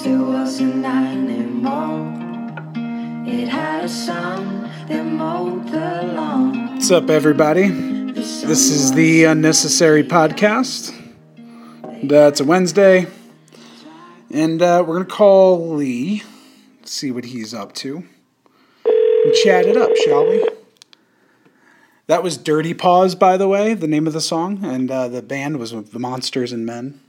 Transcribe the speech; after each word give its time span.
still 0.00 0.32
wasn't 0.32 0.86
anymore. 0.86 2.10
It 3.26 3.48
had 3.48 3.84
a 3.84 3.88
son 3.88 4.62
that 4.88 5.04
mowed 5.04 5.68
the 5.68 6.14
lawn. 6.14 6.76
What's 6.76 6.90
up, 6.90 7.10
everybody? 7.10 7.68
This 7.68 8.70
is 8.70 8.92
the 8.94 9.24
Unnecessary 9.24 10.02
Podcast. 10.02 10.96
It's 12.02 12.40
a 12.40 12.44
Wednesday, 12.46 13.08
and 14.30 14.62
uh, 14.62 14.82
we're 14.86 14.94
gonna 14.94 15.04
call 15.04 15.74
Lee, 15.74 16.22
see 16.82 17.10
what 17.10 17.26
he's 17.26 17.52
up 17.52 17.74
to, 17.74 17.96
and 18.86 19.34
chat 19.44 19.66
it 19.66 19.76
up, 19.76 19.94
shall 19.96 20.26
we? 20.26 20.48
That 22.06 22.22
was 22.22 22.38
Dirty 22.38 22.72
Paws, 22.72 23.14
by 23.14 23.36
the 23.36 23.48
way, 23.48 23.74
the 23.74 23.86
name 23.86 24.06
of 24.06 24.14
the 24.14 24.22
song, 24.22 24.64
and 24.64 24.90
uh, 24.90 25.08
the 25.08 25.20
band 25.20 25.58
was 25.58 25.72
the 25.72 25.98
Monsters 25.98 26.52
and 26.52 26.64
Men. 26.64 27.00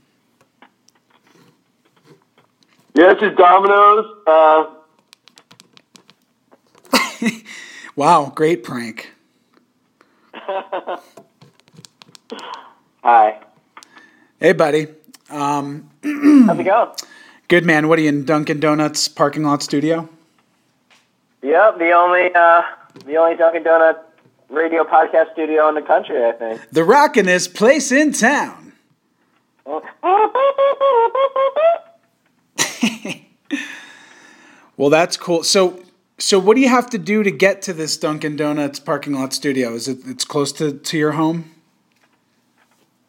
Yeah, 2.94 3.14
this 3.14 3.22
is 3.30 3.36
Domino's. 3.36 4.06
Uh, 4.26 4.64
Wow, 7.94 8.32
great 8.34 8.64
prank. 8.64 9.12
hi. 13.04 13.38
Hey, 14.40 14.52
buddy. 14.54 14.86
Um, 15.28 15.90
How's 16.02 16.58
it 16.58 16.64
going? 16.64 16.88
good 17.48 17.66
man. 17.66 17.88
What 17.88 17.98
are 17.98 18.02
you 18.02 18.08
in 18.08 18.24
Dunkin' 18.24 18.60
Donuts 18.60 19.08
parking 19.08 19.44
lot 19.44 19.62
studio? 19.62 20.08
Yep, 21.42 21.78
the 21.78 21.90
only 21.92 22.30
uh, 22.34 22.62
the 23.04 23.16
only 23.16 23.36
Dunkin' 23.36 23.62
Donut 23.64 23.98
radio 24.48 24.84
podcast 24.84 25.32
studio 25.34 25.68
in 25.68 25.74
the 25.74 25.82
country, 25.82 26.24
I 26.24 26.32
think. 26.32 26.62
The 26.70 26.80
rockinest 26.82 27.54
place 27.54 27.92
in 27.92 28.12
town. 28.12 28.72
Well, 34.76 34.90
that's 34.90 35.16
cool. 35.16 35.44
So, 35.44 35.80
so 36.18 36.38
what 36.38 36.54
do 36.54 36.60
you 36.60 36.68
have 36.68 36.90
to 36.90 36.98
do 36.98 37.22
to 37.22 37.30
get 37.30 37.62
to 37.62 37.72
this 37.72 37.96
Dunkin' 37.96 38.36
Donuts 38.36 38.80
parking 38.80 39.12
lot 39.12 39.32
studio? 39.32 39.74
Is 39.74 39.86
it 39.86 39.98
it's 40.06 40.24
close 40.24 40.52
to, 40.54 40.72
to 40.72 40.98
your 40.98 41.12
home? 41.12 41.50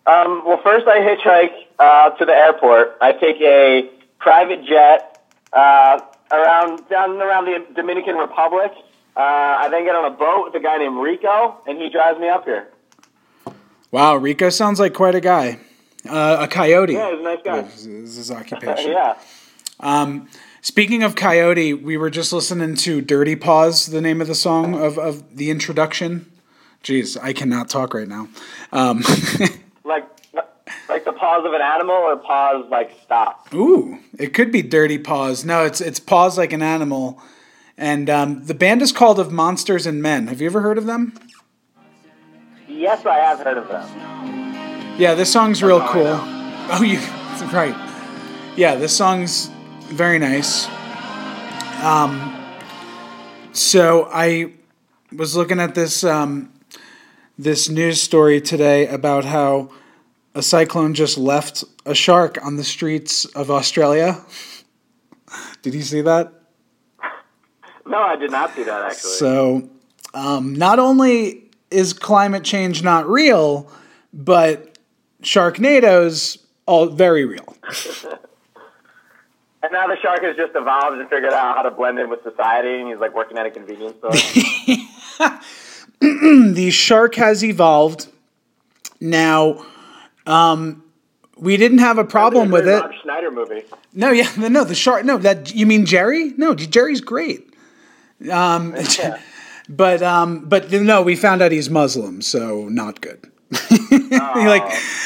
Um, 0.05 0.43
well, 0.45 0.59
first 0.61 0.85
I 0.87 0.99
hitchhike 0.99 1.53
uh, 1.79 2.09
to 2.11 2.25
the 2.25 2.33
airport. 2.33 2.97
I 3.01 3.13
take 3.13 3.41
a 3.41 3.89
private 4.19 4.65
jet 4.65 5.25
uh, 5.53 5.99
around 6.31 6.87
down 6.89 7.21
around 7.21 7.45
the 7.45 7.65
Dominican 7.73 8.17
Republic. 8.17 8.71
Uh, 9.15 9.21
I 9.21 9.69
then 9.69 9.85
get 9.85 9.95
on 9.95 10.05
a 10.05 10.15
boat 10.15 10.45
with 10.45 10.55
a 10.55 10.63
guy 10.63 10.77
named 10.77 10.97
Rico, 10.97 11.57
and 11.65 11.81
he 11.81 11.89
drives 11.89 12.19
me 12.19 12.27
up 12.27 12.43
here. 12.43 12.67
Wow, 13.91 14.17
Rico 14.17 14.49
sounds 14.49 14.79
like 14.79 14.93
quite 14.93 15.15
a 15.15 15.21
guy. 15.21 15.59
Uh, 16.07 16.37
a 16.41 16.47
coyote. 16.47 16.93
Yeah, 16.93 17.11
he's 17.11 17.19
a 17.19 17.23
nice 17.23 17.39
guy. 17.43 17.59
Is 17.59 17.87
is 17.87 18.15
his 18.17 18.31
occupation. 18.31 18.91
yeah. 18.91 19.15
Um, 19.79 20.27
speaking 20.61 21.03
of 21.03 21.15
coyote, 21.15 21.73
we 21.73 21.97
were 21.97 22.09
just 22.09 22.31
listening 22.33 22.75
to 22.75 23.01
"Dirty 23.01 23.35
Paws," 23.35 23.87
the 23.87 24.01
name 24.01 24.21
of 24.21 24.27
the 24.27 24.35
song 24.35 24.73
of 24.75 24.97
of 24.97 25.35
the 25.37 25.49
introduction. 25.49 26.31
Jeez, 26.83 27.17
I 27.21 27.33
cannot 27.33 27.69
talk 27.69 27.93
right 27.93 28.07
now. 28.07 28.27
Um, 28.71 29.03
Like 29.85 30.05
like 30.87 31.03
the 31.03 31.11
paws 31.11 31.45
of 31.45 31.53
an 31.53 31.61
animal, 31.61 31.95
or 31.95 32.15
paws 32.15 32.65
like 32.69 32.91
stop. 33.03 33.53
Ooh, 33.53 33.99
it 34.17 34.33
could 34.33 34.51
be 34.51 34.61
Dirty 34.61 34.97
Paws. 34.97 35.43
No, 35.43 35.65
it's 35.65 35.81
it's 35.81 35.99
Paws 35.99 36.37
like 36.37 36.53
an 36.53 36.61
animal, 36.61 37.21
and 37.77 38.09
um, 38.09 38.45
the 38.45 38.53
band 38.53 38.81
is 38.81 38.93
called 38.93 39.19
Of 39.19 39.31
Monsters 39.31 39.85
and 39.85 40.01
Men. 40.01 40.27
Have 40.27 40.39
you 40.39 40.47
ever 40.47 40.61
heard 40.61 40.77
of 40.77 40.85
them? 40.85 41.13
Yes, 42.67 43.05
I 43.05 43.15
have 43.15 43.39
heard 43.39 43.57
of 43.57 43.67
them. 43.67 44.95
Yeah, 44.97 45.15
this 45.15 45.31
song's 45.31 45.61
real 45.61 45.85
cool. 45.87 46.17
Oh, 46.71 46.81
you 46.81 46.99
right? 47.53 47.75
Yeah, 48.55 48.75
this 48.75 48.95
song's 48.95 49.49
very 49.93 50.17
nice. 50.17 50.67
Um, 51.83 52.33
so 53.51 54.09
I 54.11 54.53
was 55.11 55.35
looking 55.35 55.59
at 55.59 55.75
this 55.75 56.03
um, 56.03 56.51
this 57.37 57.69
news 57.69 58.01
story 58.01 58.41
today 58.41 58.87
about 58.87 59.25
how 59.25 59.69
a 60.33 60.41
cyclone 60.41 60.95
just 60.95 61.17
left 61.17 61.63
a 61.85 61.93
shark 61.93 62.43
on 62.43 62.57
the 62.57 62.63
streets 62.63 63.25
of 63.25 63.51
Australia. 63.51 64.19
Did 65.61 65.75
you 65.75 65.83
see 65.83 66.01
that? 66.01 66.33
No, 67.85 67.97
I 67.97 68.15
did 68.15 68.31
not 68.31 68.55
see 68.55 68.63
that 68.63 68.81
actually. 68.81 69.11
So, 69.11 69.69
um, 70.13 70.53
not 70.53 70.79
only 70.79 71.51
is 71.69 71.91
climate 71.91 72.43
change 72.45 72.81
not 72.81 73.07
real, 73.09 73.69
but 74.13 74.77
Sharknado's 75.21 76.37
all 76.65 76.87
very 76.87 77.25
real. 77.25 77.57
And 79.63 79.71
now 79.71 79.87
the 79.87 79.95
shark 80.01 80.21
has 80.23 80.35
just 80.35 80.51
evolved 80.55 80.99
and 80.99 81.09
figured 81.09 81.31
out 81.31 81.55
how 81.55 81.61
to 81.61 81.71
blend 81.71 81.97
in 81.97 82.09
with 82.09 82.21
society, 82.21 82.81
and 82.81 82.89
he's 82.89 82.97
like 82.99 83.15
working 83.15 83.37
at 83.37 83.45
a 83.45 83.49
convenience 83.49 83.95
store. 83.97 84.11
the 86.01 86.69
shark 86.69 87.15
has 87.15 87.45
evolved. 87.45 88.07
Now, 88.99 89.65
um, 90.25 90.83
we 91.37 91.55
didn't 91.55 91.77
have 91.77 91.97
a 91.97 92.03
problem 92.03 92.51
with 92.51 92.67
it. 92.67 92.81
Rob 92.81 92.91
Schneider 93.03 93.31
movie. 93.31 93.63
No, 93.93 94.11
yeah, 94.11 94.29
no, 94.37 94.65
the 94.65 94.75
shark. 94.75 95.05
No, 95.05 95.17
that 95.19 95.55
you 95.55 95.65
mean 95.65 95.85
Jerry? 95.85 96.33
No, 96.35 96.53
Jerry's 96.53 97.01
great. 97.01 97.53
Um, 98.29 98.75
Yeah. 98.99 99.19
but 99.69 100.01
um, 100.01 100.43
but 100.43 100.73
no, 100.73 101.01
we 101.01 101.15
found 101.15 101.41
out 101.41 101.53
he's 101.53 101.69
Muslim, 101.69 102.21
so 102.21 102.67
not 102.67 102.99
good. 102.99 103.31
like, 103.71 104.63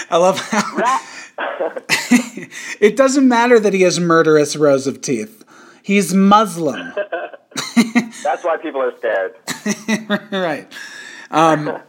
I 0.10 0.18
love 0.18 0.40
how 0.40 1.00
it 2.80 2.96
doesn't 2.96 3.28
matter 3.28 3.60
that 3.60 3.74
he 3.74 3.82
has 3.84 4.00
murderous 4.00 4.56
rows 4.56 4.88
of 4.88 5.02
teeth. 5.02 5.44
He's 5.84 6.14
Muslim, 6.14 6.94
That's 8.24 8.44
why 8.44 8.58
people 8.58 8.82
are 8.82 8.96
scared. 8.98 9.36
right? 10.32 10.72
Um, 11.32 11.80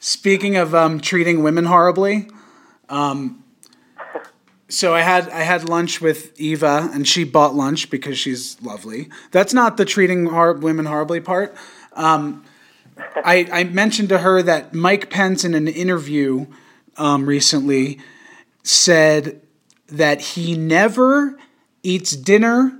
speaking 0.00 0.56
of 0.56 0.74
um, 0.74 1.00
treating 1.00 1.42
women 1.42 1.64
horribly, 1.64 2.28
um, 2.88 3.42
so 4.68 4.94
I 4.94 5.00
had 5.00 5.28
I 5.30 5.40
had 5.40 5.68
lunch 5.68 6.00
with 6.00 6.38
Eva, 6.40 6.90
and 6.92 7.06
she 7.06 7.24
bought 7.24 7.54
lunch 7.54 7.90
because 7.90 8.18
she's 8.18 8.60
lovely. 8.62 9.08
That's 9.30 9.54
not 9.54 9.76
the 9.76 9.84
treating 9.84 10.26
hor- 10.26 10.54
women 10.54 10.86
horribly 10.86 11.20
part. 11.20 11.56
Um, 11.94 12.44
I, 13.24 13.48
I 13.52 13.64
mentioned 13.64 14.08
to 14.10 14.18
her 14.18 14.42
that 14.42 14.74
Mike 14.74 15.10
Pence 15.10 15.44
in 15.44 15.54
an 15.54 15.68
interview 15.68 16.46
um, 16.96 17.26
recently 17.26 18.00
said 18.68 19.40
that 19.86 20.20
he 20.20 20.56
never 20.56 21.38
eats 21.82 22.14
dinner 22.14 22.78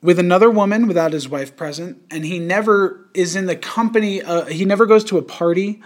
with 0.00 0.18
another 0.18 0.48
woman 0.50 0.86
without 0.86 1.12
his 1.12 1.28
wife 1.28 1.56
present, 1.56 2.00
and 2.10 2.24
he 2.24 2.38
never 2.38 3.06
is 3.12 3.36
in 3.36 3.46
the 3.46 3.56
company. 3.56 4.22
Uh, 4.22 4.46
he 4.46 4.64
never 4.64 4.86
goes 4.86 5.04
to 5.04 5.18
a 5.18 5.22
party 5.22 5.82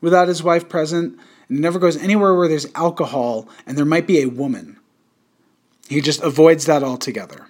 without 0.00 0.28
his 0.28 0.42
wife 0.42 0.68
present, 0.68 1.18
and 1.48 1.60
never 1.60 1.78
goes 1.78 1.96
anywhere 1.96 2.34
where 2.34 2.48
there's 2.48 2.66
alcohol 2.74 3.48
and 3.66 3.76
there 3.76 3.84
might 3.84 4.06
be 4.06 4.22
a 4.22 4.26
woman. 4.26 4.78
He 5.88 6.00
just 6.00 6.22
avoids 6.22 6.64
that 6.66 6.82
altogether. 6.82 7.48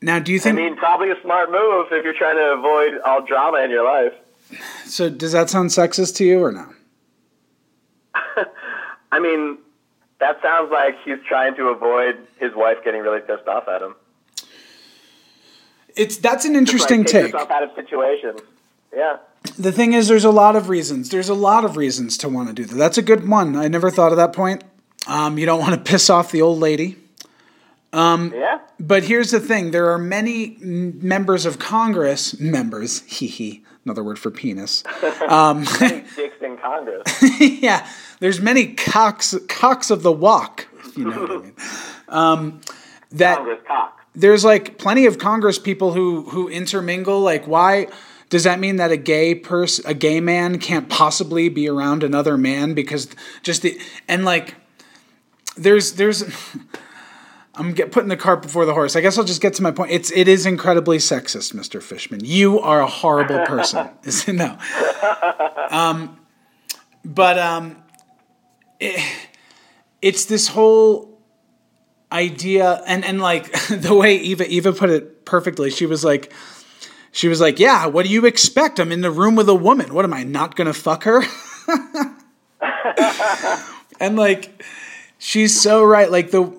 Now, 0.00 0.20
do 0.20 0.32
you 0.32 0.38
think? 0.38 0.58
I 0.58 0.62
mean, 0.62 0.76
probably 0.76 1.10
a 1.10 1.20
smart 1.22 1.50
move 1.50 1.86
if 1.90 2.04
you're 2.04 2.14
trying 2.14 2.36
to 2.36 2.54
avoid 2.56 3.00
all 3.04 3.24
drama 3.24 3.58
in 3.64 3.70
your 3.70 3.84
life. 3.84 4.12
so, 4.84 5.08
does 5.08 5.32
that 5.32 5.50
sound 5.50 5.70
sexist 5.70 6.14
to 6.16 6.24
you 6.24 6.40
or 6.40 6.52
no? 6.52 6.66
I 9.16 9.20
mean, 9.20 9.58
that 10.20 10.40
sounds 10.42 10.70
like 10.70 10.94
he's 11.04 11.18
trying 11.26 11.54
to 11.56 11.68
avoid 11.68 12.18
his 12.38 12.54
wife 12.54 12.78
getting 12.84 13.00
really 13.00 13.20
pissed 13.20 13.48
off 13.48 13.66
at 13.68 13.80
him. 13.82 13.94
It's 15.96 16.18
that's 16.18 16.44
an 16.44 16.52
Like, 16.52 16.58
interesting 16.60 17.04
take 17.04 17.12
take. 17.12 17.32
yourself 17.32 17.50
out 17.50 17.62
of 17.62 17.70
situations. 17.74 18.40
Yeah. 18.94 19.16
The 19.58 19.72
thing 19.72 19.94
is, 19.94 20.08
there's 20.08 20.24
a 20.24 20.30
lot 20.30 20.54
of 20.56 20.68
reasons. 20.68 21.08
There's 21.08 21.28
a 21.30 21.34
lot 21.34 21.64
of 21.64 21.76
reasons 21.76 22.18
to 22.18 22.28
want 22.28 22.48
to 22.48 22.54
do 22.54 22.64
that. 22.66 22.74
That's 22.74 22.98
a 22.98 23.02
good 23.02 23.26
one. 23.28 23.56
I 23.56 23.68
never 23.68 23.90
thought 23.90 24.10
of 24.12 24.18
that 24.18 24.32
point. 24.34 24.64
Um, 25.06 25.38
you 25.38 25.46
don't 25.46 25.60
want 25.60 25.74
to 25.74 25.80
piss 25.90 26.10
off 26.10 26.30
the 26.32 26.42
old 26.42 26.58
lady. 26.58 26.96
Yeah. 27.94 28.58
But 28.78 29.04
here's 29.04 29.30
the 29.30 29.40
thing: 29.40 29.70
there 29.70 29.90
are 29.92 29.98
many 29.98 30.58
members 30.60 31.46
of 31.46 31.58
Congress, 31.58 32.38
members, 32.38 33.00
hee 33.06 33.28
hee, 33.28 33.64
another 33.84 34.04
word 34.04 34.18
for 34.18 34.30
penis. 34.30 34.82
Um, 35.28 35.64
Dicks 35.64 36.40
in 36.42 36.56
Congress. 36.58 37.02
yeah, 37.40 37.88
there's 38.20 38.40
many 38.40 38.74
cocks, 38.74 39.34
cocks 39.48 39.90
of 39.90 40.02
the 40.02 40.12
walk. 40.12 40.68
You 40.96 41.10
know 41.10 41.20
what 41.20 41.30
I 41.30 41.36
mean. 41.38 41.54
Um, 42.08 42.60
that 43.10 43.44
there's 44.14 44.44
like 44.44 44.78
plenty 44.78 45.06
of 45.06 45.18
Congress 45.18 45.58
people 45.58 45.92
who 45.92 46.22
who 46.22 46.48
intermingle. 46.48 47.20
Like, 47.20 47.46
why 47.46 47.88
does 48.28 48.44
that 48.44 48.60
mean 48.60 48.76
that 48.76 48.90
a 48.90 48.96
gay 48.96 49.34
person, 49.34 49.84
a 49.86 49.94
gay 49.94 50.20
man, 50.20 50.58
can't 50.58 50.88
possibly 50.88 51.48
be 51.48 51.68
around 51.68 52.02
another 52.02 52.36
man 52.36 52.74
because 52.74 53.08
just 53.42 53.62
the 53.62 53.80
and 54.08 54.24
like 54.24 54.54
there's 55.56 55.94
there's. 55.94 56.24
I'm 57.58 57.72
get, 57.72 57.90
putting 57.90 58.10
the 58.10 58.18
cart 58.18 58.42
before 58.42 58.66
the 58.66 58.74
horse. 58.74 58.96
I 58.96 59.00
guess 59.00 59.16
I'll 59.16 59.24
just 59.24 59.40
get 59.40 59.54
to 59.54 59.62
my 59.62 59.70
point. 59.70 59.90
It's 59.90 60.10
it 60.10 60.28
is 60.28 60.44
incredibly 60.44 60.98
sexist, 60.98 61.54
Mr. 61.54 61.82
Fishman. 61.82 62.20
You 62.22 62.60
are 62.60 62.82
a 62.82 62.86
horrible 62.86 63.46
person. 63.46 63.88
Is 64.04 64.28
no? 64.28 64.58
Um, 65.70 66.18
but 67.02 67.38
um, 67.38 67.82
it, 68.80 69.02
it's 70.02 70.26
this 70.26 70.48
whole 70.48 71.16
idea 72.12 72.82
and 72.86 73.04
and 73.04 73.20
like 73.20 73.52
the 73.68 73.94
way 73.94 74.16
Eva 74.16 74.48
Eva 74.48 74.72
put 74.72 74.90
it 74.90 75.24
perfectly. 75.24 75.70
She 75.70 75.86
was 75.86 76.04
like 76.04 76.32
she 77.12 77.28
was 77.28 77.40
like, 77.40 77.58
"Yeah, 77.58 77.86
what 77.86 78.04
do 78.04 78.12
you 78.12 78.26
expect? 78.26 78.78
I'm 78.78 78.92
in 78.92 79.00
the 79.00 79.10
room 79.10 79.36
with 79.36 79.48
a 79.48 79.54
woman. 79.54 79.94
What 79.94 80.04
am 80.04 80.12
I 80.12 80.22
not 80.22 80.54
going 80.54 80.66
to 80.66 80.74
fuck 80.74 81.04
her?" 81.04 81.22
and 84.00 84.16
like 84.16 84.62
she's 85.18 85.58
so 85.60 85.82
right 85.82 86.10
like 86.10 86.30
the 86.30 86.52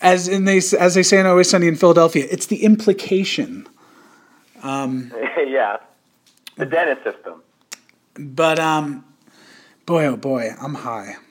as 0.00 0.28
in 0.28 0.44
they 0.44 0.58
as 0.58 0.94
they 0.94 1.02
say 1.02 1.20
in 1.20 1.26
Always 1.26 1.50
Sunny 1.50 1.68
in 1.68 1.76
Philadelphia, 1.76 2.26
it's 2.30 2.46
the 2.46 2.64
implication. 2.64 3.66
yeah. 5.46 5.76
The 6.56 6.66
Dennis 6.66 6.98
system. 7.04 7.42
But 8.14 8.58
um 8.58 9.04
boy 9.86 10.04
oh 10.06 10.16
boy, 10.16 10.50
I'm 10.60 10.74
high. 10.74 11.16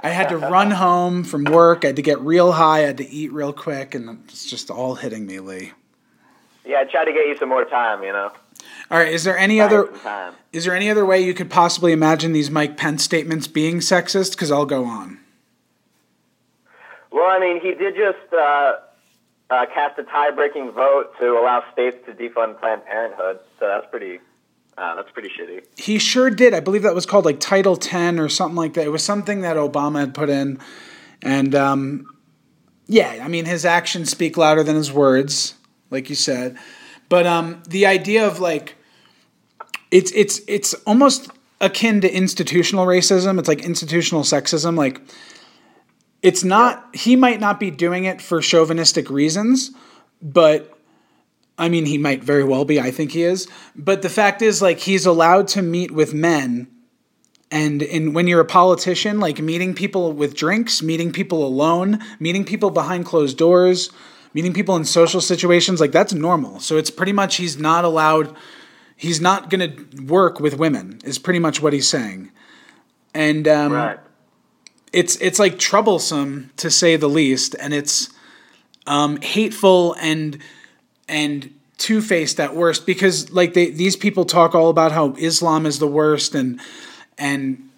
I 0.00 0.10
had 0.10 0.28
to 0.28 0.36
run 0.36 0.70
home 0.70 1.24
from 1.24 1.44
work. 1.44 1.84
I 1.84 1.88
had 1.88 1.96
to 1.96 2.02
get 2.02 2.20
real 2.20 2.52
high. 2.52 2.78
I 2.78 2.86
had 2.86 2.98
to 2.98 3.08
eat 3.08 3.32
real 3.32 3.52
quick, 3.52 3.94
and 3.94 4.20
it's 4.28 4.48
just 4.48 4.70
all 4.70 4.96
hitting 4.96 5.26
me, 5.26 5.40
Lee. 5.40 5.72
Yeah, 6.64 6.80
I 6.80 6.84
tried 6.84 7.06
to 7.06 7.12
get 7.12 7.26
you 7.26 7.36
some 7.38 7.48
more 7.48 7.64
time, 7.64 8.02
you 8.02 8.12
know. 8.12 8.30
All 8.90 8.98
right, 8.98 9.12
is 9.12 9.24
there 9.24 9.36
any 9.36 9.60
other 9.60 9.90
is 10.52 10.64
there 10.64 10.74
any 10.74 10.90
other 10.90 11.04
way 11.04 11.20
you 11.20 11.34
could 11.34 11.50
possibly 11.50 11.92
imagine 11.92 12.32
these 12.32 12.50
Mike 12.50 12.76
Pence 12.76 13.02
statements 13.02 13.46
being 13.46 13.78
sexist? 13.78 14.32
Because 14.32 14.52
I'll 14.52 14.66
go 14.66 14.84
on. 14.84 15.18
Well, 17.10 17.26
I 17.26 17.40
mean, 17.40 17.60
he 17.60 17.74
did 17.74 17.96
just 17.96 18.32
uh, 18.32 18.76
uh, 19.50 19.66
cast 19.72 19.98
a 19.98 20.04
tie-breaking 20.04 20.72
vote 20.72 21.18
to 21.18 21.32
allow 21.32 21.64
states 21.72 21.96
to 22.06 22.12
defund 22.12 22.60
Planned 22.60 22.84
Parenthood, 22.84 23.40
so 23.58 23.66
that's 23.66 23.86
pretty. 23.90 24.20
Uh, 24.78 24.94
that's 24.94 25.10
pretty 25.10 25.30
shitty. 25.30 25.64
He 25.78 25.98
sure 25.98 26.28
did. 26.28 26.52
I 26.52 26.60
believe 26.60 26.82
that 26.82 26.94
was 26.94 27.06
called 27.06 27.24
like 27.24 27.40
Title 27.40 27.76
10 27.76 28.20
or 28.20 28.28
something 28.28 28.56
like 28.56 28.74
that. 28.74 28.84
It 28.84 28.90
was 28.90 29.02
something 29.02 29.40
that 29.40 29.56
Obama 29.56 30.00
had 30.00 30.14
put 30.14 30.28
in. 30.28 30.58
And 31.22 31.54
um, 31.54 32.06
yeah, 32.86 33.20
I 33.22 33.28
mean, 33.28 33.46
his 33.46 33.64
actions 33.64 34.10
speak 34.10 34.36
louder 34.36 34.62
than 34.62 34.76
his 34.76 34.92
words, 34.92 35.54
like 35.90 36.10
you 36.10 36.14
said. 36.14 36.58
But 37.08 37.26
um, 37.26 37.62
the 37.68 37.86
idea 37.86 38.26
of 38.26 38.38
like, 38.38 38.76
it's 39.90 40.10
it's 40.12 40.40
it's 40.48 40.74
almost 40.84 41.30
akin 41.60 42.00
to 42.02 42.12
institutional 42.12 42.86
racism. 42.86 43.38
It's 43.38 43.48
like 43.48 43.64
institutional 43.64 44.22
sexism. 44.22 44.76
Like, 44.76 45.00
it's 46.22 46.44
not. 46.44 46.94
He 46.94 47.16
might 47.16 47.40
not 47.40 47.58
be 47.60 47.70
doing 47.70 48.04
it 48.04 48.20
for 48.20 48.40
chauvinistic 48.40 49.08
reasons, 49.08 49.70
but 50.20 50.75
I 51.58 51.68
mean, 51.68 51.86
he 51.86 51.98
might 51.98 52.22
very 52.22 52.44
well 52.44 52.64
be. 52.64 52.78
I 52.80 52.90
think 52.90 53.12
he 53.12 53.22
is. 53.22 53.48
But 53.74 54.02
the 54.02 54.08
fact 54.10 54.42
is, 54.42 54.60
like, 54.60 54.80
he's 54.80 55.06
allowed 55.06 55.48
to 55.48 55.62
meet 55.62 55.90
with 55.90 56.12
men. 56.12 56.68
And 57.50 57.80
in, 57.80 58.12
when 58.12 58.26
you're 58.26 58.40
a 58.40 58.44
politician, 58.44 59.20
like 59.20 59.40
meeting 59.40 59.72
people 59.74 60.12
with 60.12 60.34
drinks, 60.34 60.82
meeting 60.82 61.12
people 61.12 61.46
alone, 61.46 62.00
meeting 62.18 62.44
people 62.44 62.70
behind 62.70 63.06
closed 63.06 63.38
doors, 63.38 63.90
meeting 64.34 64.52
people 64.52 64.74
in 64.76 64.84
social 64.84 65.20
situations, 65.20 65.80
like 65.80 65.92
that's 65.92 66.12
normal. 66.12 66.58
So 66.60 66.76
it's 66.76 66.90
pretty 66.90 67.12
much 67.12 67.36
he's 67.36 67.56
not 67.56 67.84
allowed, 67.84 68.34
he's 68.96 69.20
not 69.20 69.48
going 69.48 69.60
to 69.70 70.02
work 70.02 70.40
with 70.40 70.58
women, 70.58 70.98
is 71.04 71.18
pretty 71.18 71.38
much 71.38 71.62
what 71.62 71.72
he's 71.72 71.88
saying. 71.88 72.32
And 73.14 73.46
um, 73.48 73.72
Right. 73.72 73.98
it's 74.92 75.16
it's 75.22 75.38
like 75.38 75.58
troublesome 75.58 76.50
to 76.56 76.68
say 76.70 76.96
the 76.96 77.08
least, 77.08 77.54
and 77.60 77.72
it's 77.72 78.10
um, 78.88 79.18
hateful 79.22 79.94
and 80.00 80.38
and 81.08 81.52
two 81.78 82.00
faced 82.00 82.40
at 82.40 82.54
worst 82.54 82.86
because 82.86 83.30
like 83.30 83.54
they 83.54 83.70
these 83.70 83.96
people 83.96 84.24
talk 84.24 84.54
all 84.54 84.70
about 84.70 84.92
how 84.92 85.14
Islam 85.18 85.66
is 85.66 85.78
the 85.78 85.86
worst 85.86 86.34
and 86.34 86.60
and 87.18 87.68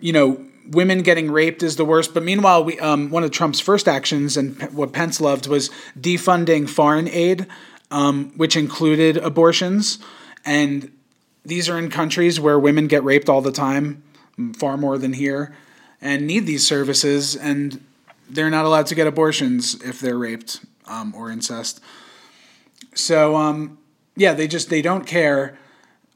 you 0.00 0.12
know 0.12 0.44
women 0.70 1.02
getting 1.02 1.30
raped 1.30 1.62
is 1.62 1.76
the 1.76 1.84
worst. 1.84 2.14
But 2.14 2.22
meanwhile, 2.22 2.64
we 2.64 2.78
um, 2.80 3.10
one 3.10 3.24
of 3.24 3.30
Trump's 3.30 3.60
first 3.60 3.88
actions 3.88 4.36
and 4.36 4.60
what 4.72 4.92
Pence 4.92 5.20
loved 5.20 5.46
was 5.46 5.70
defunding 5.98 6.68
foreign 6.68 7.08
aid, 7.08 7.46
um, 7.90 8.32
which 8.36 8.56
included 8.56 9.16
abortions, 9.16 9.98
and 10.44 10.90
these 11.44 11.68
are 11.68 11.78
in 11.78 11.90
countries 11.90 12.38
where 12.38 12.58
women 12.58 12.86
get 12.86 13.02
raped 13.04 13.28
all 13.28 13.40
the 13.40 13.52
time, 13.52 14.02
far 14.56 14.76
more 14.76 14.98
than 14.98 15.14
here, 15.14 15.54
and 16.00 16.26
need 16.26 16.46
these 16.46 16.66
services, 16.66 17.34
and 17.34 17.82
they're 18.28 18.50
not 18.50 18.64
allowed 18.66 18.86
to 18.86 18.94
get 18.94 19.06
abortions 19.06 19.80
if 19.82 20.00
they're 20.00 20.18
raped 20.18 20.60
um, 20.86 21.14
or 21.14 21.30
incest. 21.30 21.80
So 22.98 23.36
um, 23.36 23.78
yeah, 24.16 24.34
they 24.34 24.48
just 24.48 24.70
they 24.70 24.82
don't 24.82 25.06
care. 25.06 25.56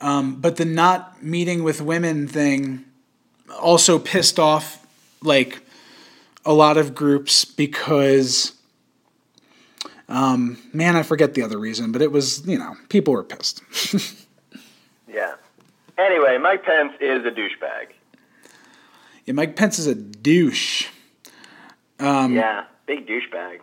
Um, 0.00 0.40
but 0.40 0.56
the 0.56 0.64
not 0.64 1.22
meeting 1.22 1.62
with 1.62 1.80
women 1.80 2.26
thing 2.26 2.84
also 3.60 3.98
pissed 3.98 4.38
off 4.38 4.84
like 5.22 5.62
a 6.44 6.52
lot 6.52 6.76
of 6.76 6.94
groups 6.94 7.44
because 7.44 8.52
um, 10.08 10.58
man, 10.72 10.96
I 10.96 11.04
forget 11.04 11.34
the 11.34 11.42
other 11.42 11.58
reason, 11.58 11.92
but 11.92 12.02
it 12.02 12.10
was 12.10 12.46
you 12.46 12.58
know 12.58 12.74
people 12.88 13.14
were 13.14 13.24
pissed. 13.24 13.62
Yeah. 15.12 15.34
Anyway, 15.98 16.38
Mike 16.38 16.64
Pence 16.64 16.94
is 17.00 17.24
a 17.24 17.30
douchebag. 17.30 17.88
yeah, 19.26 19.34
Mike 19.34 19.56
Pence 19.56 19.78
is 19.78 19.86
a 19.86 19.94
douche. 19.94 20.88
Um, 22.00 22.34
yeah, 22.34 22.64
big 22.86 23.06
douchebag. 23.06 23.60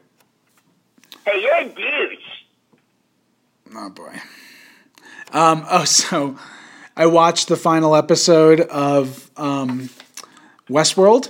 Hey, 1.26 1.42
you're 1.42 1.56
a 1.56 1.66
douche. 1.70 2.39
Oh 3.76 3.90
boy. 3.90 4.20
Um, 5.32 5.66
oh, 5.70 5.84
so 5.86 6.38
I 6.96 7.06
watched 7.06 7.48
the 7.48 7.56
final 7.56 7.96
episode 7.96 8.62
of 8.62 9.30
um, 9.38 9.90
Westworld. 10.70 11.30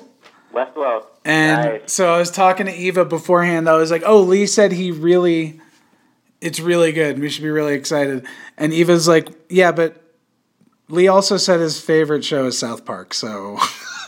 Westworld. 0.53 1.05
And 1.25 1.61
Nice. 1.81 1.93
so 1.93 2.13
I 2.13 2.17
was 2.17 2.31
talking 2.31 2.65
to 2.65 2.73
Eva 2.73 3.05
beforehand. 3.05 3.69
I 3.69 3.75
was 3.75 3.91
like, 3.91 4.03
"Oh, 4.05 4.21
Lee 4.21 4.45
said 4.47 4.71
he 4.71 4.91
really, 4.91 5.59
it's 6.41 6.59
really 6.59 6.91
good. 6.91 7.19
We 7.19 7.29
should 7.29 7.43
be 7.43 7.49
really 7.49 7.73
excited." 7.75 8.25
And 8.57 8.73
Eva's 8.73 9.07
like, 9.07 9.29
"Yeah, 9.49 9.71
but 9.71 10.01
Lee 10.87 11.07
also 11.07 11.37
said 11.37 11.59
his 11.59 11.79
favorite 11.79 12.23
show 12.23 12.45
is 12.47 12.57
South 12.57 12.85
Park." 12.85 13.13
So, 13.13 13.57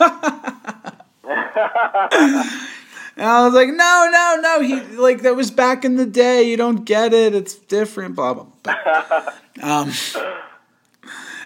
and 3.16 3.26
I 3.26 3.44
was 3.44 3.54
like, 3.54 3.68
"No, 3.68 4.08
no, 4.10 4.38
no. 4.40 4.60
He 4.60 4.80
like 4.96 5.22
that 5.22 5.36
was 5.36 5.50
back 5.50 5.84
in 5.84 5.96
the 5.96 6.06
day. 6.06 6.44
You 6.44 6.56
don't 6.56 6.84
get 6.84 7.12
it. 7.12 7.34
It's 7.34 7.54
different." 7.54 8.16
Blah 8.16 8.34
blah. 8.34 8.46
blah. 8.62 9.32
um, 9.62 9.92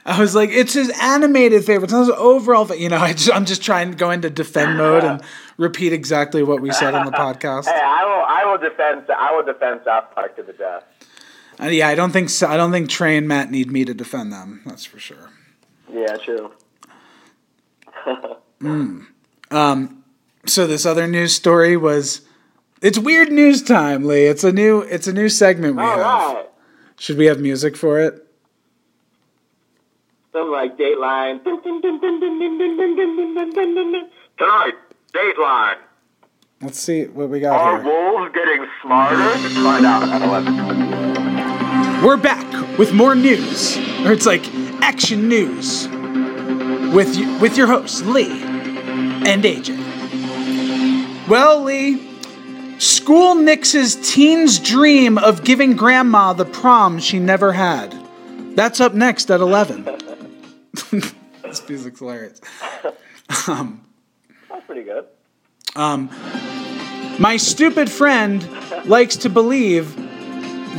I 0.06 0.20
was 0.20 0.36
like, 0.36 0.50
it's 0.50 0.74
his 0.74 0.88
animated 1.02 1.64
favorites. 1.64 1.92
Not 1.92 2.06
his 2.06 2.10
overall, 2.10 2.72
you 2.72 2.88
know. 2.88 2.98
I 2.98 3.12
just, 3.12 3.32
I'm 3.32 3.44
just 3.44 3.62
trying 3.62 3.90
to 3.90 3.96
go 3.96 4.12
into 4.12 4.30
defend 4.30 4.78
mode 4.78 5.02
and 5.02 5.20
repeat 5.56 5.92
exactly 5.92 6.44
what 6.44 6.60
we 6.60 6.70
said 6.70 6.94
on 6.94 7.06
the 7.06 7.12
podcast. 7.12 7.64
Hey, 7.64 7.80
I 7.82 8.04
will. 8.04 8.24
I 8.24 8.44
will 8.44 8.58
defend. 8.58 9.10
I 9.10 9.34
will 9.34 9.42
defend 9.42 9.80
South 9.84 10.14
Park 10.14 10.36
to 10.36 10.44
the 10.44 10.52
death. 10.52 10.84
Uh, 11.60 11.66
yeah, 11.66 11.88
I 11.88 11.96
don't 11.96 12.12
think 12.12 12.30
so. 12.30 12.46
I 12.46 12.56
don't 12.56 12.70
think 12.70 12.88
Trey 12.88 13.16
and 13.16 13.26
Matt 13.26 13.50
need 13.50 13.68
me 13.70 13.84
to 13.84 13.94
defend 13.94 14.32
them. 14.32 14.62
That's 14.64 14.84
for 14.84 15.00
sure. 15.00 15.30
Yeah, 15.92 16.16
true. 16.16 16.52
So 20.46 20.66
this 20.66 20.86
other 20.86 21.06
news 21.08 21.34
story 21.34 21.76
was, 21.76 22.22
it's 22.80 22.98
weird 22.98 23.30
news 23.32 23.62
time, 23.62 24.04
Lee. 24.04 24.26
It's 24.26 24.44
a 24.44 24.52
new, 24.52 24.80
it's 24.80 25.06
a 25.06 25.12
new 25.12 25.28
segment 25.28 25.76
we 25.76 25.82
All 25.82 25.88
have. 25.88 25.98
right. 26.34 26.46
Should 26.98 27.18
we 27.18 27.26
have 27.26 27.40
music 27.40 27.76
for 27.76 27.98
it? 28.00 28.22
Something 30.32 30.52
like 30.52 30.76
Dateline. 30.78 31.42
Tonight, 34.38 34.74
Dateline. 35.12 35.76
Let's 36.62 36.78
see 36.78 37.04
what 37.06 37.28
we 37.28 37.38
Are 37.44 37.50
got 37.50 37.82
here. 37.82 37.92
wolves 37.92 38.32
getting 38.34 38.66
smarter? 38.82 39.16
Find 39.62 39.84
out 39.84 40.08
at 40.08 40.22
11. 40.22 42.02
We're 42.04 42.16
back 42.16 42.78
with 42.78 42.92
more 42.94 43.14
news, 43.14 43.76
or 44.06 44.12
it's 44.12 44.26
like 44.26 44.46
action 44.82 45.28
news, 45.28 45.88
with 46.94 47.16
you, 47.16 47.36
with 47.40 47.56
your 47.58 47.66
hosts 47.66 48.02
Lee 48.02 48.30
and 48.42 49.42
AJ. 49.44 49.85
Well, 51.28 51.64
Lee, 51.64 52.00
school 52.78 53.34
nixes 53.34 53.96
teen's 53.96 54.60
dream 54.60 55.18
of 55.18 55.42
giving 55.42 55.74
grandma 55.74 56.32
the 56.32 56.44
prom 56.44 57.00
she 57.00 57.18
never 57.18 57.52
had. 57.52 57.94
That's 58.54 58.80
up 58.80 58.94
next 58.94 59.30
at 59.30 59.40
eleven. 59.40 59.84
this 61.42 61.68
music's 61.68 61.98
hilarious. 61.98 62.40
Um, 63.48 63.84
That's 64.48 64.64
pretty 64.66 64.84
good. 64.84 65.06
Um, 65.74 66.10
my 67.18 67.36
stupid 67.36 67.90
friend 67.90 68.48
likes 68.86 69.16
to 69.16 69.28
believe 69.28 69.96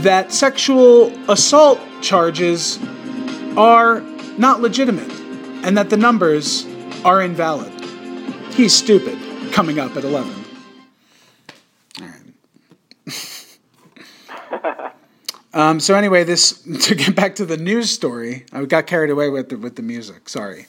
that 0.04 0.32
sexual 0.32 1.12
assault 1.30 1.80
charges 2.02 2.80
are 3.58 4.00
not 4.38 4.62
legitimate 4.62 5.12
and 5.66 5.78
that 5.78 5.90
the 5.90 5.98
numbers 5.98 6.66
are 7.04 7.22
invalid. 7.22 7.74
He's 8.54 8.74
stupid. 8.74 9.18
Coming 9.52 9.80
up 9.80 9.96
at 9.96 10.04
11. 10.04 10.37
um, 15.54 15.80
so 15.80 15.96
anyway, 15.96 16.24
this 16.24 16.62
to 16.88 16.96
get 16.96 17.16
back 17.16 17.36
to 17.36 17.46
the 17.46 17.58
news 17.58 17.92
story, 17.92 18.46
I 18.52 18.66
got 18.66 18.88
carried 18.88 19.10
away 19.10 19.30
with 19.30 19.50
the, 19.50 19.58
with 19.58 19.76
the 19.76 19.82
music. 19.82 20.30
Sorry. 20.30 20.68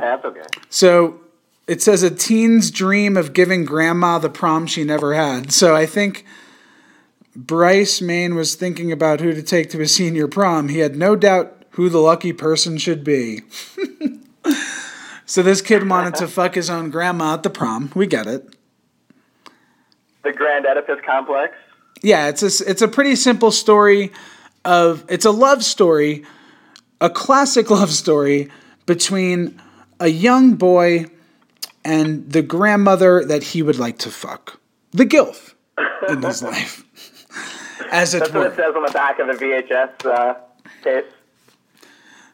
That's 0.00 0.24
okay. 0.24 0.46
So 0.70 1.20
it 1.66 1.80
says 1.80 2.02
a 2.02 2.10
teen's 2.10 2.70
dream 2.70 3.16
of 3.16 3.32
giving 3.32 3.64
grandma 3.64 4.18
the 4.18 4.30
prom 4.30 4.66
she 4.66 4.84
never 4.84 5.14
had. 5.14 5.52
So 5.52 5.76
I 5.76 5.86
think 5.86 6.24
Bryce 7.34 8.00
Main 8.00 8.34
was 8.34 8.54
thinking 8.54 8.92
about 8.92 9.20
who 9.20 9.32
to 9.32 9.42
take 9.42 9.70
to 9.70 9.78
his 9.78 9.94
senior 9.94 10.28
prom. 10.28 10.68
He 10.68 10.80
had 10.80 10.96
no 10.96 11.16
doubt 11.16 11.64
who 11.70 11.88
the 11.88 11.98
lucky 11.98 12.32
person 12.32 12.76
should 12.76 13.04
be. 13.04 13.40
so 15.26 15.42
this 15.42 15.62
kid 15.62 15.88
wanted 15.88 16.14
to 16.16 16.28
fuck 16.28 16.54
his 16.54 16.68
own 16.68 16.90
grandma 16.90 17.34
at 17.34 17.42
the 17.42 17.50
prom. 17.50 17.90
We 17.94 18.06
get 18.06 18.26
it. 18.26 18.54
The 20.22 20.32
Grand 20.32 20.66
Oedipus 20.66 21.00
complex. 21.06 21.54
Yeah, 22.02 22.28
it's 22.28 22.42
a, 22.42 22.70
it's 22.70 22.82
a 22.82 22.88
pretty 22.88 23.16
simple 23.16 23.50
story 23.50 24.12
of 24.64 25.04
it's 25.08 25.24
a 25.24 25.30
love 25.30 25.64
story, 25.64 26.24
a 27.00 27.08
classic 27.08 27.70
love 27.78 27.90
story 27.90 28.50
between 28.86 29.60
a 30.00 30.08
young 30.08 30.54
boy 30.54 31.06
and 31.84 32.30
the 32.30 32.42
grandmother 32.42 33.24
that 33.24 33.42
he 33.42 33.62
would 33.62 33.78
like 33.78 33.98
to 33.98 34.10
fuck. 34.10 34.60
The 34.90 35.06
gilf 35.06 35.54
in 36.08 36.22
his 36.22 36.42
life. 36.42 36.84
As 37.90 38.14
it 38.14 38.20
That's 38.20 38.32
what 38.32 38.46
it 38.46 38.56
says 38.56 38.74
on 38.74 38.82
the 38.82 38.92
back 38.92 39.18
of 39.18 39.26
the 39.26 39.34
VHS 39.34 40.06
uh, 40.06 40.34
case. 40.82 41.04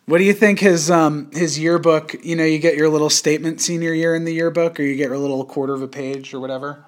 What 0.06 0.18
do 0.18 0.24
you 0.24 0.32
think 0.32 0.60
his 0.60 0.90
um 0.90 1.30
his 1.32 1.58
yearbook, 1.58 2.14
you 2.24 2.34
know, 2.34 2.44
you 2.44 2.58
get 2.58 2.76
your 2.76 2.88
little 2.88 3.10
statement 3.10 3.60
senior 3.60 3.92
year 3.92 4.14
in 4.14 4.24
the 4.24 4.32
yearbook 4.32 4.80
or 4.80 4.82
you 4.82 4.96
get 4.96 5.12
a 5.12 5.18
little 5.18 5.44
quarter 5.44 5.74
of 5.74 5.82
a 5.82 5.88
page 5.88 6.32
or 6.32 6.40
whatever? 6.40 6.86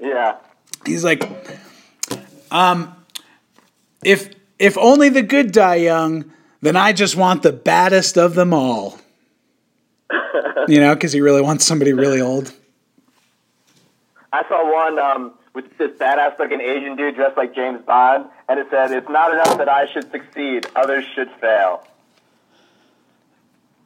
Yeah. 0.00 0.36
He's 0.86 1.04
like 1.04 1.28
um 2.50 2.94
if 4.04 4.30
if 4.58 4.78
only 4.78 5.08
the 5.08 5.22
good 5.22 5.52
die 5.52 5.76
young, 5.76 6.32
then 6.60 6.76
I 6.76 6.92
just 6.92 7.16
want 7.16 7.42
the 7.42 7.52
baddest 7.52 8.16
of 8.16 8.34
them 8.34 8.52
all. 8.54 8.98
you 10.68 10.80
know, 10.80 10.94
cuz 10.96 11.12
he 11.12 11.20
really 11.20 11.42
wants 11.42 11.64
somebody 11.64 11.92
really 11.92 12.20
old. 12.20 12.52
I 14.32 14.42
saw 14.48 14.72
one 14.72 14.98
um, 14.98 15.34
with 15.54 15.78
this 15.78 15.92
badass 15.92 16.38
looking 16.40 16.60
Asian 16.60 16.96
dude 16.96 17.14
dressed 17.14 17.36
like 17.36 17.54
James 17.54 17.80
Bond, 17.86 18.26
and 18.48 18.58
it 18.58 18.66
said, 18.68 18.90
"It's 18.90 19.08
not 19.08 19.32
enough 19.32 19.56
that 19.58 19.68
I 19.68 19.86
should 19.92 20.10
succeed; 20.10 20.66
others 20.74 21.04
should 21.14 21.30
fail." 21.40 21.86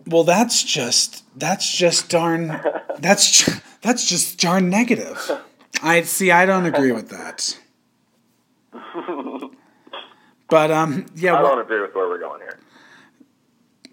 Well, 0.06 0.24
that's 0.24 0.62
just 0.62 1.22
that's 1.38 1.70
just 1.70 2.08
darn 2.08 2.60
that's 2.98 3.60
that's 3.82 4.06
just 4.06 4.40
darn 4.40 4.70
negative. 4.70 5.30
I 5.82 6.02
see. 6.02 6.30
I 6.30 6.46
don't 6.46 6.66
agree 6.66 6.92
with 6.92 7.10
that. 7.10 7.58
But 10.48 10.70
um, 10.70 11.06
yeah. 11.14 11.34
I 11.34 11.42
well- 11.42 11.52
don't 11.56 11.64
agree 11.64 11.80
with 11.80 11.94
where 11.94 12.08
we're 12.08 12.18
going 12.18 12.40
here. 12.40 12.58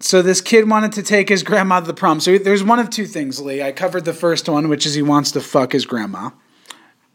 so 0.00 0.22
this 0.22 0.40
kid 0.40 0.68
wanted 0.68 0.92
to 0.92 1.02
take 1.02 1.28
his 1.28 1.42
grandma 1.42 1.80
to 1.80 1.86
the 1.86 1.94
prom. 1.94 2.18
So 2.20 2.38
there's 2.38 2.64
one 2.64 2.78
of 2.78 2.88
two 2.90 3.04
things, 3.06 3.40
Lee. 3.40 3.62
I 3.62 3.72
covered 3.72 4.04
the 4.04 4.14
first 4.14 4.48
one, 4.48 4.68
which 4.68 4.86
is 4.86 4.94
he 4.94 5.02
wants 5.02 5.32
to 5.32 5.40
fuck 5.40 5.72
his 5.72 5.84
grandma. 5.84 6.30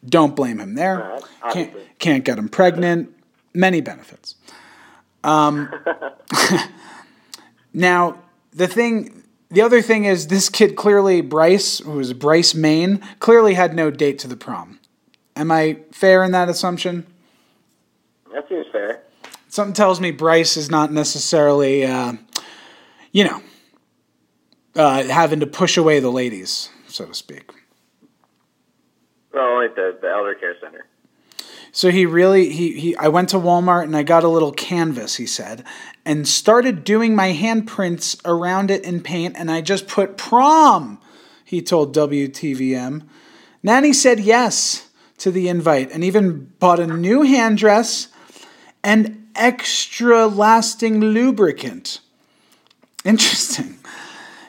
Don't 0.05 0.35
blame 0.35 0.59
him 0.59 0.75
there. 0.75 1.19
Right, 1.43 1.53
Can't 1.53 1.73
can't 1.99 2.25
get 2.25 2.37
him 2.37 2.49
pregnant. 2.49 3.15
Many 3.53 3.81
benefits. 3.81 4.35
Um, 5.23 5.69
now 7.73 8.21
the 8.53 8.67
thing, 8.67 9.20
the 9.51 9.61
other 9.61 9.81
thing 9.81 10.05
is 10.05 10.27
this 10.27 10.49
kid 10.49 10.75
clearly 10.75 11.21
Bryce, 11.21 11.79
who 11.79 11.91
was 11.91 12.13
Bryce 12.13 12.55
Main, 12.55 13.01
clearly 13.19 13.53
had 13.53 13.75
no 13.75 13.91
date 13.91 14.17
to 14.19 14.27
the 14.27 14.37
prom. 14.37 14.79
Am 15.35 15.51
I 15.51 15.79
fair 15.91 16.23
in 16.23 16.31
that 16.31 16.49
assumption? 16.49 17.05
That 18.33 18.47
seems 18.47 18.65
fair. 18.71 19.03
something 19.49 19.73
tells 19.73 19.99
me 19.99 20.11
Bryce 20.11 20.55
is 20.55 20.69
not 20.69 20.91
necessarily, 20.91 21.85
uh, 21.85 22.13
you 23.11 23.25
know, 23.25 23.41
uh, 24.75 25.03
having 25.03 25.41
to 25.41 25.47
push 25.47 25.77
away 25.77 25.99
the 25.99 26.11
ladies, 26.11 26.69
so 26.87 27.05
to 27.05 27.13
speak. 27.13 27.51
Well, 29.33 29.43
only 29.43 29.67
the, 29.67 29.97
the 30.01 30.09
elder 30.09 30.33
care 30.35 30.55
center. 30.61 30.85
So 31.73 31.89
he 31.89 32.05
really 32.05 32.49
he 32.49 32.77
he 32.79 32.95
I 32.97 33.07
went 33.07 33.29
to 33.29 33.37
Walmart 33.37 33.83
and 33.83 33.95
I 33.95 34.03
got 34.03 34.23
a 34.23 34.27
little 34.27 34.51
canvas, 34.51 35.15
he 35.15 35.25
said, 35.25 35.63
and 36.05 36.27
started 36.27 36.83
doing 36.83 37.15
my 37.15 37.33
handprints 37.33 38.19
around 38.25 38.71
it 38.71 38.83
in 38.83 39.01
paint 39.01 39.35
and 39.37 39.51
I 39.51 39.61
just 39.61 39.87
put 39.87 40.17
prom, 40.17 40.99
he 41.45 41.61
told 41.61 41.95
WTVM. 41.95 43.03
Nanny 43.63 43.93
said 43.93 44.19
yes 44.19 44.89
to 45.17 45.31
the 45.31 45.47
invite 45.47 45.91
and 45.91 46.03
even 46.03 46.51
bought 46.59 46.79
a 46.79 46.87
new 46.87 47.21
hand 47.21 47.57
dress 47.57 48.07
and 48.83 49.27
extra 49.35 50.25
lasting 50.27 50.99
lubricant. 50.99 51.99
Interesting. 53.05 53.77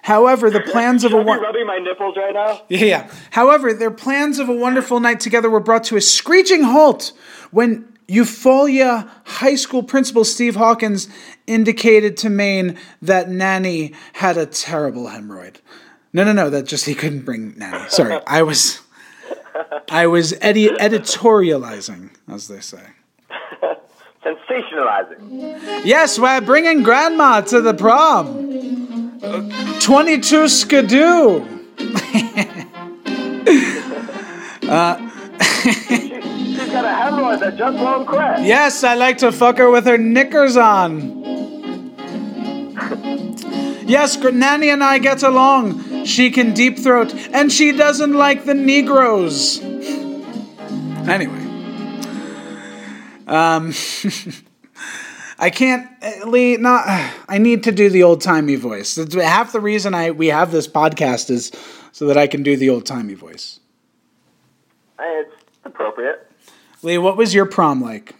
However, 0.03 0.51
the 0.51 0.61
plans 0.61 1.05
of 1.05 1.13
a 1.13 1.23
one 1.23 1.41
rubbing 1.41 1.67
my 1.67 1.79
nipples 1.79 2.17
right 2.17 2.35
now? 2.35 2.63
yeah, 2.69 2.85
yeah. 2.85 3.11
However, 3.31 3.73
their 3.73 3.91
plans 3.91 4.41
of 4.41 4.49
a 4.49 4.53
wonderful 4.53 4.99
night 4.99 5.21
together 5.21 5.49
were 5.49 5.61
brought 5.61 5.85
to 5.85 5.97
a 5.97 6.01
screeching 6.01 6.65
halt 6.65 7.13
when 7.53 7.92
Eufaula 8.13 9.09
High 9.25 9.55
School 9.55 9.83
principal 9.83 10.25
Steve 10.25 10.57
Hawkins 10.57 11.09
indicated 11.47 12.19
to 12.19 12.29
Maine 12.29 12.79
that 13.01 13.31
Nanny 13.31 13.95
had 14.13 14.37
a 14.37 14.45
terrible 14.45 15.07
hemorrhoid. 15.07 15.57
No, 16.13 16.23
no, 16.25 16.33
no. 16.33 16.51
That 16.51 16.67
just 16.67 16.85
he 16.85 16.95
couldn't 16.95 17.23
bring 17.25 17.57
Nanny. 17.57 17.89
Sorry, 17.89 18.21
I 18.27 18.43
was, 18.43 18.81
I 19.91 20.07
was 20.07 20.35
edi- 20.43 20.69
editorializing, 20.69 22.11
as 22.29 22.49
they 22.49 22.61
say. 22.61 22.83
Sensationalizing. 24.25 25.85
Yes, 25.87 26.19
we're 26.19 26.43
bringing 26.43 26.83
Grandma 26.83 27.41
to 27.41 27.63
the 27.63 27.73
prom. 27.73 29.21
Uh, 29.23 29.81
Twenty-two 29.81 30.49
skidoo. 30.49 31.47
She's 35.63 36.11
got 36.73 36.85
a 36.85 36.89
hemorrhoid 36.89 37.41
that 37.41 37.57
just 37.57 37.79
won't 37.79 38.09
quit. 38.09 38.47
Yes, 38.47 38.83
I 38.83 38.95
like 38.95 39.19
to 39.19 39.31
fuck 39.31 39.59
her 39.59 39.71
with 39.71 39.87
her 39.87 39.99
knickers 39.99 40.57
on. 40.57 41.21
Yes, 43.87 44.17
Nanny 44.17 44.71
and 44.71 44.83
I 44.83 44.99
get 44.99 45.23
along. 45.23 46.07
She 46.07 46.31
can 46.31 46.55
deep 46.55 46.79
throat, 46.79 47.15
and 47.33 47.53
she 47.53 47.73
doesn't 47.73 48.15
like 48.15 48.45
the 48.45 48.55
Negroes. 48.55 49.61
Anyway, 51.07 51.43
um, 53.27 53.75
I 55.39 55.51
can't, 55.51 55.89
uh, 56.03 56.27
Lee. 56.27 56.57
Not. 56.57 56.85
I 57.29 57.39
need 57.39 57.65
to 57.65 57.73
do 57.73 57.91
the 57.91 58.03
old 58.03 58.21
timey 58.21 58.57
voice. 58.57 58.95
That's 58.95 59.15
Half 59.15 59.53
the 59.53 59.61
reason 59.61 59.95
I 59.95 60.13
we 60.13 60.29
have 60.29 60.53
this 60.53 60.67
podcast 60.67 61.29
is 61.29 61.53
so 61.93 62.07
that 62.07 62.17
I 62.17 62.27
can 62.27 62.43
do 62.43 62.57
the 62.57 62.71
old 62.71 62.87
timey 62.87 63.15
voice. 63.15 63.61
It's 64.99 65.35
appropriate. 65.65 66.32
Lee, 66.83 66.99
what 66.99 67.17
was 67.17 67.33
your 67.33 67.47
prom 67.47 67.81
like? 67.81 68.15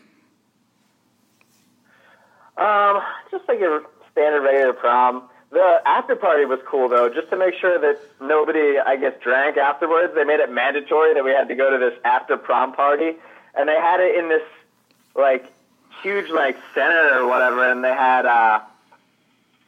Um, 2.57 3.01
just 3.31 3.49
like 3.49 3.61
a 3.61 3.83
standard 4.13 4.43
regular 4.43 4.73
prom. 4.73 5.29
The 5.51 5.83
after 5.85 6.17
party 6.17 6.45
was 6.45 6.61
cool 6.67 6.89
though, 6.89 7.09
just 7.09 7.29
to 7.31 7.37
make 7.37 7.55
sure 7.61 7.79
that 7.79 7.99
nobody, 8.21 8.79
I 8.79 8.97
guess, 8.97 9.15
drank 9.23 9.57
afterwards. 9.57 10.15
They 10.15 10.25
made 10.25 10.41
it 10.41 10.51
mandatory 10.51 11.13
that 11.15 11.25
we 11.25 11.31
had 11.31 11.49
to 11.49 11.55
go 11.55 11.71
to 11.71 11.79
this 11.79 11.99
after 12.05 12.37
prom 12.37 12.73
party, 12.73 13.13
and 13.55 13.69
they 13.69 13.75
had 13.75 14.01
it 14.01 14.17
in 14.17 14.29
this 14.29 14.43
like 15.15 15.45
huge 16.03 16.31
like 16.31 16.57
center 16.75 17.19
or 17.19 17.29
whatever, 17.29 17.71
and 17.71 17.85
they 17.85 17.93
had 17.93 18.25
uh 18.27 18.61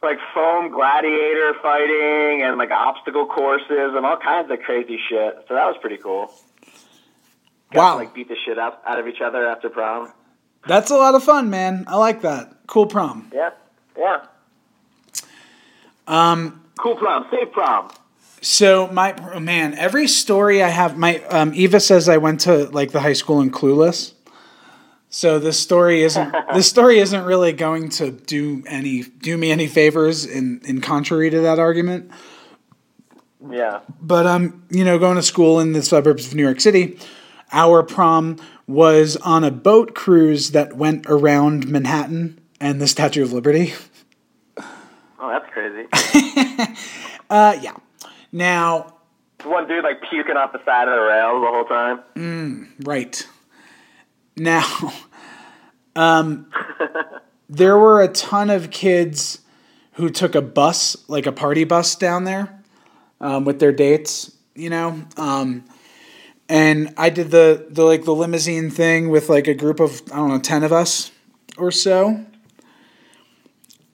like 0.01 0.19
foam 0.33 0.71
gladiator 0.71 1.53
fighting 1.61 2.43
and 2.43 2.57
like 2.57 2.71
obstacle 2.71 3.25
courses 3.25 3.93
and 3.95 4.05
all 4.05 4.17
kinds 4.17 4.49
of 4.51 4.59
crazy 4.61 4.99
shit. 5.09 5.45
So 5.47 5.53
that 5.53 5.65
was 5.65 5.75
pretty 5.81 5.97
cool. 5.97 6.31
Wow. 7.73 7.93
to, 7.93 7.97
like 7.97 8.13
beat 8.13 8.29
the 8.29 8.35
shit 8.45 8.57
up 8.57 8.83
out 8.85 8.99
of 8.99 9.07
each 9.07 9.21
other 9.21 9.47
after 9.47 9.69
prom. 9.69 10.11
That's 10.67 10.91
a 10.91 10.95
lot 10.95 11.15
of 11.15 11.23
fun, 11.23 11.49
man. 11.49 11.85
I 11.87 11.97
like 11.97 12.21
that. 12.21 12.53
Cool 12.67 12.87
prom. 12.87 13.31
Yeah, 13.33 13.51
yeah. 13.97 14.25
Um, 16.07 16.63
cool 16.77 16.95
prom, 16.95 17.27
safe 17.31 17.51
prom. 17.51 17.91
So 18.41 18.87
my 18.87 19.15
oh 19.33 19.39
man, 19.39 19.73
every 19.73 20.07
story 20.07 20.61
I 20.61 20.69
have, 20.69 20.97
my 20.97 21.19
um, 21.25 21.53
Eva 21.55 21.79
says 21.79 22.07
I 22.07 22.17
went 22.17 22.41
to 22.41 22.65
like 22.69 22.91
the 22.91 22.99
high 23.01 23.13
school 23.13 23.41
in 23.41 23.51
Clueless. 23.51 24.13
So 25.09 25.39
this 25.39 25.59
story 25.59 26.03
isn't 26.03 26.35
this 26.53 26.67
story 26.67 26.99
isn't 26.99 27.25
really 27.25 27.53
going 27.53 27.89
to 27.89 28.11
do 28.11 28.63
any 28.67 29.03
do 29.03 29.37
me 29.37 29.51
any 29.51 29.67
favors 29.67 30.25
in 30.25 30.61
in 30.65 30.81
contrary 30.81 31.29
to 31.29 31.41
that 31.41 31.57
argument. 31.57 32.11
Yeah. 33.49 33.81
But 34.01 34.25
um, 34.25 34.63
you 34.69 34.83
know, 34.83 34.99
going 34.99 35.15
to 35.15 35.23
school 35.23 35.59
in 35.59 35.73
the 35.73 35.81
suburbs 35.81 36.27
of 36.27 36.35
New 36.35 36.43
York 36.43 36.59
City, 36.59 36.99
our 37.51 37.83
prom 37.83 38.37
was 38.67 39.15
on 39.17 39.43
a 39.43 39.51
boat 39.51 39.93
cruise 39.95 40.51
that 40.51 40.75
went 40.75 41.05
around 41.07 41.67
Manhattan 41.67 42.39
and 42.59 42.81
the 42.81 42.87
Statue 42.87 43.23
of 43.23 43.31
Liberty. 43.33 43.73
Oh, 45.19 45.29
that's 45.29 45.51
crazy. 45.51 45.87
Uh, 47.27 47.57
yeah. 47.59 47.73
Now, 48.31 48.93
One 49.43 49.67
dude 49.67 49.83
like 49.83 49.99
puking 50.07 50.37
off 50.37 50.51
the 50.53 50.63
side 50.63 50.87
of 50.87 50.93
the 50.93 51.01
rail 51.01 51.41
the 51.41 51.47
whole 51.47 51.65
time. 51.65 52.75
Right. 52.85 53.27
Now, 54.37 54.93
um, 55.95 56.45
there 57.49 57.79
were 57.79 58.03
a 58.03 58.07
ton 58.09 58.51
of 58.51 58.69
kids 58.69 59.39
who 59.93 60.09
took 60.11 60.35
a 60.35 60.41
bus, 60.41 60.95
like 61.07 61.25
a 61.25 61.31
party 61.31 61.63
bus 61.63 61.95
down 61.95 62.25
there. 62.25 62.61
um, 63.19 63.43
with 63.43 63.59
their 63.59 63.71
dates, 63.71 64.31
you 64.53 64.69
know. 64.69 65.01
Um, 65.17 65.65
and 66.47 66.93
I 66.97 67.09
did 67.09 67.31
the 67.31 67.67
the 67.69 67.83
like 67.83 68.05
the 68.05 68.13
limousine 68.13 68.69
thing 68.69 69.09
with 69.09 69.29
like 69.29 69.47
a 69.47 69.53
group 69.53 69.79
of 69.79 70.01
I 70.11 70.17
don't 70.17 70.29
know 70.29 70.39
ten 70.39 70.63
of 70.63 70.71
us 70.71 71.11
or 71.57 71.71
so, 71.71 72.25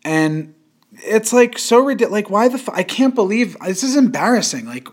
and 0.04 0.54
it's 0.94 1.32
like 1.34 1.58
so 1.58 1.80
ridiculous. 1.80 2.12
Like 2.12 2.30
why 2.30 2.48
the 2.48 2.56
f- 2.56 2.70
I 2.70 2.84
can't 2.84 3.16
believe 3.16 3.58
this 3.66 3.84
is 3.84 3.96
embarrassing. 3.96 4.66
Like 4.66 4.88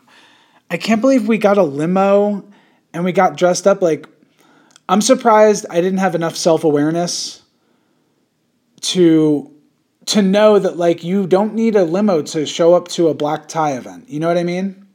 I 0.70 0.76
can't 0.76 1.00
believe 1.00 1.26
we 1.26 1.38
got 1.38 1.58
a 1.58 1.62
limo 1.62 2.44
and 2.92 3.04
we 3.04 3.12
got 3.12 3.36
dressed 3.36 3.66
up 3.66 3.82
like. 3.82 4.06
I'm 4.90 5.02
surprised 5.02 5.66
I 5.68 5.82
didn't 5.82 5.98
have 5.98 6.14
enough 6.14 6.34
self 6.34 6.64
awareness 6.64 7.42
to 8.80 9.52
to 10.06 10.22
know 10.22 10.58
that 10.58 10.78
like 10.78 11.04
you 11.04 11.26
don't 11.26 11.52
need 11.54 11.76
a 11.76 11.84
limo 11.84 12.22
to 12.22 12.46
show 12.46 12.72
up 12.74 12.88
to 12.88 13.08
a 13.08 13.14
black 13.14 13.48
tie 13.48 13.72
event. 13.76 14.08
You 14.08 14.20
know 14.20 14.28
what 14.28 14.38
I 14.38 14.44
mean? 14.44 14.87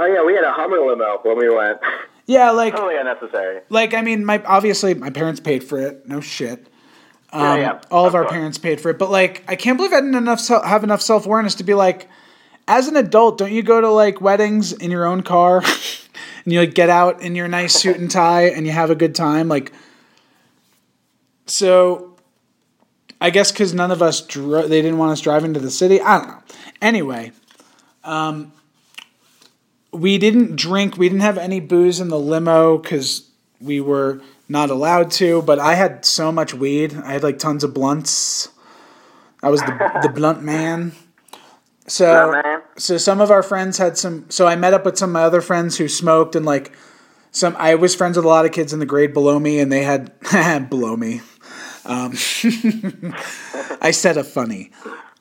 Oh 0.00 0.06
yeah, 0.06 0.24
we 0.24 0.32
had 0.34 0.44
a 0.44 0.52
Hummer 0.52 0.78
limo 0.78 1.18
when 1.22 1.36
we 1.36 1.50
went. 1.54 1.78
Yeah, 2.26 2.50
like 2.52 2.74
totally 2.74 2.96
unnecessary. 2.96 3.62
like 3.68 3.94
I 3.94 4.02
mean, 4.02 4.24
my 4.24 4.42
obviously 4.44 4.94
my 4.94 5.10
parents 5.10 5.40
paid 5.40 5.64
for 5.64 5.78
it. 5.80 6.06
No 6.08 6.20
shit. 6.20 6.66
Um, 7.32 7.42
Yeah, 7.42 7.56
yeah, 7.56 7.80
all 7.90 8.04
of 8.06 8.10
of 8.10 8.14
our 8.14 8.22
course. 8.22 8.32
parents 8.32 8.58
paid 8.58 8.80
for 8.80 8.90
it, 8.90 8.98
but 8.98 9.10
like 9.10 9.44
I 9.48 9.56
can't 9.56 9.76
believe 9.76 9.92
I 9.92 9.96
didn't 10.00 10.14
enough 10.14 10.46
have 10.48 10.84
enough 10.84 11.02
self 11.02 11.26
awareness 11.26 11.54
to 11.56 11.64
be 11.64 11.74
like, 11.74 12.08
as 12.68 12.86
an 12.86 12.96
adult, 12.96 13.38
don't 13.38 13.50
you 13.52 13.62
go 13.62 13.80
to 13.80 13.88
like 13.90 14.20
weddings 14.20 14.72
in 14.72 14.90
your 14.90 15.04
own 15.06 15.22
car, 15.22 15.62
and 16.44 16.52
you 16.52 16.60
like 16.60 16.74
get 16.74 16.90
out 16.90 17.20
in 17.22 17.34
your 17.34 17.48
nice 17.48 17.74
suit 17.74 17.96
and 17.96 18.10
tie 18.10 18.44
and 18.50 18.66
you 18.66 18.72
have 18.72 18.90
a 18.90 18.94
good 18.94 19.14
time, 19.14 19.48
like. 19.48 19.72
So, 21.46 22.14
I 23.20 23.30
guess 23.30 23.50
because 23.50 23.72
none 23.72 23.90
of 23.90 24.02
us 24.02 24.20
dro- 24.20 24.68
they 24.68 24.82
didn't 24.82 24.98
want 24.98 25.12
us 25.12 25.20
driving 25.22 25.54
to 25.54 25.60
the 25.60 25.70
city. 25.70 26.00
I 26.00 26.18
don't 26.18 26.28
know. 26.28 26.42
Anyway, 26.82 27.32
um, 28.04 28.52
we 29.92 30.18
didn't 30.18 30.56
drink. 30.56 30.96
We 30.96 31.08
didn't 31.08 31.22
have 31.22 31.38
any 31.38 31.60
booze 31.60 32.00
in 32.00 32.08
the 32.08 32.18
limo 32.18 32.78
because 32.78 33.28
we 33.60 33.80
were 33.80 34.20
not 34.48 34.70
allowed 34.70 35.10
to. 35.12 35.42
But 35.42 35.58
I 35.58 35.74
had 35.74 36.04
so 36.04 36.30
much 36.32 36.54
weed. 36.54 36.96
I 36.96 37.12
had 37.12 37.22
like 37.22 37.38
tons 37.38 37.64
of 37.64 37.74
blunts. 37.74 38.48
I 39.42 39.50
was 39.50 39.60
the 39.60 40.00
the 40.02 40.08
blunt 40.08 40.42
man. 40.42 40.92
So 41.86 42.30
Blunt 42.30 42.46
man. 42.46 42.62
so 42.76 42.98
some 42.98 43.20
of 43.20 43.30
our 43.30 43.42
friends 43.42 43.78
had 43.78 43.96
some. 43.96 44.26
So 44.30 44.46
I 44.46 44.56
met 44.56 44.74
up 44.74 44.84
with 44.84 44.98
some 44.98 45.10
of 45.10 45.14
my 45.14 45.22
other 45.22 45.40
friends 45.40 45.78
who 45.78 45.88
smoked 45.88 46.36
and 46.36 46.44
like 46.44 46.72
some. 47.32 47.56
I 47.58 47.74
was 47.76 47.94
friends 47.94 48.16
with 48.16 48.24
a 48.24 48.28
lot 48.28 48.44
of 48.44 48.52
kids 48.52 48.72
in 48.72 48.78
the 48.78 48.86
grade 48.86 49.12
below 49.12 49.38
me, 49.38 49.58
and 49.58 49.72
they 49.72 49.82
had 49.82 50.12
below 50.70 50.96
me. 50.96 51.22
Um, 51.84 52.12
I 53.80 53.92
said 53.92 54.18
a 54.18 54.24
funny. 54.24 54.70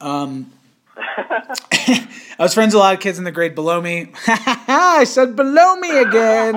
Um, 0.02 0.52
I 1.00 2.08
was 2.40 2.54
friends 2.54 2.74
with 2.74 2.82
a 2.82 2.84
lot 2.84 2.94
of 2.94 3.00
kids 3.00 3.18
in 3.18 3.24
the 3.24 3.32
grade 3.32 3.56
below 3.56 3.82
me. 3.82 4.12
I 4.28 5.04
said 5.06 5.36
below 5.36 5.76
me 5.76 6.00
again. 6.00 6.56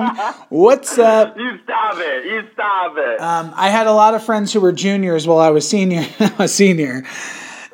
What's 0.49 0.97
up? 0.97 1.37
You 1.37 1.59
stop 1.63 1.95
it! 1.97 2.25
You 2.25 2.43
stop 2.53 2.95
it! 2.97 3.21
Um, 3.21 3.53
I 3.55 3.69
had 3.69 3.87
a 3.87 3.93
lot 3.93 4.13
of 4.13 4.23
friends 4.23 4.51
who 4.53 4.61
were 4.61 4.71
juniors 4.71 5.27
while 5.27 5.39
I 5.39 5.49
was 5.49 5.67
senior, 5.67 6.05
a 6.39 6.47
senior, 6.47 7.03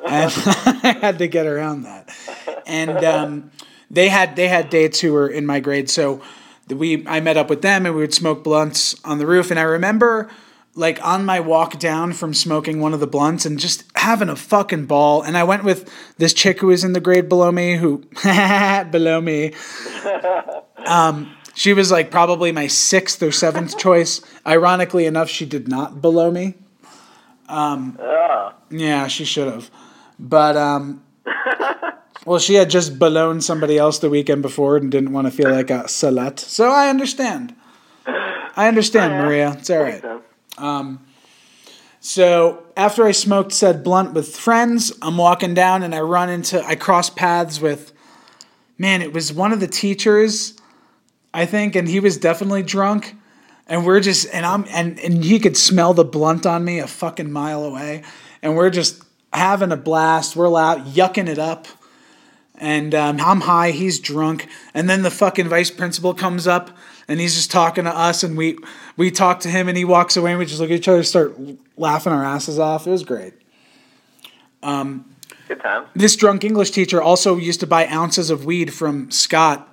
and 0.06 0.32
I 0.36 0.98
had 1.00 1.18
to 1.18 1.28
get 1.28 1.46
around 1.46 1.82
that. 1.82 2.14
And 2.66 3.04
um, 3.04 3.50
they 3.90 4.08
had 4.08 4.36
they 4.36 4.48
had 4.48 4.70
dates 4.70 5.00
who 5.00 5.12
were 5.12 5.28
in 5.28 5.46
my 5.46 5.60
grade, 5.60 5.88
so 5.88 6.22
we 6.68 7.06
I 7.06 7.20
met 7.20 7.36
up 7.36 7.48
with 7.48 7.62
them 7.62 7.86
and 7.86 7.94
we 7.94 8.02
would 8.02 8.14
smoke 8.14 8.44
blunts 8.44 8.94
on 9.04 9.18
the 9.18 9.26
roof. 9.26 9.50
And 9.50 9.58
I 9.58 9.64
remember 9.64 10.30
like 10.78 11.04
on 11.04 11.24
my 11.24 11.40
walk 11.40 11.78
down 11.78 12.12
from 12.12 12.32
smoking 12.32 12.80
one 12.80 12.94
of 12.94 13.00
the 13.00 13.06
blunts 13.06 13.44
and 13.44 13.58
just 13.58 13.84
having 13.96 14.28
a 14.28 14.36
fucking 14.36 14.86
ball. 14.86 15.22
And 15.22 15.36
I 15.36 15.42
went 15.42 15.64
with 15.64 15.92
this 16.18 16.32
chick 16.32 16.60
who 16.60 16.68
was 16.68 16.84
in 16.84 16.92
the 16.92 17.00
grade 17.00 17.28
below 17.28 17.50
me, 17.50 17.76
who 17.76 18.04
below 18.90 19.20
me. 19.20 19.52
She 21.54 21.72
was 21.72 21.90
like 21.90 22.12
probably 22.12 22.52
my 22.52 22.68
sixth 22.68 23.20
or 23.20 23.32
seventh 23.32 23.76
choice. 23.84 24.20
Ironically 24.46 25.06
enough, 25.06 25.28
she 25.28 25.44
did 25.44 25.66
not 25.66 26.00
below 26.00 26.30
me. 26.30 26.54
Um, 27.48 27.98
yeah, 28.70 29.08
she 29.08 29.24
should 29.24 29.52
have. 29.52 29.68
But, 30.20 30.56
um, 30.56 31.02
well, 32.24 32.38
she 32.38 32.54
had 32.54 32.70
just 32.70 33.00
ballooned 33.00 33.42
somebody 33.42 33.76
else 33.76 33.98
the 33.98 34.08
weekend 34.08 34.42
before 34.42 34.76
and 34.76 34.88
didn't 34.88 35.12
want 35.12 35.26
to 35.26 35.32
feel 35.32 35.50
like 35.50 35.70
a 35.70 35.88
salat. 35.88 36.38
So 36.38 36.70
I 36.70 36.90
understand. 36.90 37.56
I 38.06 38.68
understand, 38.68 39.14
Maria. 39.14 39.56
It's 39.58 39.68
all 39.68 39.82
right. 39.82 40.04
So 42.00 42.64
after 42.76 43.04
I 43.04 43.12
smoked 43.12 43.52
said 43.52 43.82
blunt 43.82 44.14
with 44.14 44.36
friends, 44.36 44.92
I'm 45.02 45.16
walking 45.16 45.54
down 45.54 45.82
and 45.82 45.94
I 45.94 46.00
run 46.00 46.30
into, 46.30 46.64
I 46.64 46.76
cross 46.76 47.10
paths 47.10 47.60
with, 47.60 47.92
man, 48.78 49.02
it 49.02 49.12
was 49.12 49.32
one 49.32 49.52
of 49.52 49.60
the 49.60 49.66
teachers, 49.66 50.54
I 51.34 51.44
think, 51.44 51.74
and 51.74 51.88
he 51.88 52.00
was 52.00 52.16
definitely 52.16 52.62
drunk. 52.62 53.16
And 53.66 53.84
we're 53.84 54.00
just, 54.00 54.28
and 54.32 54.46
I'm, 54.46 54.64
and, 54.70 54.98
and 55.00 55.24
he 55.24 55.38
could 55.38 55.56
smell 55.56 55.92
the 55.92 56.04
blunt 56.04 56.46
on 56.46 56.64
me 56.64 56.78
a 56.78 56.86
fucking 56.86 57.30
mile 57.30 57.64
away. 57.64 58.02
And 58.42 58.56
we're 58.56 58.70
just 58.70 59.02
having 59.32 59.72
a 59.72 59.76
blast. 59.76 60.36
We're 60.36 60.48
loud, 60.48 60.86
yucking 60.86 61.28
it 61.28 61.38
up. 61.38 61.66
And 62.54 62.94
um, 62.94 63.20
I'm 63.20 63.42
high, 63.42 63.72
he's 63.72 64.00
drunk. 64.00 64.48
And 64.72 64.88
then 64.88 65.02
the 65.02 65.10
fucking 65.10 65.48
vice 65.48 65.70
principal 65.70 66.14
comes 66.14 66.46
up 66.46 66.76
and 67.06 67.20
he's 67.20 67.34
just 67.34 67.50
talking 67.50 67.84
to 67.84 67.94
us. 67.94 68.22
And 68.22 68.36
we, 68.36 68.58
we 68.98 69.10
talk 69.10 69.40
to 69.40 69.48
him 69.48 69.68
and 69.68 69.78
he 69.78 69.84
walks 69.86 70.16
away 70.16 70.32
and 70.32 70.38
we 70.38 70.44
just 70.44 70.60
look 70.60 70.70
at 70.70 70.76
each 70.76 70.88
other, 70.88 71.02
start 71.02 71.34
laughing 71.78 72.12
our 72.12 72.24
asses 72.24 72.58
off. 72.58 72.86
It 72.86 72.90
was 72.90 73.04
great. 73.04 73.32
Good 75.48 75.60
time. 75.60 75.86
This 75.94 76.14
drunk 76.14 76.44
English 76.44 76.72
teacher 76.72 77.00
also 77.00 77.36
used 77.36 77.60
to 77.60 77.66
buy 77.66 77.86
ounces 77.86 78.28
of 78.28 78.44
weed 78.44 78.74
from 78.74 79.10
Scott, 79.10 79.66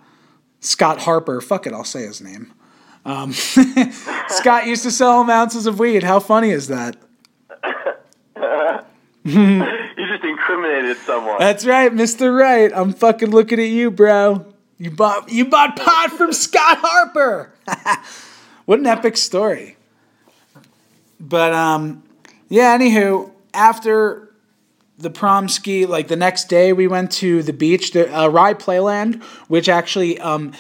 Scott 0.62 1.00
Harper. 1.02 1.42
Fuck 1.42 1.68
it, 1.68 1.74
I'll 1.74 1.84
say 1.84 2.04
his 2.06 2.22
name. 2.22 2.54
Um, 3.04 3.34
Scott 4.30 4.68
used 4.68 4.84
to 4.84 4.92
sell 4.92 5.22
him 5.22 5.30
ounces 5.30 5.68
of 5.68 5.80
weed. 5.80 6.04
How 6.04 6.22
funny 6.22 6.52
is 6.52 6.70
that? 6.70 6.96
You 9.26 9.66
just 10.08 10.24
incriminated 10.24 10.98
someone. 10.98 11.38
That's 11.40 11.66
right, 11.66 11.92
Mr. 11.92 12.38
Right. 12.38 12.72
I'm 12.72 12.94
fucking 12.94 13.32
looking 13.32 13.60
at 13.60 13.70
you, 13.70 13.90
bro. 13.90 14.54
You 14.78 14.92
bought 14.92 15.32
you 15.32 15.46
bought 15.46 15.78
pot 15.78 16.12
from 16.12 16.32
Scott 16.32 16.78
Harper. 16.80 17.52
what 18.66 18.80
an 18.80 18.86
epic 18.86 19.18
story. 19.18 19.78
But 21.20 21.54
um 21.54 22.04
yeah, 22.50 22.78
anywho, 22.78 23.32
after 23.54 24.32
the 24.98 25.10
prom 25.10 25.50
ski, 25.50 25.86
like 25.86 26.08
the 26.08 26.16
next 26.16 26.48
day 26.48 26.72
we 26.74 26.88
went 26.88 27.12
to 27.14 27.44
the 27.44 27.52
beach, 27.54 27.92
the 27.92 28.14
uh, 28.16 28.28
Rye 28.28 28.54
Playland, 28.54 29.22
which 29.48 29.68
actually 29.70 30.20
um 30.20 30.54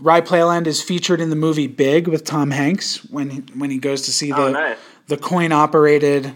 Rye 0.00 0.20
Playland 0.20 0.66
is 0.66 0.82
featured 0.82 1.20
in 1.20 1.30
the 1.30 1.36
movie 1.36 1.66
Big 1.66 2.06
with 2.08 2.24
Tom 2.24 2.50
Hanks 2.50 2.98
when 3.10 3.30
he, 3.30 3.38
when 3.54 3.70
he 3.70 3.78
goes 3.78 4.02
to 4.02 4.12
see 4.12 4.30
the 4.30 4.36
Oh, 4.42 4.52
nice. 4.52 4.78
the 5.08 5.16
coin 5.16 5.52
operated 5.52 6.32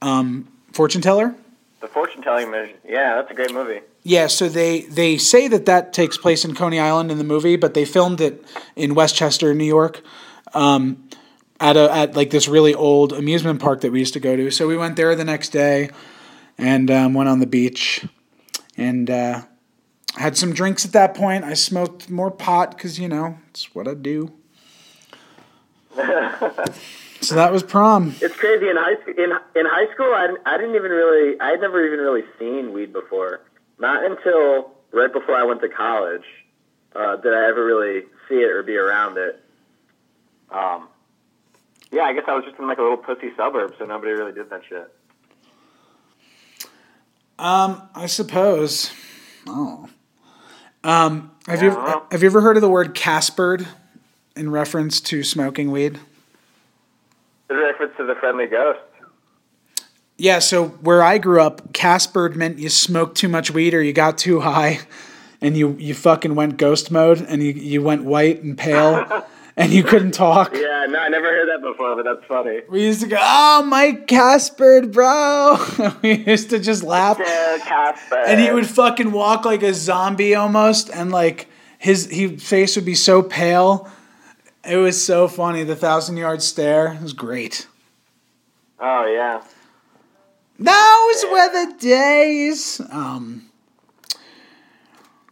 um 0.00 0.48
fortune 0.72 1.00
teller. 1.02 1.34
The 1.82 1.88
fortune 1.88 2.22
telling 2.22 2.48
mission. 2.48 2.76
Yeah, 2.88 3.16
that's 3.16 3.32
a 3.32 3.34
great 3.34 3.52
movie. 3.52 3.80
Yeah, 4.04 4.28
so 4.28 4.48
they 4.48 4.82
they 4.82 5.18
say 5.18 5.48
that 5.48 5.66
that 5.66 5.92
takes 5.92 6.16
place 6.16 6.44
in 6.44 6.54
Coney 6.54 6.78
Island 6.78 7.10
in 7.10 7.18
the 7.18 7.24
movie, 7.24 7.56
but 7.56 7.74
they 7.74 7.84
filmed 7.84 8.20
it 8.20 8.44
in 8.76 8.94
Westchester, 8.94 9.52
New 9.52 9.64
York, 9.64 10.00
um, 10.54 11.08
at 11.58 11.76
a 11.76 11.92
at 11.92 12.14
like 12.14 12.30
this 12.30 12.46
really 12.46 12.72
old 12.72 13.12
amusement 13.12 13.60
park 13.60 13.80
that 13.80 13.90
we 13.90 13.98
used 13.98 14.14
to 14.14 14.20
go 14.20 14.36
to. 14.36 14.48
So 14.52 14.68
we 14.68 14.76
went 14.76 14.94
there 14.94 15.16
the 15.16 15.24
next 15.24 15.48
day, 15.48 15.90
and 16.56 16.88
um, 16.88 17.14
went 17.14 17.28
on 17.28 17.40
the 17.40 17.48
beach, 17.48 18.06
and 18.76 19.10
uh, 19.10 19.42
had 20.14 20.36
some 20.36 20.52
drinks 20.52 20.84
at 20.84 20.92
that 20.92 21.16
point. 21.16 21.42
I 21.42 21.54
smoked 21.54 22.08
more 22.08 22.30
pot 22.30 22.76
because 22.76 23.00
you 23.00 23.08
know 23.08 23.38
it's 23.50 23.74
what 23.74 23.88
I 23.88 23.94
do. 23.94 24.32
so 27.22 27.34
that 27.36 27.52
was 27.52 27.62
prom. 27.62 28.14
It's 28.20 28.36
crazy 28.36 28.68
in 28.68 28.76
high 28.76 29.00
school. 29.00 29.14
In 29.16 29.30
in 29.56 29.66
high 29.66 29.92
school, 29.94 30.12
I, 30.14 30.26
didn't- 30.26 30.42
I 30.46 30.56
didn't 30.58 30.74
even 30.74 30.90
really. 30.90 31.40
I 31.40 31.50
had 31.50 31.60
never 31.60 31.84
even 31.86 31.98
really 32.00 32.24
seen 32.38 32.72
weed 32.72 32.92
before. 32.92 33.40
Not 33.78 34.04
until 34.04 34.72
right 34.92 35.12
before 35.12 35.34
I 35.34 35.42
went 35.44 35.60
to 35.62 35.68
college 35.68 36.24
uh, 36.94 37.16
did 37.16 37.32
I 37.32 37.48
ever 37.48 37.64
really 37.64 38.02
see 38.28 38.34
it 38.36 38.50
or 38.50 38.62
be 38.62 38.76
around 38.76 39.16
it. 39.18 39.42
Um, 40.50 40.88
yeah, 41.90 42.02
I 42.02 42.12
guess 42.12 42.24
I 42.28 42.34
was 42.34 42.44
just 42.44 42.58
in 42.58 42.66
like 42.66 42.78
a 42.78 42.82
little 42.82 42.96
pussy 42.98 43.30
suburb, 43.36 43.74
so 43.78 43.84
nobody 43.86 44.12
really 44.12 44.32
did 44.32 44.50
that 44.50 44.62
shit. 44.68 44.92
Um, 47.38 47.82
I 47.94 48.06
suppose. 48.06 48.92
Oh. 49.46 49.88
Um, 50.84 51.30
have 51.46 51.62
Yeah, 51.62 51.70
you 51.70 52.02
have 52.10 52.22
you 52.22 52.28
ever 52.28 52.40
heard 52.40 52.56
of 52.56 52.60
the 52.62 52.68
word 52.68 52.94
Caspered 52.94 53.66
in 54.36 54.50
reference 54.50 55.00
to 55.02 55.22
smoking 55.22 55.70
weed? 55.70 55.98
The 57.52 57.58
reference 57.58 57.92
to 57.98 58.06
the 58.06 58.14
friendly 58.14 58.46
ghost. 58.46 58.80
Yeah, 60.16 60.38
so 60.38 60.68
where 60.68 61.02
I 61.02 61.18
grew 61.18 61.42
up, 61.42 61.74
Caspered 61.74 62.34
meant 62.34 62.58
you 62.58 62.70
smoked 62.70 63.18
too 63.18 63.28
much 63.28 63.50
weed 63.50 63.74
or 63.74 63.82
you 63.82 63.92
got 63.92 64.16
too 64.16 64.40
high 64.40 64.80
and 65.42 65.54
you, 65.54 65.76
you 65.78 65.92
fucking 65.94 66.34
went 66.34 66.56
ghost 66.56 66.90
mode 66.90 67.20
and 67.20 67.42
you, 67.42 67.52
you 67.52 67.82
went 67.82 68.04
white 68.04 68.42
and 68.42 68.56
pale 68.56 69.26
and 69.56 69.70
you 69.70 69.82
couldn't 69.82 70.12
talk. 70.12 70.54
Yeah, 70.54 70.86
no, 70.88 70.98
I 70.98 71.08
never 71.10 71.26
heard 71.26 71.48
that 71.50 71.60
before, 71.60 71.94
but 71.94 72.04
that's 72.04 72.24
funny. 72.26 72.60
We 72.70 72.84
used 72.86 73.02
to 73.02 73.08
go, 73.08 73.18
"Oh, 73.20 73.62
Mike 73.66 74.06
Casper, 74.06 74.86
bro." 74.86 75.58
we 76.02 76.24
used 76.24 76.48
to 76.50 76.58
just 76.58 76.82
laugh, 76.82 77.18
Yeah, 77.20 77.58
Casper. 77.58 78.16
and 78.16 78.40
he 78.40 78.50
would 78.50 78.66
fucking 78.66 79.12
walk 79.12 79.44
like 79.44 79.62
a 79.62 79.74
zombie 79.74 80.34
almost, 80.34 80.88
and 80.88 81.12
like 81.12 81.48
his 81.78 82.08
he 82.08 82.36
face 82.38 82.76
would 82.76 82.86
be 82.86 82.94
so 82.94 83.22
pale. 83.22 83.90
It 84.68 84.76
was 84.76 85.04
so 85.04 85.28
funny. 85.28 85.64
The 85.64 85.76
thousand 85.76 86.16
yard 86.16 86.42
stare 86.42 86.98
was 87.02 87.12
great. 87.12 87.66
Oh 88.78 89.06
yeah. 89.06 89.42
Those 90.58 91.24
were 91.30 91.52
the 91.52 91.74
days. 91.78 92.80
Um, 92.90 93.50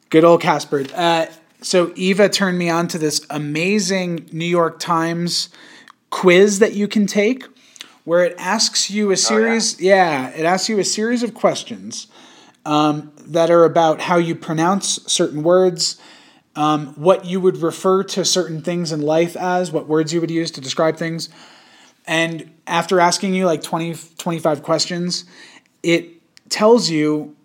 good 0.08 0.24
old 0.24 0.40
Casper. 0.40 0.84
Uh, 0.94 1.26
so 1.62 1.92
Eva 1.94 2.28
turned 2.28 2.58
me 2.58 2.68
on 2.70 2.88
to 2.88 2.98
this 2.98 3.24
amazing 3.30 4.28
New 4.32 4.46
York 4.46 4.78
Times 4.80 5.50
quiz 6.10 6.58
that 6.58 6.74
you 6.74 6.88
can 6.88 7.06
take, 7.06 7.44
where 8.04 8.24
it 8.24 8.34
asks 8.38 8.90
you 8.90 9.12
a 9.12 9.16
series. 9.16 9.80
yeah. 9.80 10.30
it 10.30 10.44
asks 10.44 10.68
you 10.68 10.78
a 10.78 10.84
series 10.84 11.22
of 11.22 11.34
questions 11.34 12.08
um, 12.64 13.12
that 13.18 13.50
are 13.50 13.64
about 13.64 14.00
how 14.00 14.16
you 14.16 14.34
pronounce 14.34 15.00
certain 15.06 15.42
words. 15.42 16.00
Um, 16.56 16.88
what 16.94 17.24
you 17.24 17.40
would 17.40 17.58
refer 17.58 18.02
to 18.02 18.24
certain 18.24 18.60
things 18.60 18.90
in 18.90 19.02
life 19.02 19.36
as, 19.36 19.70
what 19.70 19.86
words 19.86 20.12
you 20.12 20.20
would 20.20 20.30
use 20.30 20.50
to 20.52 20.60
describe 20.60 20.96
things. 20.96 21.28
And 22.06 22.50
after 22.66 22.98
asking 23.00 23.34
you 23.34 23.46
like 23.46 23.62
20, 23.62 23.94
25 24.18 24.62
questions, 24.62 25.24
it 25.82 26.08
tells 26.48 26.90
you 26.90 27.36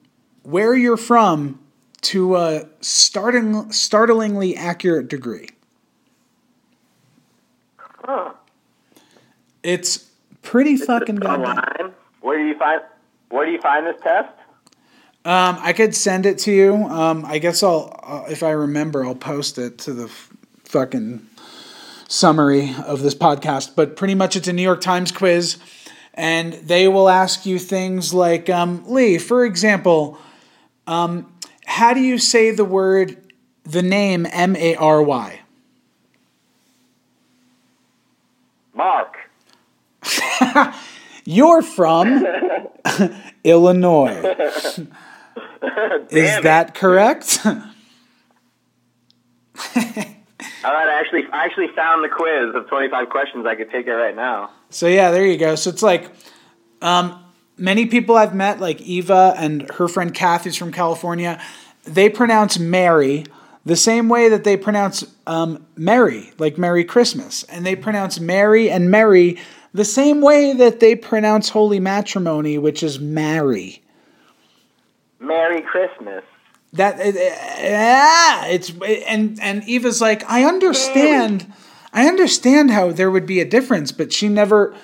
where 0.43 0.75
you're 0.75 0.97
from 0.97 1.59
to 2.01 2.35
a 2.35 2.67
starting, 2.81 3.71
startlingly 3.71 4.55
accurate 4.55 5.07
degree. 5.07 5.49
Huh. 7.77 8.33
It's 9.63 10.09
pretty 10.43 10.77
fucking 10.77 11.15
goddamn. 11.15 11.57
Online. 11.57 11.93
Where 12.21 12.37
do 12.37 12.45
you 12.45 12.57
find 12.57 12.81
Where 13.29 13.45
do 13.45 13.51
you 13.51 13.59
find 13.59 13.87
this 13.87 13.99
test? 14.03 14.29
Um, 15.25 15.57
I 15.59 15.73
could 15.73 15.95
send 15.95 16.27
it 16.27 16.37
to 16.39 16.51
you. 16.51 16.75
Um, 16.75 17.25
I 17.25 17.39
guess 17.39 17.63
I'll, 17.63 17.99
uh, 18.03 18.25
if 18.29 18.43
I 18.43 18.51
remember, 18.51 19.03
I'll 19.03 19.15
post 19.15 19.57
it 19.57 19.79
to 19.79 19.93
the 19.93 20.03
f- 20.05 20.29
fucking 20.65 21.25
summary 22.07 22.75
of 22.85 23.01
this 23.01 23.15
podcast. 23.15 23.75
But 23.75 23.95
pretty 23.95 24.13
much, 24.13 24.35
it's 24.35 24.47
a 24.47 24.53
New 24.53 24.61
York 24.61 24.81
Times 24.81 25.11
quiz, 25.11 25.57
and 26.13 26.53
they 26.53 26.87
will 26.87 27.09
ask 27.09 27.43
you 27.47 27.57
things 27.57 28.13
like, 28.13 28.51
um, 28.51 28.83
Lee, 28.87 29.17
for 29.17 29.43
example, 29.43 30.19
um, 30.85 31.33
how 31.65 31.95
do 31.95 32.01
you 32.01 32.19
say 32.19 32.51
the 32.51 32.63
word, 32.63 33.17
the 33.63 33.81
name 33.81 34.27
M 34.31 34.55
A 34.55 34.75
R 34.75 35.01
Y? 35.01 35.39
Mark. 38.75 39.17
You're 41.25 41.63
from 41.63 42.23
Illinois. 43.43 44.35
Is 46.09 46.37
it. 46.37 46.43
that 46.43 46.75
correct? 46.75 47.39
All 47.45 47.53
right, 50.73 50.87
I 50.87 50.99
actually 50.99 51.23
I 51.31 51.45
actually 51.45 51.67
found 51.75 52.03
the 52.03 52.09
quiz 52.09 52.55
of 52.55 52.67
25 52.67 53.09
questions. 53.09 53.45
I 53.45 53.55
could 53.55 53.71
take 53.71 53.87
it 53.87 53.93
right 53.93 54.15
now. 54.15 54.51
So 54.69 54.87
yeah, 54.87 55.11
there 55.11 55.25
you 55.25 55.37
go. 55.37 55.55
So 55.55 55.69
it's 55.69 55.83
like 55.83 56.11
um, 56.81 57.23
many 57.57 57.85
people 57.85 58.15
I've 58.17 58.35
met, 58.35 58.59
like 58.59 58.81
Eva 58.81 59.33
and 59.37 59.69
her 59.73 59.87
friend 59.87 60.13
Kath, 60.13 60.43
who's 60.43 60.55
from 60.55 60.71
California, 60.71 61.41
they 61.83 62.09
pronounce 62.09 62.57
Mary 62.57 63.25
the 63.65 63.75
same 63.75 64.09
way 64.09 64.29
that 64.29 64.43
they 64.43 64.57
pronounce 64.57 65.03
um, 65.25 65.65
Merry, 65.75 66.31
like 66.37 66.57
Merry 66.57 66.83
Christmas, 66.83 67.43
and 67.43 67.65
they 67.65 67.75
pronounce 67.75 68.19
Mary 68.19 68.69
and 68.69 68.91
Merry 68.91 69.39
the 69.73 69.85
same 69.85 70.21
way 70.21 70.53
that 70.53 70.79
they 70.79 70.95
pronounce 70.95 71.49
Holy 71.49 71.79
Matrimony, 71.79 72.57
which 72.57 72.81
is 72.81 72.99
marry. 72.99 73.83
Merry 75.19 75.61
Christmas. 75.61 76.23
That 76.73 76.97
yeah, 76.97 78.45
it's 78.47 78.73
and 79.07 79.39
and 79.41 79.63
Eva's 79.63 80.01
like, 80.01 80.29
I 80.29 80.43
understand, 80.43 81.51
I 81.93 82.07
understand 82.07 82.71
how 82.71 82.91
there 82.91 83.09
would 83.09 83.25
be 83.25 83.39
a 83.39 83.45
difference, 83.45 83.91
but 83.91 84.11
she 84.11 84.27
never. 84.27 84.75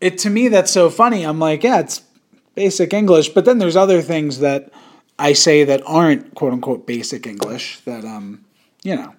It 0.00 0.16
to 0.18 0.30
me 0.30 0.48
that's 0.48 0.70
so 0.70 0.88
funny. 0.90 1.24
I'm 1.24 1.38
like, 1.38 1.64
yeah, 1.64 1.80
it's 1.80 2.02
basic 2.54 2.94
English, 2.94 3.30
but 3.30 3.44
then 3.44 3.58
there's 3.58 3.76
other 3.76 4.00
things 4.00 4.38
that 4.38 4.72
I 5.18 5.32
say 5.32 5.64
that 5.64 5.82
aren't 5.84 6.34
quote 6.34 6.52
unquote 6.52 6.86
basic 6.86 7.26
English 7.26 7.80
that 7.80 8.04
um 8.04 8.44
you 8.82 8.96
know 8.96 9.14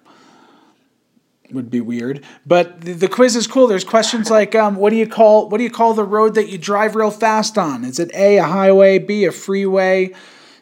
would 1.52 1.70
be 1.70 1.80
weird. 1.80 2.24
But 2.46 2.80
the, 2.80 2.92
the 2.92 3.08
quiz 3.08 3.36
is 3.36 3.46
cool. 3.46 3.66
There's 3.66 3.84
questions 3.84 4.30
like, 4.30 4.54
um, 4.54 4.76
what 4.76 4.90
do 4.90 4.96
you 4.96 5.06
call 5.06 5.48
what 5.48 5.58
do 5.58 5.64
you 5.64 5.70
call 5.70 5.94
the 5.94 6.04
road 6.04 6.34
that 6.34 6.48
you 6.48 6.58
drive 6.58 6.94
real 6.94 7.10
fast 7.10 7.58
on? 7.58 7.84
Is 7.84 7.98
it 7.98 8.10
A 8.14 8.38
a 8.38 8.44
highway, 8.44 8.98
B 8.98 9.24
a 9.24 9.32
freeway, 9.32 10.12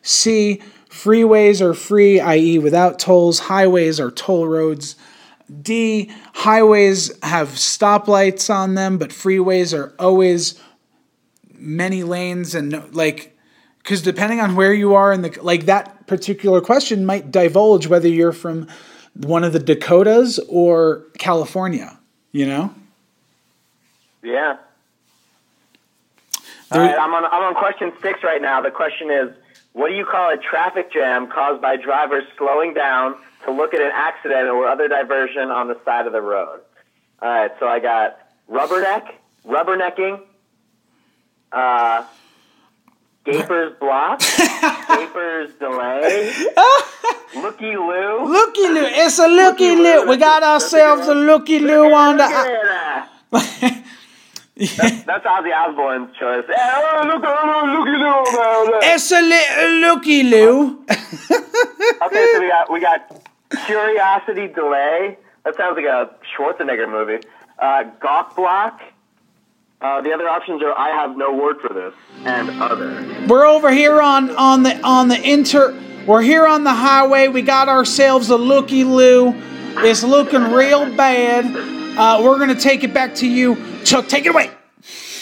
C 0.09 0.63
freeways 0.89 1.61
are 1.61 1.75
free, 1.75 2.19
i.e., 2.19 2.59
without 2.59 2.99
tolls. 2.99 3.41
Highways 3.41 4.01
are 4.01 4.11
toll 4.11 4.49
roads. 4.49 4.97
D 5.63 6.11
highways 6.33 7.13
have 7.23 7.49
stoplights 7.51 8.53
on 8.53 8.75
them, 8.75 8.97
but 8.97 9.11
freeways 9.11 9.77
are 9.77 9.95
always 9.99 10.59
many 11.55 12.03
lanes 12.05 12.55
and 12.55 12.71
no- 12.71 12.89
like 12.93 13.37
because 13.79 14.01
depending 14.03 14.41
on 14.41 14.55
where 14.57 14.73
you 14.73 14.95
are 14.95 15.13
in 15.13 15.23
the 15.23 15.39
like 15.43 15.67
that 15.67 16.07
particular 16.07 16.61
question 16.61 17.05
might 17.05 17.31
divulge 17.31 17.87
whether 17.87 18.09
you're 18.09 18.33
from 18.33 18.67
one 19.15 19.45
of 19.45 19.53
the 19.53 19.59
Dakotas 19.59 20.39
or 20.49 21.05
California. 21.19 21.99
You 22.33 22.47
know. 22.47 22.75
Yeah. 24.23 24.57
There- 26.71 26.81
All 26.83 26.87
right, 26.87 26.99
I'm 26.99 27.15
on 27.15 27.25
I'm 27.25 27.43
on 27.43 27.55
question 27.55 27.93
six 28.03 28.23
right 28.23 28.41
now. 28.43 28.61
The 28.61 28.71
question 28.71 29.11
is, 29.11 29.35
what 29.79 29.91
do 29.91 29.95
you 29.95 30.05
call 30.05 30.33
a 30.33 30.37
traffic 30.37 30.93
jam 30.93 31.29
caused 31.29 31.63
by 31.63 31.77
drivers 31.77 32.25
slowing 32.37 32.75
down 32.75 33.15
to 33.45 33.53
look 33.53 33.73
at 33.73 33.81
an 33.81 33.93
accident 33.95 34.49
or 34.49 34.67
other 34.67 34.89
diversion 34.89 35.53
on 35.53 35.69
the 35.69 35.79
side 35.85 36.05
of 36.05 36.13
the 36.13 36.21
road? 36.21 36.59
All 37.23 37.29
right, 37.29 37.53
so 37.61 37.69
I 37.69 37.79
got 37.79 38.19
rubberneck, 38.51 39.15
rubbernecking, 39.47 40.21
uh, 41.53 42.05
Gaper's 43.25 43.79
block, 43.79 44.19
Gaper's 44.89 45.55
delay, 45.61 46.33
looky 47.37 47.77
loo. 47.77 48.25
Looky 48.25 48.69
loo, 48.69 48.85
it's 48.85 49.21
a 49.21 49.29
looky 49.29 49.77
loo. 49.77 50.09
We 50.09 50.17
got 50.17 50.43
ourselves 50.43 51.07
a 51.07 51.15
looky 51.15 51.61
loo 51.61 51.93
on 51.95 52.17
the. 52.17 53.85
That's, 54.59 55.03
that's 55.05 55.25
Ozzy 55.25 55.55
Osbourne's 55.55 56.17
choice. 56.17 56.45
Oh, 56.49 57.03
look, 57.07 57.23
oh, 57.25 57.65
looky 57.79 57.97
loo. 57.97 58.79
It's 58.83 59.11
a 59.13 59.23
little 59.23 59.71
looky 59.81 60.23
loo. 60.25 60.85
Okay, 62.03 62.33
so 62.33 62.41
we 62.41 62.49
got 62.49 62.73
we 62.73 62.81
got 62.81 63.23
curiosity 63.67 64.49
delay. 64.49 65.17
That 65.45 65.57
sounds 65.57 65.77
like 65.77 65.87
a 65.87 66.11
Schwarzenegger 66.37 66.91
movie. 66.91 67.25
Uh, 67.59 67.85
Gawk 68.01 68.37
block. 68.37 68.83
Uh, 69.81 70.01
the 70.01 70.13
other 70.13 70.29
options 70.29 70.61
are 70.63 70.77
I 70.77 70.89
have 70.89 71.17
no 71.17 71.33
word 71.35 71.61
for 71.61 71.73
this 71.73 71.95
and 72.25 72.61
other. 72.61 73.27
We're 73.29 73.47
over 73.47 73.71
here 73.71 74.01
on 74.01 74.31
on 74.37 74.65
the 74.65 74.81
on 74.83 75.09
the 75.09 75.21
inter. 75.23 75.81
We're 76.05 76.23
here 76.23 76.47
on 76.47 76.65
the 76.65 76.75
highway. 76.75 77.29
We 77.29 77.43
got 77.43 77.69
ourselves 77.69 78.29
a 78.31 78.37
looky 78.37 78.83
loo. 78.83 79.35
It's 79.81 80.03
looking 80.03 80.51
real 80.51 80.95
bad. 80.97 81.78
Uh, 81.99 82.23
we're 82.23 82.39
gonna 82.39 82.55
take 82.55 82.85
it 82.85 82.95
back 82.95 83.17
to 83.17 83.27
you, 83.27 83.57
Chuck. 83.85 84.07
Take 84.07 84.25
it 84.25 84.29
away. 84.29 84.53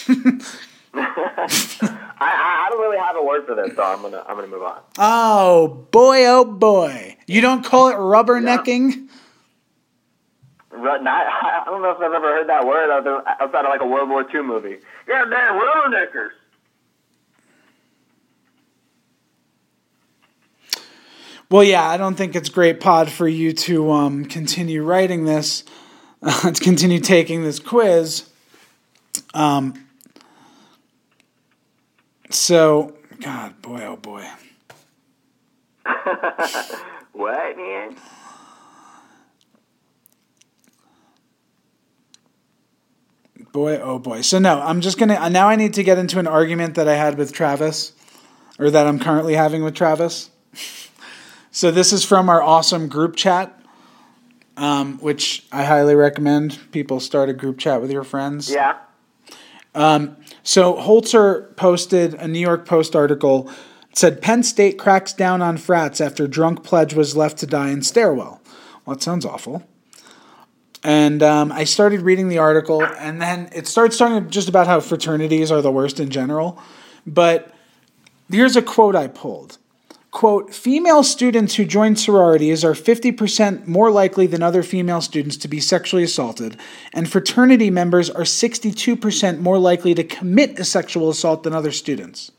I, 0.93 2.05
I, 2.19 2.67
don't 2.69 2.79
really 2.79 2.99
have 2.99 3.15
a 3.15 3.23
word 3.23 3.47
for 3.47 3.55
this, 3.55 3.75
so 3.75 3.81
I'm 3.81 4.03
gonna 4.03 4.23
I'm 4.27 4.35
gonna 4.35 4.47
move 4.47 4.61
on. 4.61 4.81
Oh 4.99 5.87
boy, 5.89 6.27
oh 6.27 6.45
boy. 6.45 7.17
You 7.25 7.41
don't 7.41 7.63
call 7.63 7.89
it 7.89 7.95
rubbernecking? 7.95 9.07
Ru- 10.69 11.01
Not, 11.01 11.07
I 11.07 11.63
don't 11.65 11.81
know 11.81 11.89
if 11.89 11.97
I've 11.97 12.13
ever 12.13 12.35
heard 12.35 12.47
that 12.47 12.65
word 12.67 12.91
other- 12.95 13.27
outside 13.27 13.65
of 13.65 13.69
like 13.69 13.81
a 13.81 13.87
World 13.87 14.09
War 14.09 14.23
II 14.31 14.43
movie. 14.43 14.77
Yeah, 15.07 15.25
damn, 15.27 15.59
rubberneckers. 15.59 16.29
Well, 21.49 21.63
yeah, 21.63 21.89
I 21.89 21.97
don't 21.97 22.15
think 22.15 22.35
it's 22.35 22.49
great 22.49 22.79
pod 22.79 23.09
for 23.09 23.27
you 23.27 23.51
to 23.53 23.91
um, 23.91 24.25
continue 24.25 24.83
writing 24.83 25.25
this, 25.25 25.63
to 26.53 26.53
continue 26.61 26.99
taking 26.99 27.43
this 27.43 27.59
quiz. 27.59 28.29
Um, 29.33 29.87
so, 32.29 32.93
God, 33.21 33.61
boy, 33.61 33.83
oh 33.85 33.97
boy. 33.97 34.27
What, 37.17 37.57
man? 37.57 37.95
Boy, 43.51 43.79
oh 43.81 43.97
boy. 43.97 44.21
So, 44.21 44.37
no, 44.37 44.61
I'm 44.61 44.81
just 44.81 44.99
going 44.99 45.09
to, 45.09 45.29
now 45.31 45.49
I 45.49 45.55
need 45.55 45.73
to 45.73 45.83
get 45.83 45.97
into 45.97 46.19
an 46.19 46.27
argument 46.27 46.75
that 46.75 46.87
I 46.87 46.93
had 46.93 47.17
with 47.17 47.33
Travis, 47.33 47.93
or 48.59 48.69
that 48.69 48.85
I'm 48.85 48.99
currently 48.99 49.33
having 49.33 49.63
with 49.63 49.75
Travis. 49.75 50.29
So, 51.49 51.71
this 51.71 51.91
is 51.91 52.05
from 52.05 52.29
our 52.29 52.39
awesome 52.39 52.87
group 52.87 53.15
chat. 53.15 53.56
Um, 54.57 54.99
which 54.99 55.45
I 55.51 55.63
highly 55.63 55.95
recommend. 55.95 56.59
People 56.71 56.99
start 56.99 57.29
a 57.29 57.33
group 57.33 57.57
chat 57.57 57.81
with 57.81 57.91
your 57.91 58.03
friends. 58.03 58.51
Yeah. 58.51 58.77
So 60.43 60.75
Holzer 60.75 61.55
posted 61.55 62.13
a 62.15 62.27
New 62.27 62.39
York 62.39 62.65
Post 62.65 62.95
article 62.95 63.43
that 63.43 63.97
said 63.97 64.21
Penn 64.21 64.43
State 64.43 64.77
cracks 64.77 65.11
down 65.13 65.41
on 65.41 65.57
frats 65.57 65.99
after 65.99 66.27
drunk 66.27 66.63
pledge 66.63 66.93
was 66.93 67.17
left 67.17 67.37
to 67.39 67.45
die 67.45 67.69
in 67.69 67.81
stairwell. 67.81 68.41
Well, 68.85 68.95
that 68.95 69.03
sounds 69.03 69.25
awful. 69.25 69.67
And 70.83 71.21
um, 71.21 71.51
I 71.51 71.63
started 71.63 72.01
reading 72.01 72.29
the 72.29 72.37
article, 72.37 72.81
and 72.83 73.21
then 73.21 73.49
it 73.53 73.67
starts 73.67 73.97
talking 73.97 74.29
just 74.29 74.47
about 74.47 74.67
how 74.67 74.79
fraternities 74.79 75.51
are 75.51 75.61
the 75.61 75.71
worst 75.71 75.99
in 75.99 76.09
general. 76.09 76.61
But 77.05 77.53
here's 78.31 78.55
a 78.55 78.61
quote 78.61 78.95
I 78.95 79.07
pulled. 79.07 79.57
Quote, 80.17 80.51
female 80.51 81.03
students 81.03 81.53
who 81.53 81.63
join 81.63 81.95
sororities 81.95 82.65
are 82.65 82.73
50% 82.73 83.67
more 83.67 83.91
likely 83.91 84.25
than 84.25 84.41
other 84.41 84.63
female 84.63 84.99
students 84.99 85.37
to 85.37 85.47
be 85.47 85.59
sexually 85.59 86.01
assaulted, 86.01 86.57
and 86.91 87.07
fraternity 87.07 87.69
members 87.69 88.09
are 88.09 88.23
62% 88.23 89.37
more 89.37 89.59
likely 89.59 89.93
to 89.93 90.03
commit 90.03 90.57
a 90.57 90.65
sexual 90.65 91.11
assault 91.11 91.43
than 91.43 91.53
other 91.53 91.71
students. 91.71 92.31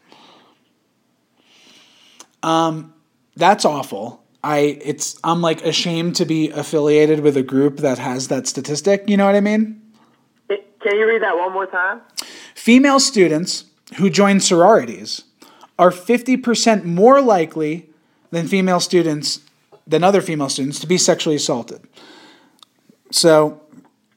Um, 2.43 2.95
that's 3.37 3.65
awful. 3.65 4.25
I 4.43 4.81
it's 4.83 5.17
I'm 5.23 5.41
like 5.41 5.65
ashamed 5.65 6.17
to 6.17 6.25
be 6.25 6.51
affiliated 6.51 7.21
with 7.21 7.37
a 7.37 7.45
group 7.45 7.77
that 7.77 7.99
has 7.99 8.27
that 8.27 8.49
statistic. 8.49 9.05
You 9.09 9.17
know 9.17 9.27
what 9.27 9.37
I 9.37 9.41
mean? 9.41 9.81
Can 10.49 10.97
you 10.97 11.07
read 11.07 11.23
that 11.23 11.37
one 11.37 11.53
more 11.53 11.67
time? 11.67 12.01
Female 12.57 12.99
students 12.99 13.67
who 13.99 14.11
join 14.11 14.41
sororities 14.41 15.23
are 15.79 15.91
50% 15.91 16.85
more 16.85 17.21
likely 17.21 17.89
than 18.31 18.49
female 18.49 18.81
students 18.81 19.41
than 19.87 20.05
other 20.05 20.21
female 20.21 20.49
students 20.49 20.79
to 20.81 20.87
be 20.87 20.99
sexually 20.99 21.37
assaulted. 21.37 21.81
So, 23.11 23.63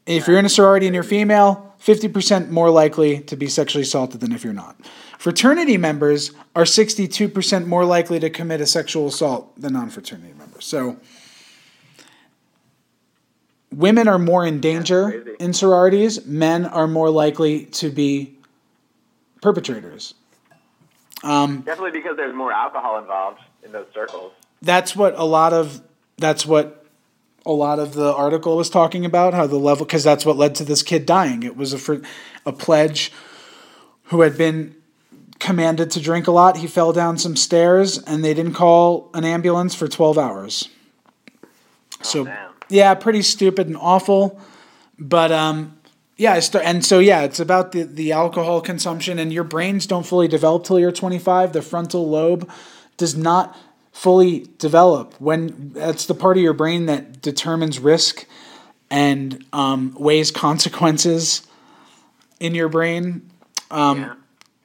if 0.05 0.27
you're 0.27 0.37
in 0.37 0.45
a 0.45 0.49
sorority 0.49 0.87
and 0.87 0.93
you're 0.93 1.03
female, 1.03 1.73
50% 1.79 2.49
more 2.49 2.69
likely 2.69 3.21
to 3.21 3.35
be 3.35 3.47
sexually 3.47 3.83
assaulted 3.83 4.19
than 4.19 4.33
if 4.33 4.43
you're 4.43 4.53
not. 4.53 4.75
Fraternity 5.17 5.77
members 5.77 6.31
are 6.55 6.63
62% 6.63 7.65
more 7.67 7.85
likely 7.85 8.19
to 8.19 8.29
commit 8.29 8.59
a 8.59 8.65
sexual 8.65 9.07
assault 9.07 9.59
than 9.59 9.73
non 9.73 9.89
fraternity 9.89 10.33
members. 10.37 10.65
So, 10.65 10.97
women 13.71 14.07
are 14.07 14.19
more 14.19 14.45
in 14.45 14.59
danger 14.59 15.35
in 15.39 15.53
sororities, 15.53 16.25
men 16.25 16.65
are 16.65 16.87
more 16.87 17.09
likely 17.09 17.65
to 17.67 17.89
be 17.89 18.35
perpetrators. 19.41 20.15
Definitely 21.21 21.91
because 21.91 22.17
there's 22.17 22.35
more 22.35 22.51
alcohol 22.51 22.97
involved 22.99 23.39
in 23.63 23.71
those 23.71 23.87
circles. 23.93 24.33
that's 24.61 24.95
what 24.95 25.13
a 25.17 25.23
lot 25.25 25.53
of 25.53 25.81
that's 26.17 26.45
what 26.45 26.85
a 27.45 27.51
lot 27.51 27.79
of 27.79 27.93
the 27.93 28.13
article 28.13 28.55
was 28.57 28.69
talking 28.69 29.05
about 29.05 29.33
how 29.33 29.47
the 29.47 29.57
level 29.57 29.85
because 29.85 30.03
that's 30.03 30.25
what 30.25 30.37
led 30.37 30.53
to 30.55 30.63
this 30.63 30.83
kid 30.83 31.05
dying 31.05 31.41
it 31.43 31.55
was 31.57 31.73
a 31.73 31.77
fr- 31.77 32.03
a 32.45 32.51
pledge 32.53 33.11
who 34.05 34.21
had 34.21 34.37
been 34.37 34.75
commanded 35.39 35.89
to 35.91 35.99
drink 35.99 36.27
a 36.27 36.31
lot 36.31 36.57
he 36.57 36.67
fell 36.67 36.93
down 36.93 37.17
some 37.17 37.35
stairs 37.35 37.97
and 38.03 38.23
they 38.23 38.33
didn't 38.33 38.53
call 38.53 39.09
an 39.15 39.23
ambulance 39.25 39.73
for 39.73 39.87
12 39.87 40.17
hours 40.17 40.69
so 42.01 42.25
damn. 42.25 42.51
yeah 42.69 42.93
pretty 42.93 43.21
stupid 43.23 43.67
and 43.67 43.77
awful 43.77 44.39
but 44.99 45.31
um 45.31 45.75
yeah 46.21 46.39
start, 46.39 46.63
and 46.63 46.85
so 46.85 46.99
yeah 46.99 47.23
it's 47.23 47.39
about 47.39 47.71
the 47.71 47.81
the 47.81 48.11
alcohol 48.11 48.61
consumption 48.61 49.17
and 49.17 49.33
your 49.33 49.43
brains 49.43 49.87
don't 49.87 50.05
fully 50.05 50.27
develop 50.27 50.63
till 50.63 50.79
you're 50.79 50.91
25 50.91 51.51
the 51.51 51.63
frontal 51.63 52.07
lobe 52.07 52.49
does 52.97 53.17
not 53.17 53.57
fully 53.91 54.47
develop 54.59 55.15
when 55.19 55.71
that's 55.73 56.05
the 56.05 56.13
part 56.13 56.37
of 56.37 56.43
your 56.43 56.53
brain 56.53 56.85
that 56.85 57.21
determines 57.21 57.79
risk 57.79 58.27
and 58.91 59.43
um, 59.51 59.95
weighs 59.97 60.29
consequences 60.31 61.47
in 62.39 62.53
your 62.53 62.69
brain 62.69 63.29
yeah. 63.71 64.13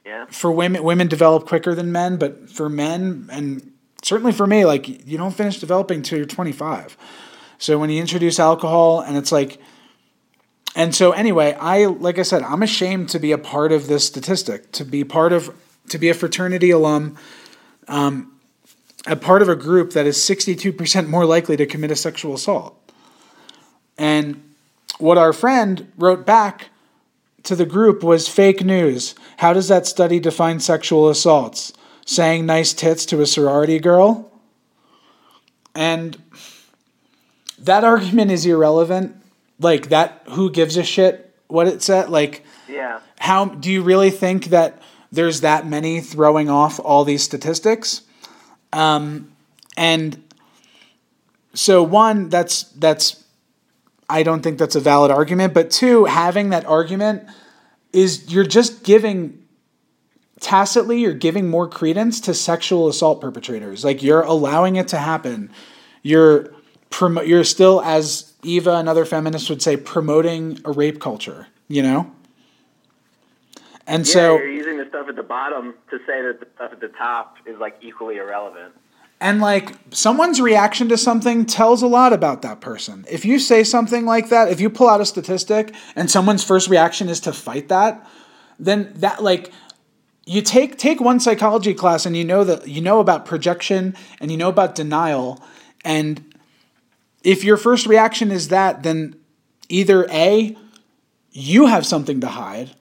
Yeah. 0.05 0.25
for 0.29 0.51
women 0.51 0.83
women 0.83 1.07
develop 1.07 1.47
quicker 1.47 1.73
than 1.73 1.91
men 1.91 2.17
but 2.17 2.51
for 2.51 2.69
men 2.69 3.29
and 3.31 3.71
certainly 4.03 4.31
for 4.31 4.45
me 4.45 4.63
like 4.63 5.07
you 5.07 5.17
don't 5.17 5.33
finish 5.33 5.59
developing 5.59 6.03
till 6.03 6.19
you're 6.19 6.27
25 6.27 6.95
so 7.57 7.79
when 7.79 7.89
you 7.89 7.99
introduce 7.99 8.39
alcohol 8.39 9.01
and 9.01 9.17
it's 9.17 9.31
like 9.31 9.59
and 10.77 10.95
so 10.95 11.11
anyway 11.11 11.53
i 11.59 11.85
like 11.85 12.17
i 12.17 12.21
said 12.21 12.41
i'm 12.43 12.63
ashamed 12.63 13.09
to 13.09 13.19
be 13.19 13.33
a 13.33 13.37
part 13.37 13.73
of 13.73 13.87
this 13.87 14.07
statistic 14.07 14.71
to 14.71 14.85
be 14.85 15.03
part 15.03 15.33
of 15.33 15.53
to 15.89 15.97
be 15.97 16.07
a 16.07 16.13
fraternity 16.13 16.71
alum 16.71 17.17
um, 17.89 18.33
a 19.05 19.15
part 19.15 19.41
of 19.41 19.49
a 19.49 19.55
group 19.55 19.91
that 19.91 20.05
is 20.05 20.17
62% 20.17 21.07
more 21.07 21.25
likely 21.25 21.55
to 21.55 21.65
commit 21.65 21.91
a 21.91 21.95
sexual 21.95 22.33
assault 22.33 22.77
and 23.97 24.41
what 24.99 25.17
our 25.17 25.33
friend 25.33 25.91
wrote 25.97 26.25
back 26.25 26.69
to 27.43 27.55
the 27.55 27.65
group 27.65 28.03
was 28.03 28.27
fake 28.27 28.63
news. 28.63 29.15
How 29.37 29.53
does 29.53 29.67
that 29.69 29.85
study 29.85 30.19
define 30.19 30.59
sexual 30.59 31.09
assaults? 31.09 31.73
Saying 32.05 32.45
nice 32.45 32.73
tits 32.73 33.05
to 33.07 33.21
a 33.21 33.25
sorority 33.25 33.79
girl? 33.79 34.31
And 35.75 36.21
that 37.57 37.83
argument 37.83 38.31
is 38.31 38.45
irrelevant. 38.45 39.15
Like 39.59 39.89
that 39.89 40.23
who 40.29 40.51
gives 40.51 40.77
a 40.77 40.83
shit 40.83 41.23
what 41.47 41.67
it 41.67 41.81
said? 41.81 42.09
Like 42.09 42.43
Yeah. 42.69 42.99
how 43.19 43.45
do 43.45 43.71
you 43.71 43.81
really 43.81 44.11
think 44.11 44.45
that 44.45 44.81
there's 45.11 45.41
that 45.41 45.65
many 45.65 46.01
throwing 46.01 46.49
off 46.49 46.79
all 46.79 47.03
these 47.05 47.23
statistics? 47.23 48.01
Um, 48.73 49.31
and 49.77 50.21
so 51.53 51.81
one, 51.83 52.29
that's 52.29 52.63
that's 52.63 53.23
I 54.09 54.23
don't 54.23 54.41
think 54.41 54.57
that's 54.57 54.75
a 54.75 54.79
valid 54.79 55.11
argument. 55.11 55.53
But 55.53 55.71
two, 55.71 56.05
having 56.05 56.49
that 56.49 56.65
argument 56.65 57.23
is 57.93 58.31
you're 58.31 58.45
just 58.45 58.83
giving 58.83 59.43
tacitly 60.39 60.99
you're 60.99 61.13
giving 61.13 61.49
more 61.49 61.67
credence 61.67 62.21
to 62.21 62.33
sexual 62.33 62.87
assault 62.87 63.21
perpetrators. 63.21 63.83
Like 63.83 64.03
you're 64.03 64.21
allowing 64.21 64.75
it 64.75 64.87
to 64.89 64.97
happen. 64.97 65.49
You're 66.03 66.53
promo- 66.91 67.25
you're 67.25 67.43
still 67.43 67.81
as 67.81 68.26
Eva 68.43 68.75
and 68.75 68.87
other 68.87 69.05
feminists 69.05 69.49
would 69.49 69.61
say 69.61 69.77
promoting 69.77 70.59
a 70.65 70.71
rape 70.71 70.99
culture, 70.99 71.47
you 71.67 71.81
know? 71.81 72.11
And 73.87 74.05
Yeah, 74.05 74.13
so 74.13 74.37
you're 74.37 74.49
using 74.49 74.77
the 74.77 74.85
stuff 74.85 75.07
at 75.07 75.15
the 75.15 75.23
bottom 75.23 75.73
to 75.89 75.97
say 75.99 76.21
that 76.21 76.39
the 76.39 76.47
stuff 76.55 76.73
at 76.73 76.81
the 76.81 76.89
top 76.89 77.37
is 77.45 77.57
like 77.57 77.77
equally 77.81 78.17
irrelevant. 78.17 78.73
And 79.19 79.41
like 79.41 79.73
someone's 79.89 80.39
reaction 80.39 80.89
to 80.89 80.97
something 80.97 81.45
tells 81.45 81.81
a 81.81 81.87
lot 81.87 82.13
about 82.13 82.43
that 82.43 82.61
person. 82.61 83.05
If 83.09 83.25
you 83.25 83.39
say 83.39 83.63
something 83.63 84.05
like 84.05 84.29
that, 84.29 84.49
if 84.49 84.59
you 84.59 84.69
pull 84.69 84.89
out 84.89 85.01
a 85.01 85.05
statistic 85.05 85.73
and 85.95 86.11
someone's 86.11 86.43
first 86.43 86.69
reaction 86.69 87.09
is 87.09 87.19
to 87.21 87.33
fight 87.33 87.69
that, 87.69 88.07
then 88.59 88.91
that 88.97 89.23
like 89.23 89.51
you 90.25 90.41
take 90.41 90.77
take 90.77 90.99
one 90.99 91.19
psychology 91.19 91.73
class 91.73 92.05
and 92.05 92.15
you 92.15 92.23
know 92.23 92.43
that 92.43 92.67
you 92.67 92.81
know 92.81 92.99
about 92.99 93.25
projection 93.25 93.95
and 94.19 94.29
you 94.29 94.37
know 94.37 94.49
about 94.49 94.75
denial 94.75 95.41
and 95.83 96.26
if 97.23 97.43
your 97.43 97.57
first 97.57 97.87
reaction 97.87 98.31
is 98.31 98.49
that 98.49 98.83
then 98.83 99.15
either 99.69 100.07
A 100.09 100.55
you 101.31 101.67
have 101.67 101.85
something 101.85 102.21
to 102.21 102.27
hide 102.27 102.71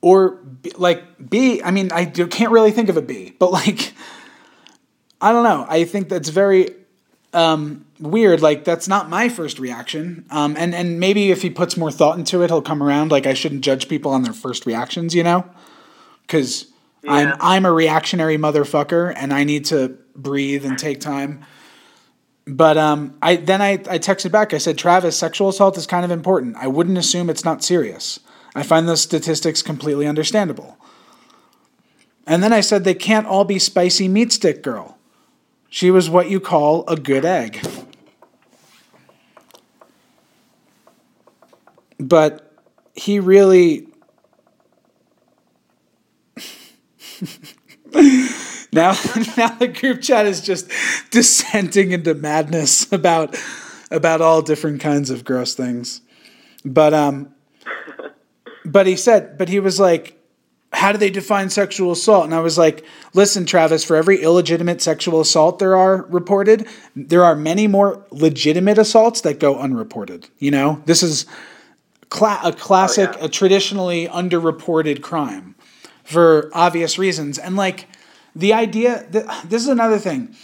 or 0.00 0.30
B, 0.36 0.72
like 0.76 1.30
B 1.30 1.62
I 1.62 1.70
mean 1.70 1.92
I 1.92 2.04
do, 2.04 2.26
can't 2.26 2.52
really 2.52 2.70
think 2.70 2.88
of 2.88 2.96
a 2.96 3.02
B, 3.02 3.34
but 3.38 3.52
like 3.52 3.94
I 5.20 5.32
don't 5.32 5.44
know. 5.44 5.64
I 5.68 5.84
think 5.84 6.10
that's 6.10 6.28
very 6.28 6.74
um, 7.32 7.86
weird. 7.98 8.42
Like 8.42 8.64
that's 8.64 8.88
not 8.88 9.08
my 9.08 9.28
first 9.28 9.58
reaction. 9.58 10.26
Um, 10.30 10.54
and 10.58 10.74
and 10.74 11.00
maybe 11.00 11.30
if 11.30 11.42
he 11.42 11.50
puts 11.50 11.76
more 11.76 11.90
thought 11.90 12.18
into 12.18 12.42
it, 12.42 12.50
he'll 12.50 12.62
come 12.62 12.82
around. 12.82 13.10
Like 13.10 13.26
I 13.26 13.34
shouldn't 13.34 13.62
judge 13.62 13.88
people 13.88 14.12
on 14.12 14.22
their 14.22 14.32
first 14.32 14.66
reactions, 14.66 15.14
you 15.14 15.22
know, 15.22 15.44
because 16.26 16.66
I'm 17.08 17.34
I'm 17.40 17.66
a 17.66 17.72
reactionary 17.72 18.38
motherfucker, 18.38 19.12
and 19.16 19.32
I 19.32 19.44
need 19.44 19.64
to 19.66 19.96
breathe 20.14 20.64
and 20.64 20.78
take 20.78 21.00
time. 21.00 21.44
But 22.46 22.76
um, 22.76 23.16
I 23.22 23.36
then 23.36 23.62
I, 23.62 23.72
I 23.72 23.98
texted 23.98 24.30
back. 24.30 24.52
I 24.52 24.58
said, 24.58 24.76
Travis, 24.76 25.16
sexual 25.16 25.48
assault 25.48 25.78
is 25.78 25.86
kind 25.86 26.04
of 26.04 26.10
important. 26.10 26.56
I 26.56 26.66
wouldn't 26.66 26.98
assume 26.98 27.30
it's 27.30 27.44
not 27.44 27.64
serious. 27.64 28.20
I 28.54 28.62
find 28.62 28.86
those 28.86 29.00
statistics 29.00 29.62
completely 29.62 30.06
understandable. 30.06 30.76
And 32.26 32.42
then 32.42 32.52
I 32.52 32.60
said 32.60 32.84
they 32.84 32.94
can't 32.94 33.26
all 33.26 33.44
be 33.44 33.58
spicy 33.58 34.08
meat 34.08 34.32
stick 34.32 34.62
girl. 34.62 34.98
She 35.68 35.90
was 35.90 36.08
what 36.08 36.30
you 36.30 36.38
call 36.38 36.84
a 36.86 36.96
good 36.96 37.24
egg. 37.24 37.66
But 41.98 42.52
he 42.94 43.18
really. 43.20 43.88
now, 48.74 48.92
now 49.36 49.48
the 49.48 49.68
group 49.68 50.02
chat 50.02 50.26
is 50.26 50.40
just 50.40 50.70
dissenting 51.10 51.92
into 51.92 52.14
madness 52.14 52.90
about 52.92 53.36
about 53.90 54.20
all 54.20 54.42
different 54.42 54.80
kinds 54.80 55.10
of 55.10 55.24
gross 55.24 55.54
things. 55.54 56.00
But 56.64 56.92
um, 56.94 57.34
but 58.64 58.86
he 58.86 58.96
said, 58.96 59.38
but 59.38 59.48
he 59.48 59.60
was 59.60 59.78
like, 59.78 60.18
how 60.72 60.90
do 60.92 60.98
they 60.98 61.10
define 61.10 61.50
sexual 61.50 61.92
assault? 61.92 62.24
And 62.24 62.34
I 62.34 62.40
was 62.40 62.58
like, 62.58 62.84
listen, 63.12 63.46
Travis, 63.46 63.84
for 63.84 63.96
every 63.96 64.20
illegitimate 64.22 64.82
sexual 64.82 65.20
assault 65.20 65.58
there 65.58 65.76
are 65.76 66.04
reported, 66.08 66.66
there 66.96 67.22
are 67.24 67.36
many 67.36 67.66
more 67.66 68.04
legitimate 68.10 68.78
assaults 68.78 69.20
that 69.22 69.38
go 69.38 69.58
unreported. 69.58 70.28
You 70.38 70.50
know, 70.50 70.82
this 70.86 71.02
is 71.02 71.26
cla- 72.08 72.40
a 72.42 72.52
classic, 72.52 73.10
Oh, 73.14 73.18
yeah. 73.18 73.24
a 73.26 73.28
traditionally 73.28 74.08
underreported 74.08 75.00
crime 75.00 75.54
for 76.02 76.50
obvious 76.52 76.98
reasons. 76.98 77.38
And 77.38 77.56
like 77.56 77.86
the 78.34 78.52
idea 78.52 79.06
that 79.10 79.44
this 79.48 79.62
is 79.62 79.68
another 79.68 79.98
thing 79.98 80.34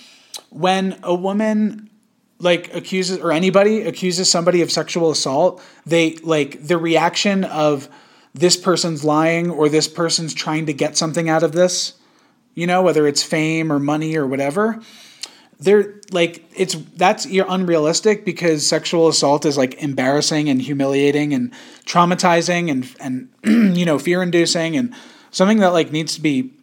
when 0.50 0.98
a 1.02 1.14
woman 1.14 1.90
like 2.38 2.74
accuses 2.74 3.18
or 3.18 3.32
anybody 3.32 3.82
accuses 3.82 4.30
somebody 4.30 4.62
of 4.62 4.72
sexual 4.72 5.10
assault, 5.10 5.62
they 5.86 6.16
like 6.16 6.66
the 6.66 6.78
reaction 6.78 7.44
of 7.44 7.88
this 8.34 8.56
person's 8.56 9.04
lying 9.04 9.50
or 9.50 9.68
this 9.68 9.88
person's 9.88 10.32
trying 10.32 10.66
to 10.66 10.72
get 10.72 10.96
something 10.96 11.28
out 11.28 11.42
of 11.42 11.52
this, 11.52 11.94
you 12.54 12.66
know, 12.66 12.82
whether 12.82 13.06
it's 13.06 13.22
fame 13.22 13.70
or 13.70 13.78
money 13.78 14.16
or 14.16 14.26
whatever. 14.26 14.80
They're 15.58 16.00
like 16.10 16.42
it's 16.56 16.74
that's 16.96 17.26
unrealistic 17.26 18.24
because 18.24 18.66
sexual 18.66 19.08
assault 19.08 19.44
is 19.44 19.58
like 19.58 19.74
embarrassing 19.82 20.48
and 20.48 20.62
humiliating 20.62 21.34
and 21.34 21.52
traumatizing 21.84 22.70
and 22.70 23.28
and 23.44 23.76
you 23.76 23.84
know 23.84 23.98
fear 23.98 24.22
inducing 24.22 24.74
and 24.74 24.94
something 25.30 25.58
that 25.58 25.74
like 25.74 25.92
needs 25.92 26.14
to 26.14 26.22
be 26.22 26.54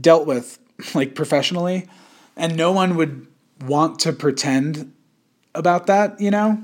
dealt 0.00 0.26
with 0.26 0.58
like 0.94 1.14
professionally 1.14 1.88
and 2.36 2.56
no 2.56 2.72
one 2.72 2.96
would 2.96 3.26
want 3.64 3.98
to 4.00 4.12
pretend 4.12 4.92
about 5.54 5.86
that, 5.86 6.20
you 6.20 6.30
know? 6.30 6.62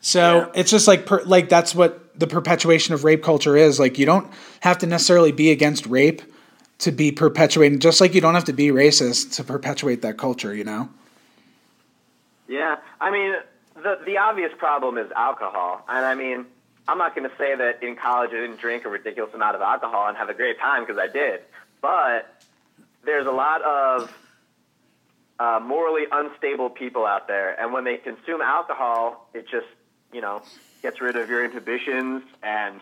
So 0.00 0.20
Yeah. 0.20 0.46
it's 0.54 0.70
just 0.70 0.88
like 0.88 1.06
per, 1.06 1.22
like 1.22 1.48
that's 1.48 1.74
what 1.74 2.18
the 2.18 2.26
perpetuation 2.26 2.92
of 2.94 3.04
rape 3.04 3.22
culture 3.22 3.56
is. 3.56 3.78
Like 3.78 3.98
you 3.98 4.06
don't 4.06 4.28
have 4.60 4.78
to 4.78 4.86
necessarily 4.86 5.32
be 5.32 5.50
against 5.50 5.86
rape 5.86 6.22
to 6.78 6.90
be 6.90 7.12
perpetuating 7.12 7.78
just 7.78 8.00
like 8.00 8.12
you 8.14 8.20
don't 8.20 8.34
have 8.34 8.44
to 8.44 8.52
be 8.52 8.68
racist 8.68 9.34
to 9.36 9.44
perpetuate 9.44 10.02
that 10.02 10.18
culture, 10.18 10.52
you 10.54 10.64
know? 10.64 10.88
Yeah, 12.48 12.76
I 13.00 13.10
mean, 13.10 13.34
the 13.76 13.98
the 14.04 14.18
obvious 14.18 14.52
problem 14.58 14.98
is 14.98 15.10
alcohol, 15.12 15.84
and 15.88 16.04
I 16.04 16.14
mean, 16.14 16.44
I'm 16.88 16.98
not 16.98 17.14
going 17.14 17.28
to 17.28 17.34
say 17.38 17.54
that 17.54 17.82
in 17.82 17.96
college 17.96 18.30
I 18.30 18.40
didn't 18.40 18.58
drink 18.58 18.84
a 18.84 18.88
ridiculous 18.88 19.32
amount 19.32 19.54
of 19.56 19.62
alcohol 19.62 20.08
and 20.08 20.16
have 20.16 20.28
a 20.28 20.34
great 20.34 20.58
time 20.58 20.82
because 20.84 20.98
I 20.98 21.06
did, 21.06 21.40
but 21.80 22.41
there's 23.04 23.26
a 23.26 23.30
lot 23.32 23.62
of 23.62 24.16
uh, 25.38 25.60
morally 25.62 26.04
unstable 26.10 26.70
people 26.70 27.04
out 27.06 27.26
there, 27.28 27.60
and 27.60 27.72
when 27.72 27.84
they 27.84 27.96
consume 27.96 28.40
alcohol, 28.40 29.28
it 29.34 29.48
just 29.48 29.66
you 30.12 30.20
know 30.20 30.42
gets 30.82 31.00
rid 31.00 31.16
of 31.16 31.28
your 31.28 31.44
inhibitions 31.44 32.22
and 32.42 32.80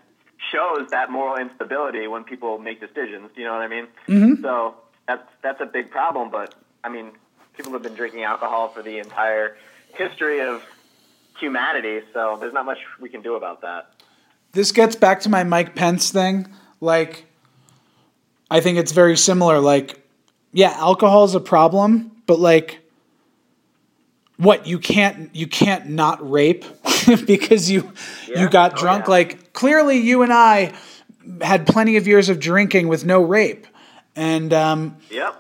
shows 0.51 0.91
that 0.91 1.11
moral 1.11 1.37
instability 1.37 2.07
when 2.07 2.25
people 2.25 2.59
make 2.59 2.81
decisions. 2.81 3.31
You 3.37 3.45
know 3.45 3.53
what 3.53 3.63
I 3.63 3.69
mean? 3.69 3.87
Mm-hmm. 4.09 4.43
So 4.43 4.75
that's 5.07 5.29
that's 5.43 5.61
a 5.61 5.67
big 5.67 5.91
problem. 5.91 6.31
But 6.31 6.55
I 6.83 6.89
mean, 6.89 7.13
people 7.57 7.73
have 7.73 7.83
been 7.83 7.95
drinking 7.95 8.23
alcohol 8.25 8.69
for 8.69 8.83
the 8.83 8.99
entire 8.99 9.57
history 9.95 10.41
of 10.41 10.65
humanity, 11.39 12.01
so 12.13 12.37
there's 12.41 12.53
not 12.53 12.67
much 12.67 12.79
we 13.01 13.09
can 13.09 13.23
do 13.23 13.35
about 13.35 13.63
that. 13.63 13.91
this 14.53 14.73
gets 14.73 14.97
back 14.97 15.21
to 15.21 15.29
my 15.29 15.45
Mike 15.45 15.75
Pence 15.75 16.11
thing. 16.11 16.47
Like, 16.81 17.27
I 18.51 18.61
think 18.61 18.79
it's 18.79 18.93
very 18.93 19.17
similar. 19.17 19.61
Like, 19.61 20.00
yeah, 20.53 20.71
alcohol 20.77 21.25
is 21.25 21.35
a 21.35 21.41
problem, 21.41 22.11
but 22.27 22.39
like, 22.39 22.81
what 24.37 24.67
you 24.67 24.79
can't 24.79 25.35
you 25.35 25.47
can't 25.47 25.89
not 25.91 26.29
rape 26.29 26.65
because 27.27 27.71
you 27.71 27.93
Yeah. 28.29 28.43
you 28.43 28.49
got 28.49 28.73
Oh, 28.75 28.77
drunk. 28.77 29.05
yeah. 29.07 29.11
Like, 29.11 29.53
clearly, 29.53 29.99
you 29.99 30.23
and 30.23 30.33
I 30.33 30.73
had 31.43 31.67
plenty 31.67 31.97
of 31.97 32.07
years 32.07 32.29
of 32.29 32.41
drinking 32.41 32.89
with 32.89 33.05
no 33.05 33.21
rape, 33.23 33.67
and 34.17 34.53
um, 34.53 34.97
Yep. 35.11 35.35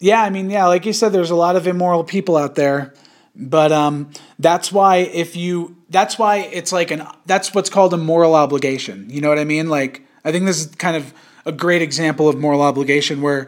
yeah, 0.00 0.22
I 0.22 0.30
mean, 0.30 0.50
yeah, 0.50 0.66
like 0.66 0.86
you 0.86 0.92
said, 0.92 1.12
there's 1.12 1.30
a 1.30 1.34
lot 1.36 1.56
of 1.56 1.66
immoral 1.66 2.04
people 2.04 2.36
out 2.36 2.54
there, 2.54 2.94
but 3.34 3.72
um, 3.72 4.10
that's 4.38 4.70
why 4.70 4.98
if 4.98 5.34
you, 5.36 5.76
that's 5.90 6.18
why 6.18 6.36
it's 6.38 6.72
like 6.72 6.90
an, 6.92 7.02
that's 7.26 7.54
what's 7.54 7.68
called 7.70 7.92
a 7.92 7.96
moral 7.98 8.34
obligation. 8.34 9.06
You 9.10 9.20
know 9.20 9.28
what 9.28 9.38
I 9.40 9.44
mean? 9.44 9.68
Like, 9.68 10.02
I 10.24 10.30
think 10.32 10.46
this 10.46 10.60
is 10.60 10.66
kind 10.76 10.96
of 10.96 11.12
a 11.44 11.52
great 11.52 11.82
example 11.82 12.28
of 12.28 12.38
moral 12.38 12.62
obligation 12.62 13.20
where 13.20 13.46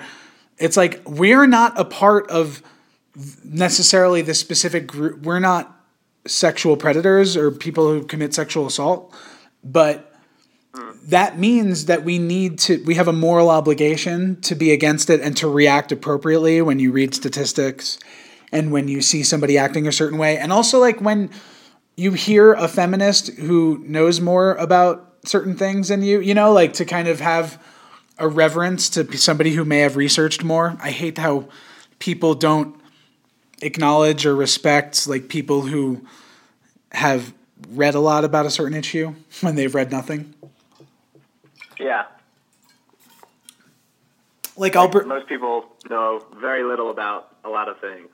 it's 0.58 0.76
like 0.76 1.02
we're 1.06 1.46
not 1.46 1.78
a 1.78 1.84
part 1.84 2.30
of 2.30 2.62
necessarily 3.44 4.22
the 4.22 4.34
specific 4.34 4.86
group. 4.86 5.22
We're 5.22 5.40
not 5.40 5.72
sexual 6.26 6.76
predators 6.76 7.36
or 7.36 7.50
people 7.50 7.88
who 7.88 8.04
commit 8.04 8.34
sexual 8.34 8.66
assault, 8.66 9.14
but 9.62 10.12
that 11.06 11.38
means 11.38 11.86
that 11.86 12.04
we 12.04 12.18
need 12.18 12.58
to 12.58 12.82
we 12.84 12.94
have 12.96 13.08
a 13.08 13.12
moral 13.12 13.48
obligation 13.48 14.40
to 14.42 14.54
be 14.54 14.72
against 14.72 15.08
it 15.08 15.20
and 15.20 15.36
to 15.36 15.48
react 15.48 15.92
appropriately 15.92 16.60
when 16.60 16.78
you 16.78 16.92
read 16.92 17.14
statistics 17.14 17.98
and 18.52 18.72
when 18.72 18.88
you 18.88 19.00
see 19.00 19.22
somebody 19.22 19.56
acting 19.56 19.86
a 19.86 19.92
certain 19.92 20.18
way 20.18 20.36
and 20.36 20.52
also 20.52 20.78
like 20.78 21.00
when 21.00 21.30
you 21.96 22.12
hear 22.12 22.52
a 22.54 22.68
feminist 22.68 23.28
who 23.38 23.82
knows 23.86 24.20
more 24.20 24.54
about 24.56 25.14
certain 25.24 25.56
things 25.56 25.88
than 25.88 26.02
you 26.02 26.20
you 26.20 26.34
know 26.34 26.52
like 26.52 26.72
to 26.74 26.84
kind 26.84 27.08
of 27.08 27.20
have 27.20 27.62
a 28.18 28.26
reverence 28.28 28.88
to 28.90 29.16
somebody 29.16 29.52
who 29.52 29.64
may 29.64 29.78
have 29.80 29.96
researched 29.96 30.42
more 30.44 30.76
i 30.82 30.90
hate 30.90 31.18
how 31.18 31.48
people 31.98 32.34
don't 32.34 32.74
acknowledge 33.62 34.26
or 34.26 34.34
respect 34.34 35.06
like 35.06 35.28
people 35.28 35.62
who 35.62 36.00
have 36.92 37.32
read 37.70 37.94
a 37.94 38.00
lot 38.00 38.24
about 38.24 38.44
a 38.46 38.50
certain 38.50 38.76
issue 38.76 39.14
when 39.40 39.54
they've 39.54 39.74
read 39.74 39.90
nothing 39.90 40.34
Yeah. 41.78 42.04
like 44.56 44.74
Albert 44.76 45.06
Most 45.06 45.26
people 45.26 45.66
know 45.90 46.24
very 46.40 46.64
little 46.64 46.90
about 46.90 47.28
a 47.44 47.48
lot 47.48 47.68
of 47.68 47.78
things. 47.80 48.08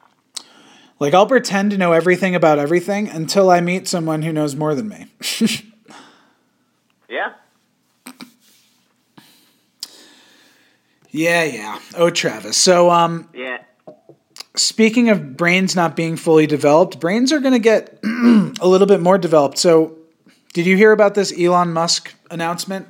Like 0.99 1.15
I'll 1.15 1.27
pretend 1.27 1.71
to 1.73 1.79
know 1.79 1.93
everything 1.93 2.35
about 2.35 2.59
everything 2.59 3.09
until 3.09 3.51
I 3.51 3.61
meet 3.61 3.89
someone 3.89 4.23
who 4.23 4.33
knows 4.33 4.55
more 4.57 4.75
than 4.75 4.89
me. 4.89 5.07
Yeah. 7.09 7.35
Yeah, 11.13 11.45
yeah. 11.45 11.79
Oh, 11.95 12.11
Travis. 12.11 12.57
So, 12.57 12.91
um, 12.91 13.29
Yeah. 13.33 13.59
speaking 14.57 15.09
of 15.11 15.37
brains 15.37 15.77
not 15.77 15.95
being 15.95 16.17
fully 16.17 16.47
developed, 16.47 16.99
brains 16.99 17.33
are 17.33 17.39
going 17.39 17.53
to 17.53 17.59
get 17.61 17.99
a 18.05 18.67
little 18.67 18.87
bit 18.89 19.01
more 19.01 19.19
developed. 19.19 19.59
So, 19.59 19.97
did 20.55 20.67
you 20.67 20.77
hear 20.77 20.93
about 20.93 21.15
this 21.15 21.33
Elon 21.39 21.73
Musk 21.73 22.13
announcement? 22.31 22.89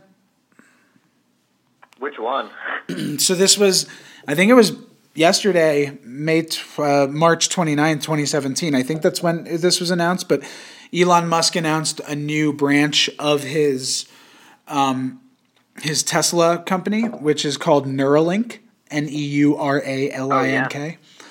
Which 1.99 2.19
one? 2.19 2.51
So 3.19 3.35
this 3.35 3.57
was, 3.57 3.87
I 4.27 4.35
think 4.35 4.51
it 4.51 4.55
was 4.55 4.73
yesterday, 5.15 5.97
May 6.03 6.47
uh, 6.77 7.07
March 7.09 7.49
29th, 7.49 8.03
2017. 8.03 8.75
I 8.75 8.83
think 8.83 9.03
that's 9.03 9.23
when 9.23 9.45
this 9.45 9.81
was 9.81 9.91
announced. 9.91 10.29
But 10.29 10.43
Elon 10.93 11.29
Musk 11.29 11.57
announced 11.57 12.01
a 12.01 12.15
new 12.15 12.53
branch 12.53 13.09
of 13.19 13.45
his 13.45 14.07
um, 14.69 15.22
his 15.81 16.03
Tesla 16.03 16.59
company, 16.59 17.03
which 17.03 17.45
is 17.45 17.57
called 17.57 17.87
Neuralink, 17.87 18.59
N 18.91 19.09
E 19.09 19.25
U 19.25 19.57
R 19.57 19.83
A 19.85 20.11
L 20.11 20.33
I 20.33 20.49
N 20.49 20.69
K. 20.69 20.99
Oh, 21.01 21.25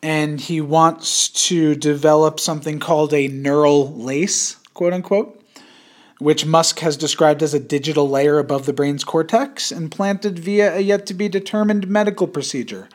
and 0.00 0.40
he 0.40 0.60
wants 0.60 1.28
to 1.28 1.74
develop 1.74 2.38
something 2.38 2.78
called 2.78 3.12
a 3.12 3.26
neural 3.28 3.92
lace, 3.92 4.56
quote 4.74 4.92
unquote 4.92 5.38
which 6.18 6.44
Musk 6.44 6.80
has 6.80 6.96
described 6.96 7.42
as 7.42 7.54
a 7.54 7.60
digital 7.60 8.08
layer 8.08 8.38
above 8.38 8.66
the 8.66 8.72
brain's 8.72 9.04
cortex, 9.04 9.70
implanted 9.70 10.38
via 10.38 10.76
a 10.76 10.80
yet 10.80 11.06
to 11.06 11.14
be 11.14 11.28
determined 11.28 11.88
medical 11.88 12.26
procedure. 12.26 12.88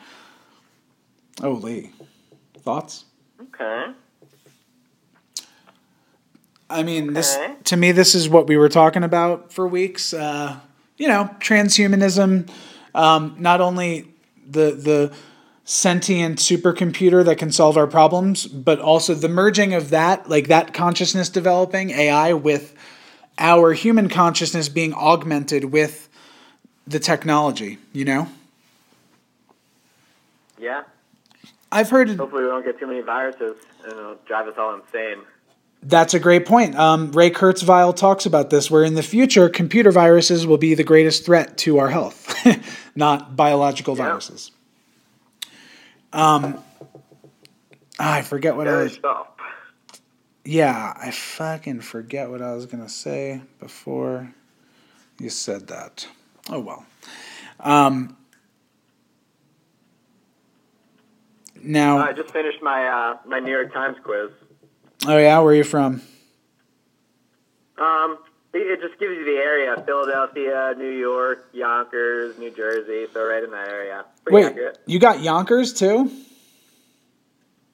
Oh, 1.42 1.54
Lee. 1.54 1.92
Thoughts? 2.60 3.06
Okay. 3.42 3.88
I 6.74 6.84
mean, 6.84 7.14
this 7.14 7.38
to 7.66 7.78
me, 7.78 7.92
this 7.92 8.16
is 8.16 8.28
what 8.28 8.48
we 8.48 8.58
were 8.58 8.70
talking 8.70 9.04
about 9.04 9.54
for 9.54 9.68
weeks. 9.68 10.14
Uh, 10.14 10.60
you 10.98 11.08
know, 11.08 11.30
transhumanism. 11.40 12.50
Um, 12.96 13.36
not 13.40 13.62
only 13.62 14.08
the 14.46 14.72
the 14.72 15.14
sentient 15.66 16.40
supercomputer 16.40 17.24
that 17.24 17.38
can 17.38 17.52
solve 17.52 17.78
our 17.78 17.88
problems, 17.88 18.48
but 18.48 18.80
also 18.80 19.14
the 19.14 19.30
merging 19.30 19.74
of 19.74 19.92
that, 19.92 20.30
like 20.30 20.48
that 20.48 20.74
consciousness 20.74 21.30
developing 21.30 21.92
AI 21.92 22.34
with 22.34 22.76
our 23.38 23.74
human 23.74 24.10
consciousness 24.10 24.68
being 24.68 24.94
augmented 24.94 25.66
with 25.66 26.10
the 26.86 27.00
technology. 27.00 27.78
You 27.94 28.06
know, 28.06 28.28
Yeah. 30.58 30.84
I've 31.72 31.90
heard 31.90 32.10
Hopefully 32.10 32.44
we 32.44 32.50
don't 32.50 32.64
get 32.64 32.80
too 32.80 32.86
many 32.86 33.02
viruses 33.02 33.58
and 33.84 33.94
it'll 33.94 34.20
drive 34.26 34.48
us 34.48 34.58
all 34.58 34.76
insane. 34.76 35.24
That's 35.86 36.14
a 36.14 36.20
great 36.20 36.46
point. 36.46 36.76
Um, 36.76 37.12
Ray 37.12 37.30
Kurzweil 37.30 37.94
talks 37.96 38.26
about 38.26 38.50
this, 38.50 38.72
where 38.72 38.84
in 38.86 38.94
the 38.96 39.04
future, 39.04 39.50
computer 39.50 39.92
viruses 39.92 40.48
will 40.48 40.58
be 40.58 40.76
the 40.76 40.84
greatest 40.84 41.26
threat 41.26 41.58
to 41.60 41.78
our 41.80 41.90
health, 41.90 42.34
not 42.96 43.36
biological 43.36 43.98
Yeah. 43.98 44.06
viruses. 44.06 44.52
Um, 46.14 46.64
I 48.00 48.22
forget 48.22 48.56
what 48.56 48.68
I 48.68 48.72
Scary 48.72 48.84
was. 48.86 48.94
stuff. 48.94 49.28
Yeah, 50.46 50.94
I 50.96 51.12
fucking 51.12 51.82
forget 51.82 52.30
what 52.30 52.42
I 52.42 52.54
was 52.54 52.66
gonna 52.66 52.90
say 52.90 53.42
before 53.60 54.34
you 55.20 55.30
said 55.30 55.68
that. 55.68 56.08
Oh 56.50 56.60
well. 56.60 56.86
Um, 57.60 58.16
now, 61.62 62.00
I 62.00 62.12
just 62.14 62.32
finished 62.32 62.62
my 62.62 62.88
uh, 62.88 63.18
my 63.28 63.40
New 63.40 63.52
York 63.52 63.74
Times 63.74 63.98
quiz. 64.04 64.30
Oh 65.08 65.18
yeah, 65.18 65.40
where 65.40 65.48
are 65.48 65.56
you 65.56 65.64
from? 65.64 66.02
Um, 67.78 68.20
it, 68.54 68.80
just 68.82 69.00
gives 69.00 69.16
you 69.16 69.26
the 69.26 69.42
area: 69.42 69.82
Philadelphia, 69.86 70.76
New 70.78 70.92
York, 70.92 71.48
Yonkers, 71.54 72.38
New 72.38 72.52
Jersey. 72.52 73.08
So 73.14 73.26
right 73.26 73.44
in 73.44 73.52
that 73.52 73.68
area. 73.68 74.06
Pretty 74.24 74.36
Wait, 74.36 74.46
accurate. 74.46 74.78
you 74.86 75.00
got 75.00 75.22
Yonkers 75.22 75.74
too? 75.74 76.12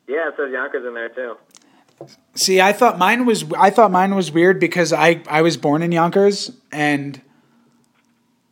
Yeah, 0.07 0.29
it 0.29 0.35
says 0.37 0.51
Yonkers 0.51 0.85
in 0.85 0.93
there 0.93 1.09
too. 1.09 1.37
See, 2.33 2.61
I 2.61 2.73
thought 2.73 2.97
mine 2.97 3.25
was 3.25 3.45
I 3.57 3.69
thought 3.69 3.91
mine 3.91 4.15
was 4.15 4.31
weird 4.31 4.59
because 4.59 4.93
I 4.93 5.21
I 5.27 5.41
was 5.41 5.57
born 5.57 5.83
in 5.83 5.91
Yonkers 5.91 6.51
and 6.71 7.21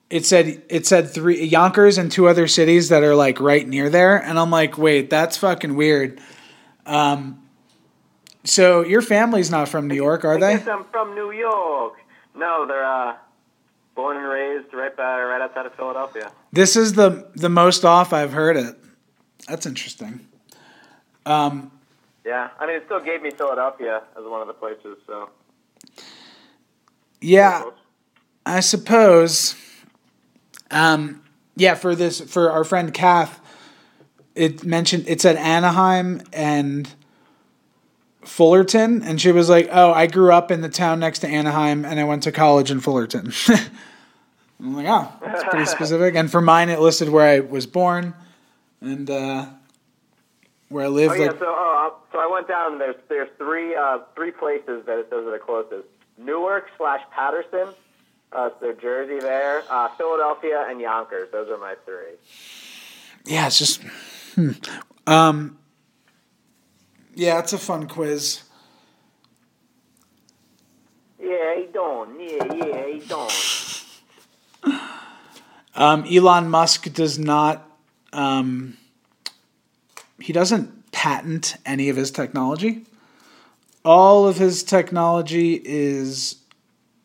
it 0.10 0.26
said 0.26 0.62
it 0.70 0.86
said 0.86 1.10
three 1.10 1.46
Yonkers 1.46 1.98
and 1.98 2.12
two 2.12 2.28
other 2.28 2.48
cities 2.48 2.90
that 2.90 3.04
are 3.04 3.16
like 3.16 3.40
right 3.40 3.66
near 3.68 3.90
there 3.90 4.22
and 4.22 4.38
I'm 4.38 4.52
like, 4.52 4.78
"Wait, 4.78 5.10
that's 5.10 5.38
fucking 5.38 5.76
weird." 5.76 6.20
Um 6.86 7.47
so 8.48 8.84
your 8.84 9.02
family's 9.02 9.52
not 9.52 9.68
from 9.70 9.88
New 9.88 9.95
York, 9.95 10.24
are 10.26 10.38
I 10.38 10.39
they? 10.39 10.58
guess 10.58 10.68
I'm 10.68 10.86
from 10.86 11.14
New 11.16 11.32
York. 11.32 11.93
No, 12.36 12.66
they're 12.68 12.86
uh, 12.86 13.16
born 13.95 14.18
and 14.18 14.28
raised 14.28 14.74
right 14.74 14.95
by, 14.95 15.22
right 15.24 15.41
outside 15.41 15.66
of 15.66 15.74
Philadelphia. 15.76 16.32
This 16.52 16.76
is 16.76 16.93
the 16.93 17.30
the 17.36 17.50
most 17.50 17.84
off 17.86 18.14
I've 18.14 18.34
heard 18.34 18.58
it. 18.58 18.76
That's 19.48 19.66
interesting. 19.66 20.28
Um 21.26 21.72
Yeah, 22.26 22.50
I 22.60 22.66
mean, 22.68 22.76
it 22.78 22.84
still 22.86 23.00
gave 23.00 23.22
me 23.22 23.32
Philadelphia 23.32 24.04
as 24.18 24.24
one 24.26 24.41
of 24.41 24.48
the 24.48 24.54
places. 24.54 24.98
So 25.08 25.30
yeah, 27.22 27.64
I 28.45 28.60
suppose. 28.60 29.56
Um, 30.70 31.24
yeah, 31.56 31.76
for 31.76 31.95
this 31.95 32.20
for 32.22 32.52
our 32.52 32.64
friend 32.64 32.93
Kath, 32.93 33.39
it 34.36 34.64
mentioned 34.64 35.06
it 35.08 35.22
said 35.22 35.36
Anaheim 35.38 36.22
and 36.34 36.93
Fullerton, 38.28 39.02
and 39.04 39.20
she 39.20 39.32
was 39.32 39.50
like, 39.50 39.70
"Oh, 39.72 39.92
I 39.94 40.08
grew 40.08 40.32
up 40.32 40.52
in 40.52 40.62
the 40.62 40.70
town 40.70 41.00
next 41.00 41.20
to 41.20 41.28
Anaheim, 41.28 41.86
and 41.86 42.00
I 42.00 42.04
went 42.04 42.24
to 42.24 42.32
college 42.32 42.70
in 42.70 42.80
Fullerton." 42.80 43.32
I'm 44.60 44.76
like, 44.76 44.86
"Oh, 44.88 45.12
that's 45.22 45.44
pretty 45.46 45.66
specific." 45.78 46.16
And 46.16 46.30
for 46.30 46.42
mine, 46.42 46.70
it 46.70 46.80
listed 46.80 47.10
where 47.10 47.26
I 47.26 47.40
was 47.40 47.66
born 47.66 48.14
and 48.82 49.10
uh, 49.10 49.48
where 50.70 50.86
I 50.86 50.88
live. 50.90 51.12
Oh 51.12 51.16
yeah, 51.16 51.30
so 51.40 51.54
uh, 51.54 51.90
so 52.12 52.20
I 52.20 52.28
went 52.32 52.48
down. 52.48 52.74
and 52.74 52.82
There's 52.82 52.96
there's 53.08 53.30
three 53.38 53.76
uh, 53.76 54.00
three 54.16 54.32
places 54.32 54.86
that 54.86 55.00
it 55.00 55.08
says 55.10 55.26
are 55.26 55.32
the 55.32 55.40
closest: 55.40 55.88
Newark 56.18 56.68
slash 56.78 57.02
Paterson, 57.12 57.74
uh, 58.34 58.50
so 58.60 58.74
Jersey 58.74 59.20
there, 59.20 59.64
uh, 59.70 59.88
Philadelphia, 59.96 60.66
and 60.70 60.82
Yonkers. 60.82 61.30
Those 61.32 61.50
are 61.50 61.58
my 61.58 61.76
three. 61.86 62.18
yeah, 63.26 63.48
it's 63.48 63.58
just, 63.58 63.82
hmm. 64.36 64.52
um, 65.08 65.58
yeah, 67.18 67.39
it's 67.39 67.51
a 67.51 67.57
fun 67.57 67.88
quiz. 67.88 68.43
Yeah, 71.20 71.55
he 71.55 71.65
don't. 71.74 72.20
Yeah, 72.20 72.53
yeah, 72.53 72.86
he 72.88 72.99
don't. 72.99 73.84
Um, 75.76 76.05
Elon 76.11 76.49
Musk 76.49 76.91
does 76.91 77.20
not. 77.20 77.70
Um, 78.11 78.78
he 80.20 80.34
doesn't 80.34 80.91
patent 80.91 81.55
any 81.68 81.88
of 81.89 81.95
his 81.95 82.09
technology. 82.09 82.82
All 83.86 84.28
of 84.28 84.38
his 84.38 84.63
technology 84.63 85.61
is 85.63 86.38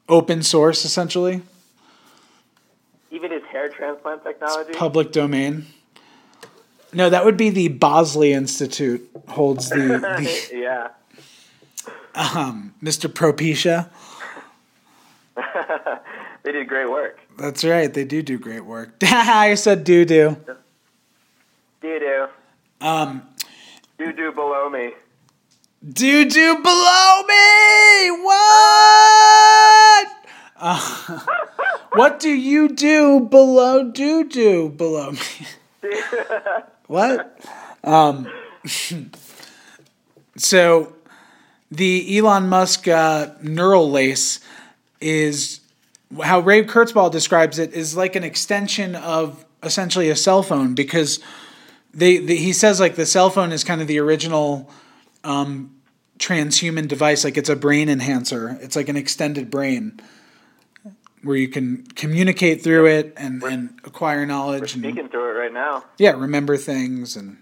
open 0.08 0.42
source, 0.42 0.86
essentially, 0.86 1.42
Even 3.10 3.30
his 3.30 3.42
hair 3.42 3.68
transplant 3.68 4.24
technology. 4.24 4.72
public 4.72 5.12
domain. 5.12 5.66
No, 6.95 7.09
that 7.09 7.24
would 7.24 7.36
be 7.36 7.49
the 7.51 7.68
Bosley 7.68 8.32
Institute 8.32 9.09
holds 9.28 9.70
the, 9.70 9.76
the 10.51 10.59
yeah. 10.59 10.88
um, 12.14 12.74
Mr. 12.82 13.11
Propecia. 13.11 13.88
they 16.43 16.53
did 16.53 16.68
great 16.68 16.90
work. 16.90 17.18
That's 17.38 17.64
right, 17.64 17.93
they 17.93 18.05
do 18.05 18.22
do 18.22 18.38
great 18.38 18.64
work. 18.64 18.95
I 19.03 19.55
said 19.55 19.84
do 19.84 20.05
do. 20.05 20.36
Do 21.80 21.99
do. 21.99 22.28
Um, 22.80 23.22
Do 23.99 24.12
do 24.12 24.32
below 24.32 24.68
me. 24.68 24.93
Do 25.88 26.24
do 26.28 26.62
below 26.62 27.22
me. 27.26 28.11
What? 28.22 30.09
Uh, 30.57 31.18
what 31.95 32.20
do 32.20 32.30
you 32.30 32.68
do 32.68 33.20
below 33.20 33.90
do 33.90 34.24
do 34.28 34.68
below 34.68 35.12
me? 35.12 35.18
What? 36.93 37.40
Um, 37.82 38.28
so 40.36 40.93
the 41.70 42.18
Elon 42.18 42.51
Musk 42.51 42.86
uh, 42.86 43.30
neural 43.43 43.90
lace 43.90 44.40
is 45.01 45.61
how 46.22 46.40
Ray 46.40 46.64
Kurzweil 46.64 47.11
describes 47.11 47.59
it 47.59 47.72
is 47.72 47.97
like 47.97 48.14
an 48.14 48.24
extension 48.24 48.95
of 48.95 49.45
essentially 49.62 50.11
a 50.11 50.16
cell 50.16 50.43
phone 50.43 50.74
because 50.74 51.18
they, 51.95 52.18
they 52.18 52.36
he 52.36 52.53
says 52.53 52.78
like 52.78 52.97
the 52.97 53.07
cell 53.07 53.30
phone 53.30 53.53
is 53.53 53.64
kind 53.64 53.80
of 53.80 53.86
the 53.86 53.99
original 53.99 54.70
um, 55.24 55.74
transhuman 56.18 56.88
device. 56.88 57.24
Like 57.24 57.38
it's 57.38 57.49
a 57.49 57.57
brain 57.57 57.88
enhancer. 57.88 58.59
It's 58.61 58.76
like 58.76 58.90
an 58.90 58.99
extended 58.99 59.51
brain 59.51 59.99
where 61.23 61.37
you 61.37 61.49
can 61.49 61.85
communicate 61.95 62.62
through 62.62 62.87
it 62.87 63.14
and, 63.16 63.43
and 63.43 63.79
acquire 63.85 64.27
knowledge 64.27 64.75
and 64.75 64.83
Speaking 64.83 65.09
through 65.09 65.31
it 65.31 65.39
right 65.39 65.53
now. 65.53 65.85
yeah 65.99 66.12
remember 66.12 66.57
things 66.57 67.16
and 67.16 67.39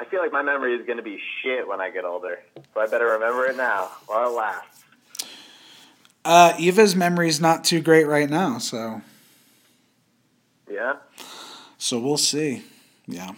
I 0.00 0.04
feel 0.04 0.20
like 0.20 0.32
my 0.32 0.42
memory 0.42 0.74
is 0.74 0.86
going 0.86 0.98
to 0.98 1.02
be 1.02 1.18
shit 1.42 1.66
when 1.66 1.80
I 1.80 1.90
get 1.90 2.04
older. 2.04 2.38
So 2.74 2.80
I 2.80 2.86
better 2.86 3.06
remember 3.06 3.46
it 3.46 3.56
now 3.56 3.90
while 4.06 4.30
it 4.30 4.32
lasts. 4.36 4.84
uh, 6.24 6.54
eva's 6.58 6.94
memory's 6.94 7.40
not 7.40 7.64
too 7.64 7.80
great 7.80 8.06
right 8.06 8.28
now 8.30 8.58
so 8.58 9.00
Yeah? 10.70 10.94
so 11.78 11.98
we'll 11.98 12.16
see 12.16 12.62
yeah 13.06 13.32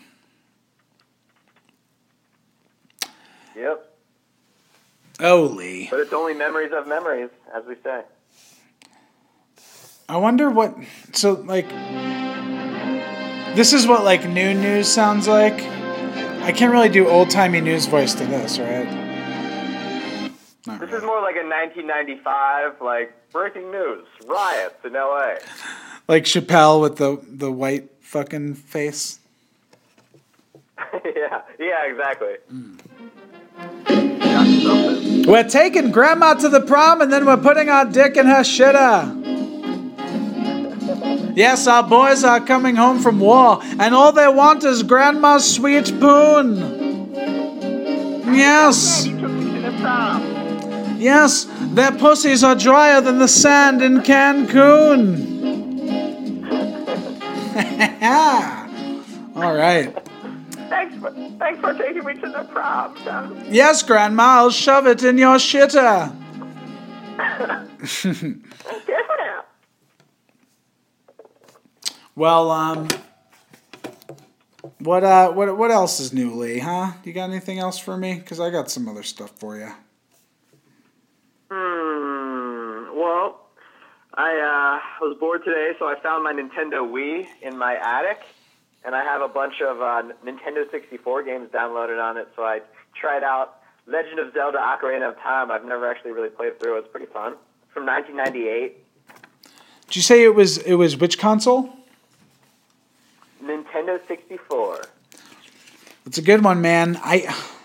Yep. 3.56 3.86
Oh 5.22 5.42
lee 5.42 5.88
But 5.90 6.00
it's 6.00 6.12
only 6.12 6.34
memories 6.34 6.72
of 6.72 6.86
memories, 6.86 7.30
as 7.54 7.64
we 7.66 7.76
say. 7.82 8.02
I 10.08 10.16
wonder 10.16 10.50
what. 10.50 10.74
So 11.12 11.34
like, 11.34 11.68
this 13.54 13.72
is 13.72 13.86
what 13.86 14.02
like 14.04 14.28
new 14.28 14.54
news 14.54 14.88
sounds 14.88 15.28
like. 15.28 15.62
I 16.42 16.52
can't 16.52 16.72
really 16.72 16.88
do 16.88 17.08
old 17.08 17.30
timey 17.30 17.60
news 17.60 17.86
voice 17.86 18.14
to 18.14 18.24
this, 18.26 18.58
right? 18.58 18.86
Not 20.66 20.80
This 20.80 20.90
is 20.92 21.02
more 21.02 21.20
like 21.20 21.36
a 21.36 21.46
1995, 21.46 22.80
like, 22.82 23.14
breaking 23.30 23.70
news, 23.70 24.06
riots 24.26 24.84
in 24.84 24.94
LA. 24.94 25.34
Like 26.08 26.24
Chappelle 26.24 26.80
with 26.80 26.96
the 26.96 27.20
the 27.28 27.52
white 27.52 27.88
fucking 28.00 28.54
face. 28.54 29.20
yeah, 31.04 31.42
yeah, 31.58 31.86
exactly. 31.86 32.34
Hmm. 32.48 32.76
We're 35.26 35.48
taking 35.48 35.90
grandma 35.90 36.34
to 36.34 36.48
the 36.48 36.60
prom 36.60 37.00
and 37.00 37.12
then 37.12 37.24
we're 37.26 37.36
putting 37.36 37.68
our 37.68 37.84
dick 37.84 38.16
in 38.16 38.26
her 38.26 38.40
shitter. 38.42 39.20
Yes, 41.36 41.66
our 41.66 41.82
boys 41.82 42.24
are 42.24 42.40
coming 42.40 42.74
home 42.76 42.98
from 42.98 43.20
war, 43.20 43.60
and 43.62 43.94
all 43.94 44.12
they 44.12 44.28
want 44.28 44.64
is 44.64 44.82
grandma's 44.82 45.48
sweet 45.48 45.86
poon. 46.00 47.14
Yes. 48.34 49.06
Yes, 50.98 51.46
their 51.72 51.92
pussies 51.92 52.44
are 52.44 52.54
drier 52.54 53.00
than 53.00 53.18
the 53.18 53.28
sand 53.28 53.80
in 53.80 54.00
Cancun. 54.00 55.30
All 59.36 59.54
right. 59.54 60.09
Thanks 60.70 60.96
for, 60.98 61.10
thanks 61.38 61.60
for 61.60 61.74
taking 61.74 62.04
me 62.04 62.14
to 62.14 62.28
the 62.28 62.44
prom, 62.44 62.96
son. 63.04 63.44
Yes, 63.50 63.82
Grandma, 63.82 64.22
I'll 64.22 64.50
shove 64.50 64.86
it 64.86 65.02
in 65.02 65.18
your 65.18 65.36
shitter. 65.36 66.16
Yeah. 68.88 69.40
Well, 72.14 72.50
um, 72.50 72.88
what 74.78 75.04
uh, 75.04 75.32
what 75.32 75.56
what 75.56 75.70
else 75.70 76.00
is 76.00 76.12
new, 76.12 76.34
Lee? 76.34 76.58
Huh? 76.58 76.92
You 77.04 77.12
got 77.12 77.30
anything 77.30 77.58
else 77.58 77.78
for 77.78 77.96
me? 77.96 78.18
Cause 78.20 78.40
I 78.40 78.50
got 78.50 78.70
some 78.70 78.88
other 78.88 79.02
stuff 79.02 79.32
for 79.38 79.56
you. 79.56 79.70
Hmm. 81.50 82.96
Well, 82.96 83.48
I 84.14 84.80
uh, 84.82 85.06
was 85.06 85.16
bored 85.18 85.44
today, 85.44 85.72
so 85.78 85.86
I 85.86 85.98
found 86.02 86.22
my 86.22 86.32
Nintendo 86.32 86.86
Wii 86.86 87.26
in 87.42 87.56
my 87.56 87.76
attic, 87.76 88.20
and 88.84 88.94
I 88.94 89.04
have 89.04 89.20
a 89.20 89.28
bunch 89.28 89.60
of 89.60 89.80
uh, 89.80 90.02
Nintendo 90.24 90.70
64 90.70 91.22
games 91.22 91.50
downloaded 91.50 92.02
on 92.02 92.16
it. 92.16 92.28
So 92.36 92.42
I 92.42 92.60
tried 92.98 93.22
out 93.22 93.60
Legend 93.86 94.18
of 94.18 94.32
Zelda: 94.32 94.58
Ocarina 94.58 95.08
of 95.08 95.18
Time. 95.18 95.50
I've 95.50 95.64
never 95.64 95.90
actually 95.90 96.12
really 96.12 96.30
played 96.30 96.58
through. 96.60 96.76
It. 96.76 96.80
It's 96.80 96.88
pretty 96.88 97.06
fun. 97.06 97.34
from 97.72 97.86
1998. 97.86 98.76
Did 99.86 99.96
you 99.96 100.02
say 100.02 100.22
it 100.22 100.34
was 100.34 100.58
it 100.58 100.74
was 100.74 100.96
which 100.96 101.18
console? 101.18 101.70
Nintendo 103.42 103.98
64. 104.06 104.82
It's 106.06 106.18
a 106.18 106.22
good 106.22 106.44
one, 106.44 106.60
man. 106.60 106.98
I 107.02 107.34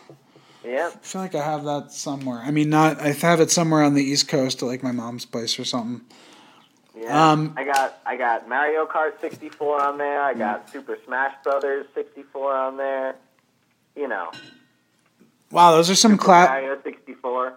Yeah. 0.65 0.89
I 0.91 0.97
feel 0.97 1.21
like 1.21 1.35
I 1.35 1.43
have 1.43 1.63
that 1.65 1.91
somewhere. 1.91 2.39
I 2.39 2.49
mean, 2.49 2.69
not 2.69 2.99
I 2.99 3.11
have 3.11 3.39
it 3.39 3.51
somewhere 3.51 3.83
on 3.83 3.93
the 3.93 4.03
East 4.03 4.27
Coast, 4.27 4.63
at 4.63 4.65
like 4.65 4.81
my 4.81 4.91
mom's 4.91 5.25
place 5.25 5.59
or 5.59 5.65
something. 5.65 6.01
Yeah. 6.97 7.31
Um, 7.31 7.53
I 7.57 7.63
got 7.65 7.99
I 8.05 8.15
got 8.15 8.47
Mario 8.47 8.85
Kart 8.85 9.19
64 9.19 9.81
on 9.81 9.97
there. 9.97 10.21
I 10.21 10.33
got 10.33 10.69
Super 10.69 10.97
Smash 11.05 11.33
Brothers 11.43 11.85
64 11.93 12.55
on 12.55 12.77
there. 12.77 13.15
You 13.95 14.07
know, 14.07 14.31
Wow, 15.51 15.71
those 15.71 15.89
are 15.89 15.95
some 15.95 16.17
cla- 16.17 16.45
Mario 16.47 16.77
64. 16.83 17.53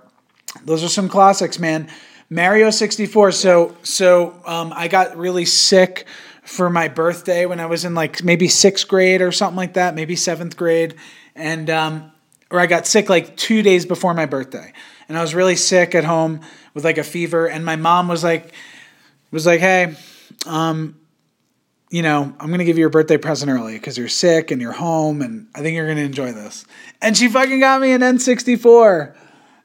those 0.65 0.85
are 0.85 0.89
some 0.89 1.09
classics, 1.09 1.59
man. 1.59 1.89
Mario 2.31 2.71
64. 2.71 3.33
So 3.33 3.77
so 3.83 4.41
um, 4.45 4.73
I 4.75 4.89
got 4.89 5.17
really 5.17 5.45
sick 5.45 6.07
for 6.43 6.71
my 6.71 6.89
birthday 6.89 7.45
when 7.47 7.61
I 7.61 7.67
was 7.67 7.85
in 7.85 7.95
like 7.95 8.23
maybe 8.25 8.49
sixth 8.49 8.89
grade 8.89 9.21
or 9.21 9.33
something 9.33 9.57
like 9.57 9.75
that, 9.75 9.95
maybe 9.95 10.17
seventh 10.17 10.57
grade, 10.57 10.95
and 11.35 11.71
um, 11.71 12.13
or 12.51 12.59
I 12.59 12.67
got 12.67 12.87
sick 12.87 13.09
like 13.09 13.37
two 13.37 13.63
days 13.63 13.87
before 13.87 14.15
my 14.15 14.27
birthday, 14.27 14.73
and 15.09 15.17
I 15.17 15.21
was 15.23 15.35
really 15.35 15.57
sick 15.57 15.95
at 15.95 16.05
home 16.05 16.41
with 16.75 16.85
like 16.85 16.99
a 16.99 17.05
fever, 17.05 17.47
and 17.47 17.65
my 17.65 17.77
mom 17.77 18.09
was 18.09 18.25
like 18.25 18.53
was 19.31 19.47
like, 19.47 19.61
hey, 19.61 19.95
um, 20.47 20.97
you 21.91 22.03
know, 22.03 22.35
I'm 22.39 22.51
gonna 22.51 22.65
give 22.65 22.77
you 22.77 22.83
your 22.83 22.91
birthday 22.91 23.17
present 23.17 23.51
early 23.51 23.75
because 23.75 23.97
you're 23.97 24.09
sick 24.09 24.51
and 24.51 24.61
you're 24.61 24.73
home, 24.73 25.23
and 25.23 25.49
I 25.55 25.61
think 25.61 25.75
you're 25.75 25.89
gonna 25.89 26.03
enjoy 26.03 26.33
this. 26.33 26.67
And 27.01 27.17
she 27.17 27.29
fucking 27.29 27.61
got 27.61 27.81
me 27.81 27.93
an 27.93 28.03
N64, 28.03 29.15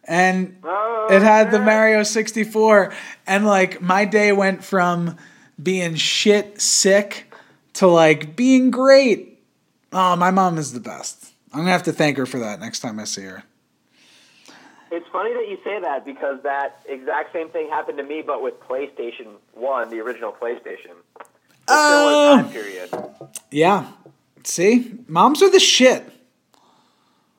and 0.06 0.58
Oh, 0.64 1.08
it 1.10 1.22
had 1.22 1.52
the. 1.52 1.60
Mario 1.60 2.04
64, 2.04 2.94
and 3.28 3.46
like 3.46 3.82
my 3.82 4.06
day 4.06 4.32
went 4.32 4.64
from 4.64 5.18
being 5.62 5.96
shit 5.96 6.62
sick 6.62 7.34
to 7.74 7.88
like 7.88 8.36
being 8.36 8.72
great. 8.72 9.42
Oh, 9.92 10.16
my 10.16 10.32
mom 10.32 10.58
is 10.58 10.74
the 10.74 10.80
best. 10.80 11.34
I'm 11.52 11.60
gonna 11.60 11.72
have 11.72 11.84
to 11.84 11.92
thank 11.94 12.18
her 12.18 12.26
for 12.26 12.40
that 12.40 12.60
next 12.60 12.80
time 12.80 13.00
I 13.00 13.04
see 13.04 13.24
her. 13.24 13.44
It's 14.96 15.08
funny 15.12 15.34
that 15.34 15.48
you 15.50 15.58
say 15.64 15.80
that 15.82 16.06
because 16.06 16.42
that 16.44 16.82
exact 16.88 17.34
same 17.34 17.50
thing 17.50 17.68
happened 17.70 17.98
to 17.98 18.04
me, 18.04 18.22
but 18.22 18.44
with 18.44 18.60
PlayStation 18.62 19.28
One, 19.54 19.90
the 19.90 20.00
original 20.00 20.32
PlayStation. 20.32 20.94
Oh. 21.68 22.36
time 22.42 22.52
period. 22.52 22.90
Yeah. 23.50 23.88
See, 24.44 24.94
moms 25.08 25.42
are 25.42 25.50
the 25.50 25.60
shit. 25.60 26.04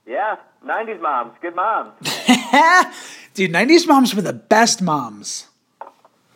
Yeah, 0.07 0.37
'90s 0.67 1.01
moms, 1.01 1.33
good 1.41 1.55
moms. 1.55 1.93
Dude, 3.35 3.53
90s 3.53 3.87
moms 3.87 4.15
were 4.15 4.23
the 4.23 4.33
best 4.33 4.83
moms. 4.83 5.47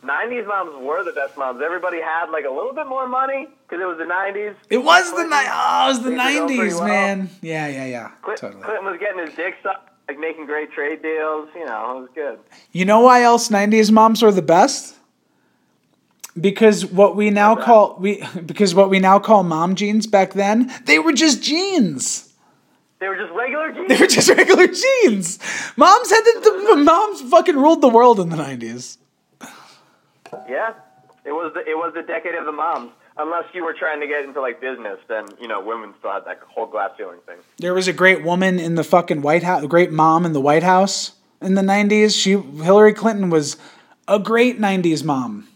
'90s 0.04 0.46
moms 0.46 0.76
were 0.86 1.02
the 1.04 1.12
best 1.12 1.36
moms. 1.36 1.60
Everybody 1.62 2.00
had 2.00 2.26
like 2.30 2.44
a 2.44 2.50
little 2.50 2.72
bit 2.74 2.86
more 2.86 3.08
money 3.08 3.48
because 3.66 3.82
it 3.82 3.86
was 3.86 3.98
the 3.98 4.04
'90s. 4.04 4.54
It 4.70 4.78
was 4.84 5.10
the 5.10 5.24
ni- 5.24 5.30
oh, 5.32 5.84
it 5.84 5.88
was 5.88 5.98
the 6.02 6.10
Things 6.10 6.18
were 6.18 6.46
going 6.46 6.56
pretty 6.58 6.70
90s, 6.72 6.78
well. 6.78 6.86
man. 6.88 7.30
Yeah, 7.42 7.66
yeah, 7.68 7.86
yeah. 7.86 8.08
Clint, 8.22 8.40
Totally. 8.40 8.62
Clinton 8.62 8.84
was 8.86 9.00
getting 9.00 9.26
his 9.26 9.34
dick 9.34 9.54
sucked, 9.62 9.90
like 10.09 10.18
making 10.18 10.46
great 10.46 10.72
trade 10.72 11.02
deals. 11.02 11.48
You 11.54 11.66
know, 11.66 11.98
it 11.98 12.00
was 12.00 12.09
good. 12.14 12.38
You 12.72 12.84
know 12.84 13.00
why 13.00 13.22
else 13.22 13.48
90s 13.48 13.92
moms 13.92 14.22
are 14.22 14.32
the 14.32 14.42
best? 14.42 14.96
Because 16.40 16.86
what 16.86 17.16
we 17.16 17.30
now 17.30 17.56
call 17.56 17.96
we 17.98 18.24
because 18.46 18.74
what 18.74 18.90
we 18.90 19.00
now 19.00 19.18
call 19.18 19.42
mom 19.42 19.74
jeans 19.74 20.06
back 20.06 20.32
then, 20.32 20.72
they 20.84 20.98
were 20.98 21.12
just 21.12 21.42
jeans. 21.42 22.32
They 23.00 23.09
were 23.09 23.16
just 23.16 23.32
regular 23.32 23.72
jeans. 23.72 23.88
They 23.88 23.96
were 23.96 24.06
just 24.06 24.28
regular 24.36 24.66
jeans. 24.66 25.38
Moms 25.76 26.11
had 26.11 26.20
the, 26.22 26.66
the 26.70 26.76
moms 26.76 27.22
fucking 27.22 27.56
ruled 27.56 27.80
the 27.80 27.88
world 27.88 28.18
in 28.18 28.28
the 28.28 28.36
90s. 28.36 28.98
Yeah, 30.48 30.74
it 31.24 31.32
was 31.32 31.52
the, 31.54 31.61
it 31.61 31.76
was 31.76 31.92
the 31.94 32.02
decade 32.02 32.34
of 32.34 32.44
the 32.44 32.52
moms. 32.52 32.90
Unless 33.20 33.46
you 33.52 33.64
were 33.64 33.74
trying 33.74 34.00
to 34.00 34.06
get 34.06 34.24
into 34.24 34.40
like 34.40 34.60
business, 34.60 34.98
then 35.08 35.26
you 35.40 35.48
know 35.48 35.60
women 35.60 35.92
still 35.98 36.12
had 36.12 36.24
that 36.26 36.40
whole 36.46 36.66
glass 36.66 36.90
ceiling 36.96 37.18
thing. 37.26 37.38
There 37.58 37.74
was 37.74 37.88
a 37.88 37.92
great 37.92 38.22
woman 38.22 38.60
in 38.60 38.76
the 38.76 38.84
fucking 38.84 39.22
White 39.22 39.42
House, 39.42 39.64
a 39.64 39.66
great 39.68 39.90
mom 39.90 40.24
in 40.24 40.32
the 40.32 40.40
White 40.40 40.62
House 40.62 41.12
in 41.42 41.54
the 41.54 41.62
90s. 41.62 42.20
She 42.20 42.32
Hillary 42.62 42.94
Clinton 42.94 43.28
was 43.28 43.56
a 44.06 44.18
great 44.20 44.60
90s 44.60 45.04
mom. 45.04 45.48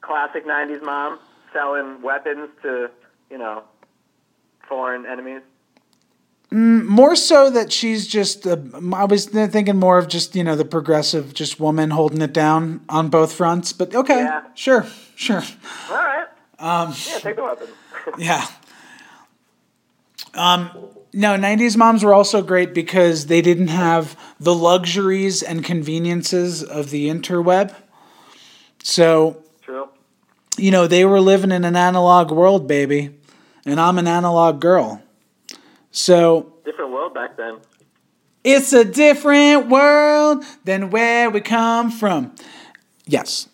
Classic 0.00 0.46
'90s 0.46 0.82
mom 0.82 1.18
selling 1.52 2.02
weapons 2.02 2.48
to 2.62 2.90
you 3.30 3.38
know 3.38 3.64
foreign 4.68 5.06
enemies. 5.06 5.42
Mm, 6.52 6.84
more 6.86 7.14
so 7.14 7.48
that 7.50 7.70
she's 7.70 8.08
just—I 8.08 9.04
was 9.04 9.26
thinking 9.26 9.76
more 9.76 9.98
of 9.98 10.08
just, 10.08 10.34
you 10.34 10.42
know, 10.42 10.56
the 10.56 10.64
progressive, 10.64 11.32
just 11.32 11.60
woman 11.60 11.90
holding 11.90 12.20
it 12.22 12.32
down 12.32 12.80
on 12.88 13.08
both 13.08 13.32
fronts. 13.32 13.72
But 13.72 13.94
okay, 13.94 14.22
Yeah. 14.24 14.42
sure, 14.54 14.84
sure. 15.20 15.42
All 15.90 15.96
right. 15.96 16.26
Um, 16.58 16.88
yeah, 17.06 17.18
take 17.18 17.36
the 17.36 17.42
weapon. 17.42 17.68
Yeah. 18.18 18.46
Um, 20.34 20.70
no, 21.12 21.36
90s 21.36 21.76
moms 21.76 22.02
were 22.04 22.14
also 22.14 22.40
great 22.42 22.72
because 22.72 23.26
they 23.26 23.42
didn't 23.42 23.68
have 23.68 24.16
the 24.38 24.54
luxuries 24.54 25.42
and 25.42 25.64
conveniences 25.64 26.62
of 26.62 26.90
the 26.90 27.08
interweb. 27.08 27.74
So, 28.82 29.42
True. 29.60 29.88
you 30.56 30.70
know, 30.70 30.86
they 30.86 31.04
were 31.04 31.20
living 31.20 31.50
in 31.52 31.64
an 31.64 31.76
analog 31.76 32.30
world, 32.30 32.66
baby. 32.66 33.10
And 33.66 33.78
I'm 33.80 33.98
an 33.98 34.06
analog 34.06 34.60
girl. 34.60 35.02
So, 35.90 36.54
Different 36.64 36.92
world 36.92 37.12
back 37.12 37.36
then. 37.36 37.58
it's 38.44 38.72
a 38.72 38.84
different 38.84 39.68
world 39.68 40.44
than 40.64 40.90
where 40.90 41.28
we 41.28 41.40
come 41.42 41.90
from. 41.90 42.34
Yes, 43.06 43.48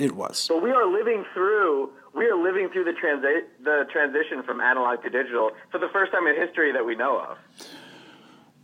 it 0.00 0.16
was. 0.16 0.46
But 0.48 0.62
we 0.62 0.70
are 0.70 0.90
living 0.90 1.24
through 1.34 1.90
we 2.14 2.26
are 2.26 2.42
living 2.42 2.68
through 2.70 2.84
the 2.84 2.92
transi- 2.92 3.46
the 3.62 3.84
transition 3.92 4.42
from 4.42 4.60
analog 4.60 5.02
to 5.02 5.10
digital 5.10 5.50
for 5.70 5.78
the 5.78 5.88
first 5.92 6.10
time 6.12 6.26
in 6.26 6.34
history 6.34 6.72
that 6.72 6.84
we 6.84 6.96
know 6.96 7.20
of. 7.20 7.38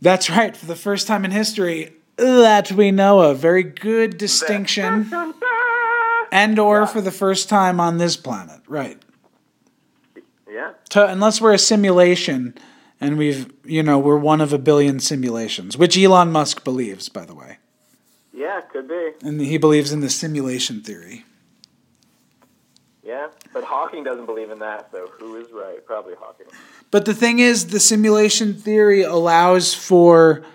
That's 0.01 0.29
right. 0.29 0.55
For 0.55 0.65
the 0.65 0.75
first 0.75 1.07
time 1.07 1.23
in 1.25 1.31
history 1.31 1.93
that 2.17 2.71
we 2.71 2.91
know 2.91 3.19
of. 3.21 3.39
Very 3.39 3.63
good 3.63 4.17
distinction. 4.17 5.11
And 6.29 6.59
or 6.59 6.85
for 6.85 6.99
the 6.99 7.11
first 7.11 7.47
time 7.47 7.79
on 7.79 7.99
this 7.99 8.17
planet. 8.17 8.59
Right. 8.67 9.01
Yeah. 10.51 10.73
To, 10.89 11.07
unless 11.07 11.39
we're 11.39 11.53
a 11.53 11.57
simulation 11.57 12.53
and 12.99 13.17
we've, 13.17 13.49
you 13.63 13.81
know, 13.81 13.97
we're 13.97 14.17
one 14.17 14.41
of 14.41 14.51
a 14.51 14.57
billion 14.57 14.99
simulations, 14.99 15.77
which 15.77 15.97
Elon 15.97 16.33
Musk 16.33 16.65
believes, 16.65 17.07
by 17.07 17.23
the 17.23 17.33
way. 17.33 17.59
Yeah, 18.37 18.61
could 18.61 18.87
be. 18.87 19.13
And 19.23 19.41
he 19.41 19.57
believes 19.57 19.91
in 19.91 20.01
the 20.01 20.11
simulation 20.11 20.81
theory. 20.81 21.25
Yeah, 23.03 23.29
but 23.51 23.63
Hawking 23.63 24.03
doesn't 24.03 24.27
believe 24.27 24.51
in 24.51 24.59
that, 24.59 24.91
so 24.91 25.07
who 25.17 25.37
is 25.37 25.51
right? 25.51 25.83
Probably 25.83 26.13
Hawking. 26.19 26.45
But 26.91 27.05
the 27.05 27.15
thing 27.15 27.39
is, 27.39 27.67
the 27.67 27.79
simulation 27.79 28.53
theory 28.53 29.01
allows 29.01 29.73
for 29.73 30.45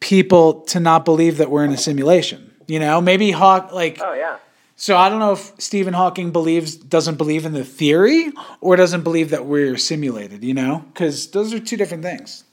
people 0.00 0.62
to 0.62 0.80
not 0.80 1.04
believe 1.04 1.36
that 1.36 1.48
we're 1.48 1.64
in 1.64 1.70
a 1.70 1.78
simulation. 1.78 2.50
You 2.66 2.80
know, 2.80 3.00
maybe 3.00 3.30
Hawk, 3.30 3.72
like, 3.72 4.00
Oh 4.02 4.14
yeah. 4.14 4.38
So 4.74 4.96
I 4.96 5.10
don't 5.10 5.20
know 5.20 5.32
if 5.32 5.52
Stephen 5.58 5.94
Hawking 5.94 6.32
believes 6.32 6.74
doesn't 6.74 7.16
believe 7.16 7.44
in 7.44 7.52
the 7.52 7.64
theory 7.64 8.32
or 8.60 8.74
doesn't 8.74 9.02
believe 9.02 9.30
that 9.30 9.44
we're 9.44 9.76
simulated, 9.76 10.42
you 10.42 10.54
know? 10.54 10.86
Cuz 10.94 11.28
those 11.28 11.52
are 11.54 11.60
two 11.60 11.76
different 11.76 12.02
things. 12.02 12.44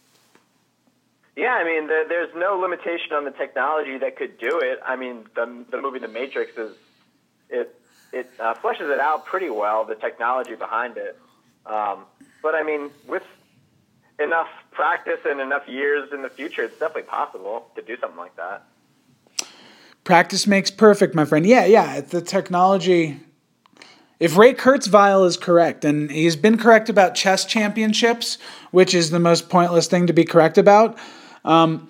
Yeah, 1.37 1.53
I 1.53 1.63
mean, 1.63 1.85
there, 1.87 2.07
there's 2.07 2.33
no 2.35 2.57
limitation 2.57 3.13
on 3.13 3.23
the 3.23 3.31
technology 3.31 3.99
that 3.99 4.15
could 4.15 4.39
do 4.39 4.59
it. 4.59 4.79
I 4.83 4.95
mean, 4.95 5.25
the 5.35 5.65
the 5.69 5.79
movie 5.79 5.99
The 5.99 6.07
Matrix 6.07 6.57
is 6.57 6.75
it 7.49 7.79
it 8.11 8.31
uh, 8.39 8.55
fleshes 8.55 8.91
it 8.91 8.99
out 8.99 9.27
pretty 9.27 9.51
well, 9.51 9.85
the 9.85 9.93
technology 9.93 10.55
behind 10.55 10.97
it. 10.97 11.19
Um, 11.67 12.05
but 12.41 12.55
I 12.55 12.63
mean, 12.63 12.89
with 13.07 13.21
enough 14.19 14.47
practice 14.71 15.19
and 15.25 15.39
enough 15.39 15.67
years 15.67 16.11
in 16.11 16.23
the 16.23 16.29
future, 16.29 16.63
it's 16.63 16.79
definitely 16.79 17.03
possible 17.03 17.67
to 17.75 17.83
do 17.83 17.95
something 17.99 18.17
like 18.17 18.35
that. 18.37 18.63
Practice 20.03 20.47
makes 20.47 20.71
perfect, 20.71 21.13
my 21.13 21.25
friend. 21.25 21.45
Yeah, 21.45 21.65
yeah, 21.65 22.01
the 22.01 22.21
technology 22.21 23.19
if 24.19 24.35
Ray 24.35 24.55
Kurzweil 24.55 25.27
is 25.27 25.37
correct, 25.37 25.85
and 25.85 26.09
he's 26.09 26.35
been 26.35 26.57
correct 26.57 26.89
about 26.89 27.13
chess 27.13 27.45
championships, 27.45 28.39
which 28.71 28.95
is 28.95 29.11
the 29.11 29.19
most 29.19 29.47
pointless 29.47 29.85
thing 29.85 30.07
to 30.07 30.13
be 30.13 30.25
correct 30.25 30.57
about. 30.57 30.97
Um, 31.45 31.89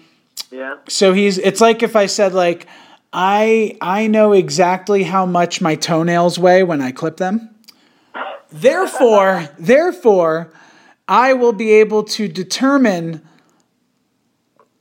yeah. 0.51 0.75
So 0.87 1.13
he's 1.13 1.37
it's 1.37 1.61
like 1.61 1.83
if 1.83 1.95
I 1.95 2.05
said 2.05 2.33
like 2.33 2.67
I 3.11 3.77
I 3.81 4.07
know 4.07 4.33
exactly 4.33 5.03
how 5.03 5.25
much 5.25 5.61
my 5.61 5.75
toenails 5.75 6.37
weigh 6.39 6.63
when 6.63 6.81
I 6.81 6.91
clip 6.91 7.17
them. 7.17 7.55
Therefore, 8.51 9.49
therefore, 9.59 10.51
I 11.07 11.33
will 11.33 11.53
be 11.53 11.71
able 11.73 12.03
to 12.03 12.27
determine 12.27 13.27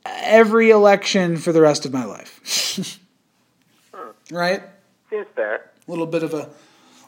every 0.05 0.69
election 0.69 1.37
for 1.37 1.51
the 1.51 1.61
rest 1.61 1.85
of 1.85 1.93
my 1.93 2.05
life. 2.05 2.99
right? 4.31 4.63
Seems 5.09 5.27
fair. 5.35 5.71
A 5.87 5.91
little 5.91 6.07
bit 6.07 6.23
of 6.23 6.33
a 6.33 6.49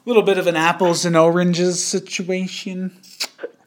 little 0.05 0.23
bit 0.23 0.37
of 0.37 0.47
an 0.47 0.55
apples 0.55 1.05
and 1.05 1.15
oranges 1.15 1.83
situation. 1.83 2.97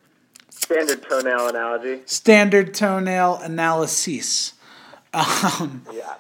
Standard 0.73 1.03
toenail 1.09 1.49
analogy. 1.49 2.03
Standard 2.07 2.75
toenail 2.75 3.37
analysis. 3.37 4.55
Um, 5.15 5.83
Yeah. 5.93 6.15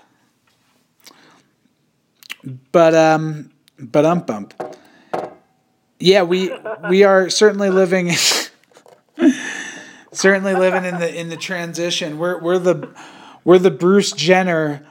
But 2.73 2.95
um, 2.95 3.51
but 3.79 4.05
um 4.05 4.21
bump. 4.21 4.55
Yeah, 5.99 6.23
we 6.23 6.53
we 6.89 7.05
are 7.05 7.31
certainly 7.31 7.71
living 7.71 8.11
certainly 10.13 10.55
living 10.55 10.85
in 10.85 10.99
the 10.99 11.21
in 11.21 11.29
the 11.29 11.37
transition. 11.37 12.19
We're 12.19 12.41
we're 12.41 12.59
the 12.59 12.89
we're 13.45 13.59
the 13.59 13.71
Bruce 13.71 14.13
Jenner 14.13 14.85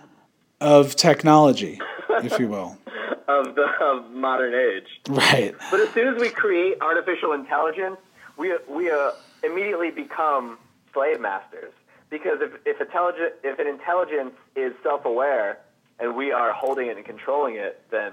of 0.62 0.96
technology, 0.96 1.80
if 2.24 2.40
you 2.40 2.48
will. 2.48 2.78
of 3.28 3.56
the 3.56 3.66
of 3.82 4.12
modern 4.12 4.54
age. 4.54 4.88
Right. 5.10 5.54
But 5.70 5.82
as 5.82 5.90
soon 5.90 6.16
as 6.16 6.22
we 6.22 6.30
create 6.30 6.78
artificial 6.82 7.34
intelligence, 7.34 7.98
we 8.42 8.58
we 8.68 8.90
uh, 8.90 9.12
immediately 9.44 9.92
become 9.92 10.58
slave 10.94 11.22
masters. 11.22 11.72
Because 12.10 12.40
if 12.42 12.52
if 12.66 12.82
intelligent 12.82 13.34
if 13.44 13.60
an 13.60 13.68
intelligence 13.68 14.34
is 14.56 14.74
self 14.84 15.06
aware 15.06 15.60
and 16.00 16.16
we 16.16 16.32
are 16.32 16.52
holding 16.52 16.88
it 16.88 16.98
and 16.98 17.06
controlling 17.06 17.56
it, 17.56 17.82
then 17.92 18.12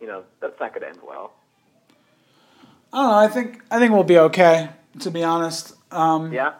you 0.00 0.06
know 0.06 0.24
that's 0.40 0.58
not 0.60 0.74
going 0.74 0.82
to 0.82 0.88
end 0.88 0.98
well. 1.06 1.32
I 2.92 2.96
don't 2.98 3.08
know. 3.08 3.18
I 3.18 3.28
think 3.28 3.62
I 3.70 3.78
think 3.78 3.92
we'll 3.92 4.02
be 4.04 4.18
okay. 4.18 4.70
To 5.00 5.10
be 5.10 5.22
honest, 5.22 5.74
um, 5.92 6.32
Yeah. 6.32 6.54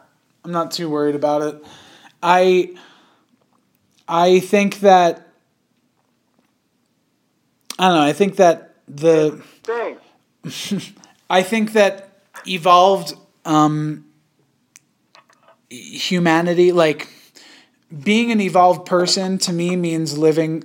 I'm 0.45 0.53
not 0.53 0.71
too 0.71 0.89
worried 0.89 1.17
about 1.17 1.43
it. 1.43 1.65
I 2.23 2.75
I 4.07 4.39
think 4.41 4.81
that 4.81 5.27
I 7.79 7.89
don't 7.89 7.97
know. 7.97 8.03
I 8.03 8.13
think 8.13 8.37
that 8.37 8.77
the 8.87 9.43
Thanks. 9.65 10.93
I 11.31 11.43
think 11.43 11.73
that 11.73 12.08
evolved 12.49 13.15
um, 13.45 14.05
humanity, 15.71 16.73
like 16.73 17.09
being 18.03 18.31
an 18.31 18.41
evolved 18.41 18.87
person, 18.87 19.39
to 19.39 19.53
me 19.53 19.77
means 19.77 20.19
living, 20.19 20.63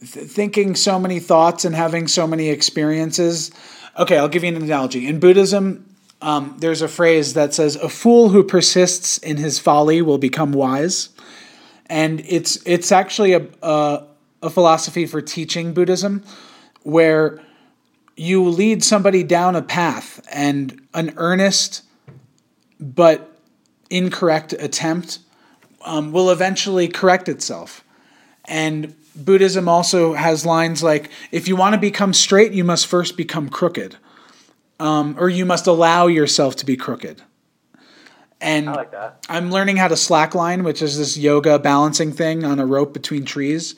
th- 0.00 0.26
thinking 0.26 0.74
so 0.74 0.98
many 0.98 1.18
thoughts 1.18 1.64
and 1.64 1.74
having 1.74 2.06
so 2.08 2.26
many 2.26 2.48
experiences. 2.48 3.50
Okay, 3.98 4.16
I'll 4.16 4.28
give 4.28 4.44
you 4.44 4.54
an 4.54 4.62
analogy. 4.62 5.06
In 5.06 5.20
Buddhism, 5.20 5.86
um, 6.20 6.56
there's 6.58 6.82
a 6.82 6.88
phrase 6.88 7.34
that 7.34 7.52
says, 7.52 7.76
"A 7.76 7.88
fool 7.88 8.28
who 8.28 8.44
persists 8.44 9.18
in 9.18 9.36
his 9.36 9.58
folly 9.58 10.00
will 10.00 10.18
become 10.18 10.52
wise," 10.52 11.08
and 11.86 12.22
it's 12.26 12.58
it's 12.64 12.92
actually 12.92 13.32
a 13.32 13.46
a, 13.62 14.04
a 14.42 14.50
philosophy 14.50 15.04
for 15.04 15.20
teaching 15.20 15.74
Buddhism, 15.74 16.22
where 16.84 17.40
you 18.16 18.48
lead 18.48 18.84
somebody 18.84 19.22
down 19.22 19.56
a 19.56 19.62
path 19.62 20.26
and 20.30 20.80
an 20.94 21.14
earnest 21.16 21.82
but 22.78 23.36
incorrect 23.90 24.52
attempt 24.54 25.18
um, 25.84 26.12
will 26.12 26.30
eventually 26.30 26.88
correct 26.88 27.28
itself. 27.28 27.84
And 28.44 28.94
Buddhism 29.14 29.68
also 29.68 30.14
has 30.14 30.46
lines 30.46 30.82
like 30.82 31.10
if 31.30 31.48
you 31.48 31.56
want 31.56 31.74
to 31.74 31.80
become 31.80 32.12
straight, 32.12 32.52
you 32.52 32.64
must 32.64 32.86
first 32.86 33.16
become 33.16 33.48
crooked, 33.48 33.96
um, 34.80 35.16
or 35.18 35.28
you 35.28 35.44
must 35.44 35.66
allow 35.66 36.06
yourself 36.06 36.56
to 36.56 36.66
be 36.66 36.76
crooked. 36.76 37.22
And 38.40 38.68
I 38.68 38.74
like 38.74 38.90
that. 38.90 39.24
I'm 39.28 39.52
learning 39.52 39.76
how 39.76 39.86
to 39.86 39.94
slackline, 39.94 40.64
which 40.64 40.82
is 40.82 40.98
this 40.98 41.16
yoga 41.16 41.58
balancing 41.58 42.10
thing 42.10 42.44
on 42.44 42.58
a 42.58 42.66
rope 42.66 42.92
between 42.92 43.24
trees. 43.24 43.76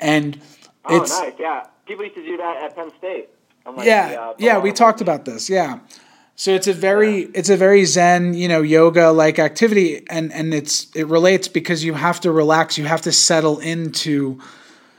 And 0.00 0.40
Oh, 0.84 0.96
it's 0.96 1.18
nice. 1.18 1.34
Yeah. 1.38 1.66
People 1.86 2.04
used 2.04 2.16
to 2.16 2.24
do 2.24 2.36
that 2.36 2.62
at 2.62 2.74
Penn 2.74 2.90
State. 2.98 3.28
Like, 3.66 3.86
yeah 3.86 4.16
uh, 4.20 4.34
yeah 4.38 4.58
we 4.58 4.72
talked 4.72 5.00
about 5.00 5.24
this 5.24 5.48
yeah. 5.50 5.80
So 6.36 6.54
it's 6.54 6.68
a 6.68 6.72
very 6.72 7.24
it's 7.34 7.50
a 7.50 7.56
very 7.58 7.84
zen 7.84 8.32
you 8.32 8.48
know 8.48 8.62
yoga 8.62 9.10
like 9.10 9.38
activity 9.38 10.08
and 10.08 10.32
and 10.32 10.54
it's 10.54 10.86
it 10.94 11.06
relates 11.06 11.48
because 11.48 11.84
you 11.84 11.92
have 11.92 12.18
to 12.20 12.32
relax 12.32 12.78
you 12.78 12.86
have 12.86 13.02
to 13.02 13.12
settle 13.12 13.58
into 13.58 14.40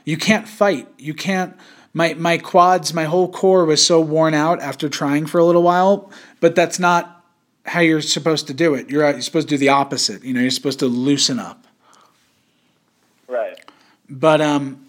you 0.04 0.16
can't 0.16 0.46
fight 0.46 0.86
you 0.98 1.14
can't 1.14 1.56
my 1.92 2.14
my 2.14 2.38
quads 2.38 2.94
my 2.94 3.06
whole 3.06 3.28
core 3.28 3.64
was 3.64 3.84
so 3.84 4.00
worn 4.00 4.34
out 4.34 4.60
after 4.60 4.88
trying 4.88 5.26
for 5.26 5.38
a 5.38 5.44
little 5.44 5.64
while 5.64 6.12
but 6.38 6.54
that's 6.54 6.78
not 6.78 7.24
how 7.64 7.80
you're 7.80 8.00
supposed 8.00 8.46
to 8.48 8.54
do 8.54 8.74
it. 8.74 8.90
You're, 8.90 9.08
you're 9.10 9.20
supposed 9.20 9.48
to 9.48 9.54
do 9.54 9.58
the 9.58 9.70
opposite 9.70 10.22
you 10.22 10.32
know 10.32 10.40
you're 10.40 10.50
supposed 10.50 10.78
to 10.78 10.86
loosen 10.86 11.40
up. 11.40 11.66
Right. 13.26 13.58
but 14.08 14.40
um 14.40 14.86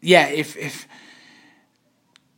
yeah 0.00 0.28
if 0.28 0.56
if 0.56 0.88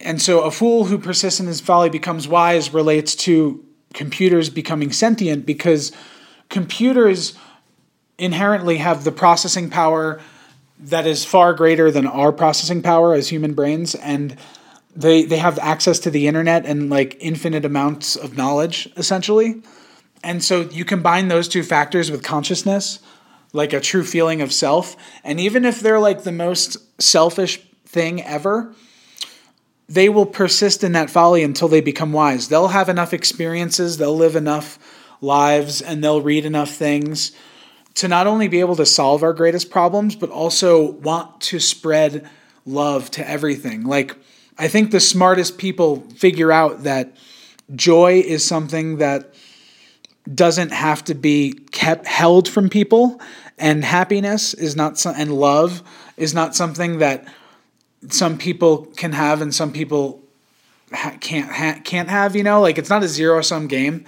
and 0.01 0.21
so 0.21 0.43
a 0.43 0.51
fool 0.51 0.85
who 0.85 0.99
persists 0.99 1.41
in 1.41 1.47
his 1.47 1.61
folly 1.61 1.89
becomes 1.89 2.29
wise 2.29 2.73
relates 2.73 3.15
to 3.17 3.65
computers 3.95 4.51
becoming 4.51 4.93
sentient 4.93 5.47
because 5.47 5.93
computers 6.51 7.37
inherently 8.19 8.79
have 8.79 9.05
the 9.05 9.13
processing 9.13 9.71
power 9.71 10.21
that 10.79 11.07
is 11.07 11.25
far 11.25 11.55
greater 11.55 11.91
than 11.91 12.07
our 12.07 12.33
processing 12.33 12.83
power 12.83 13.15
as 13.15 13.29
human 13.29 13.55
brains. 13.55 13.95
And 13.95 14.37
they 14.95 15.25
they 15.25 15.39
have 15.39 15.59
access 15.59 15.99
to 16.01 16.11
the 16.11 16.27
internet 16.27 16.67
and 16.67 16.91
like 16.91 17.17
infinite 17.21 17.65
amounts 17.65 18.17
of 18.17 18.37
knowledge 18.37 18.89
essentially. 18.97 19.63
And 20.23 20.43
so 20.45 20.63
you 20.63 20.85
combine 20.85 21.29
those 21.29 21.49
two 21.49 21.63
factors 21.63 22.11
with 22.11 22.23
consciousness 22.23 22.99
like 23.53 23.73
a 23.73 23.81
true 23.81 24.05
feeling 24.05 24.43
of 24.43 24.53
self. 24.53 24.97
And 25.25 25.41
even 25.41 25.65
if 25.65 25.81
they're 25.81 26.01
like 26.01 26.25
the 26.25 26.33
most 26.33 26.77
selfish 27.01 27.61
thing 27.87 28.23
ever 28.23 28.75
they 29.89 30.09
will 30.09 30.27
persist 30.27 30.83
in 30.83 30.93
that 30.93 31.11
folly 31.11 31.43
until 31.43 31.69
they 31.69 31.81
become 31.81 32.13
wise 32.13 32.49
they'll 32.49 32.69
have 32.69 32.89
enough 32.89 33.13
experiences 33.13 33.99
they'll 33.99 34.17
live 34.17 34.37
enough 34.37 34.79
lives 35.21 35.81
and 35.81 36.03
they'll 36.03 36.21
read 36.21 36.45
enough 36.45 36.71
things 36.71 37.33
to 37.97 38.09
not 38.09 38.27
only 38.27 38.47
be 38.47 38.61
able 38.61 38.77
to 38.77 38.87
solve 38.87 39.23
our 39.23 39.33
greatest 39.33 39.71
problems, 39.71 40.15
but 40.15 40.31
also 40.31 40.93
want 40.93 41.41
to 41.41 41.59
spread 41.59 42.29
love 42.67 43.11
to 43.13 43.29
everything. 43.29 43.85
Like, 43.85 44.17
I 44.59 44.69
think 44.69 44.91
the 44.91 45.01
smartest 45.01 45.59
people 45.59 46.03
figure 46.15 46.53
out 46.53 46.85
that 46.85 47.17
joy 47.75 48.23
is 48.25 48.45
something 48.45 48.99
that 48.99 49.35
doesn't 50.33 50.73
have 50.73 51.05
to 51.05 51.15
be 51.15 51.53
kept 51.71 52.07
held 52.07 52.49
from 52.49 52.69
people, 52.69 53.21
and 53.59 53.85
happiness 53.85 54.53
is 54.53 54.77
not, 54.77 54.99
so, 54.99 55.11
and 55.17 55.33
love 55.33 55.83
is 56.17 56.35
not 56.35 56.55
something 56.55 56.99
that 56.99 57.27
some 58.09 58.39
people 58.39 58.87
can 58.97 59.13
have 59.13 59.43
and 59.43 59.55
some 59.55 59.73
people 59.73 60.23
ha- 60.93 61.17
can't 61.21 61.51
ha- 61.51 61.81
can't 61.85 62.09
have. 62.09 62.37
You 62.37 62.43
know, 62.43 62.61
like 62.61 62.79
it's 62.79 62.91
not 62.91 63.03
a 63.03 63.09
zero 63.09 63.41
sum 63.43 63.67
game. 63.67 64.05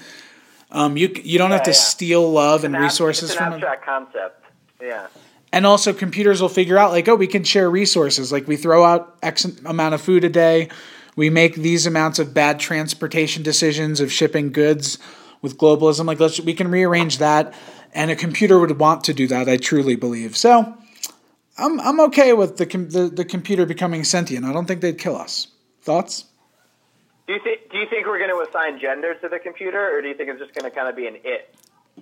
Um, 0.70 0.96
you 0.96 1.14
you 1.22 1.38
don't 1.38 1.50
have 1.50 1.62
to 1.64 1.70
yeah. 1.70 1.76
steal 1.76 2.30
love 2.30 2.64
and 2.64 2.76
ab- 2.76 2.82
resources 2.82 3.30
it's 3.30 3.38
an 3.38 3.44
from 3.44 3.52
abstract 3.54 3.84
concept. 3.84 4.44
Yeah. 4.80 5.06
And 5.50 5.64
also, 5.64 5.94
computers 5.94 6.42
will 6.42 6.50
figure 6.50 6.76
out 6.76 6.92
like, 6.92 7.08
oh, 7.08 7.14
we 7.14 7.26
can 7.26 7.42
share 7.42 7.70
resources. 7.70 8.30
Like 8.30 8.46
we 8.46 8.56
throw 8.56 8.84
out 8.84 9.16
X 9.22 9.44
amount 9.64 9.94
of 9.94 10.00
food 10.00 10.24
a 10.24 10.28
day. 10.28 10.68
We 11.16 11.30
make 11.30 11.54
these 11.54 11.86
amounts 11.86 12.18
of 12.18 12.34
bad 12.34 12.60
transportation 12.60 13.42
decisions 13.42 13.98
of 13.98 14.12
shipping 14.12 14.52
goods 14.52 14.98
with 15.40 15.56
globalism. 15.56 16.06
Like 16.06 16.20
let's 16.20 16.38
we 16.40 16.52
can 16.52 16.70
rearrange 16.70 17.18
that, 17.18 17.54
and 17.94 18.10
a 18.10 18.16
computer 18.16 18.58
would 18.58 18.78
want 18.78 19.04
to 19.04 19.14
do 19.14 19.26
that. 19.28 19.48
I 19.48 19.56
truly 19.56 19.96
believe. 19.96 20.36
So, 20.36 20.76
I'm 21.58 21.80
I'm 21.80 22.00
okay 22.00 22.32
with 22.32 22.56
the 22.56 22.66
com- 22.66 22.88
the, 22.88 23.08
the 23.08 23.24
computer 23.24 23.66
becoming 23.66 24.04
sentient. 24.04 24.44
I 24.44 24.52
don't 24.52 24.66
think 24.66 24.80
they'd 24.80 24.98
kill 24.98 25.16
us. 25.16 25.48
Thoughts? 25.82 26.24
Do 27.26 27.34
you 27.34 27.40
think 27.42 27.70
Do 27.70 27.78
you 27.78 27.86
think 27.88 28.06
we're 28.06 28.18
going 28.18 28.30
to 28.30 28.48
assign 28.48 28.80
genders 28.80 29.16
to 29.22 29.28
the 29.28 29.38
computer, 29.38 29.96
or 29.96 30.00
do 30.00 30.08
you 30.08 30.14
think 30.14 30.30
it's 30.30 30.40
just 30.40 30.54
going 30.54 30.70
to 30.70 30.74
kind 30.74 30.88
of 30.88 30.96
be 30.96 31.06
an 31.06 31.16
it, 31.24 31.54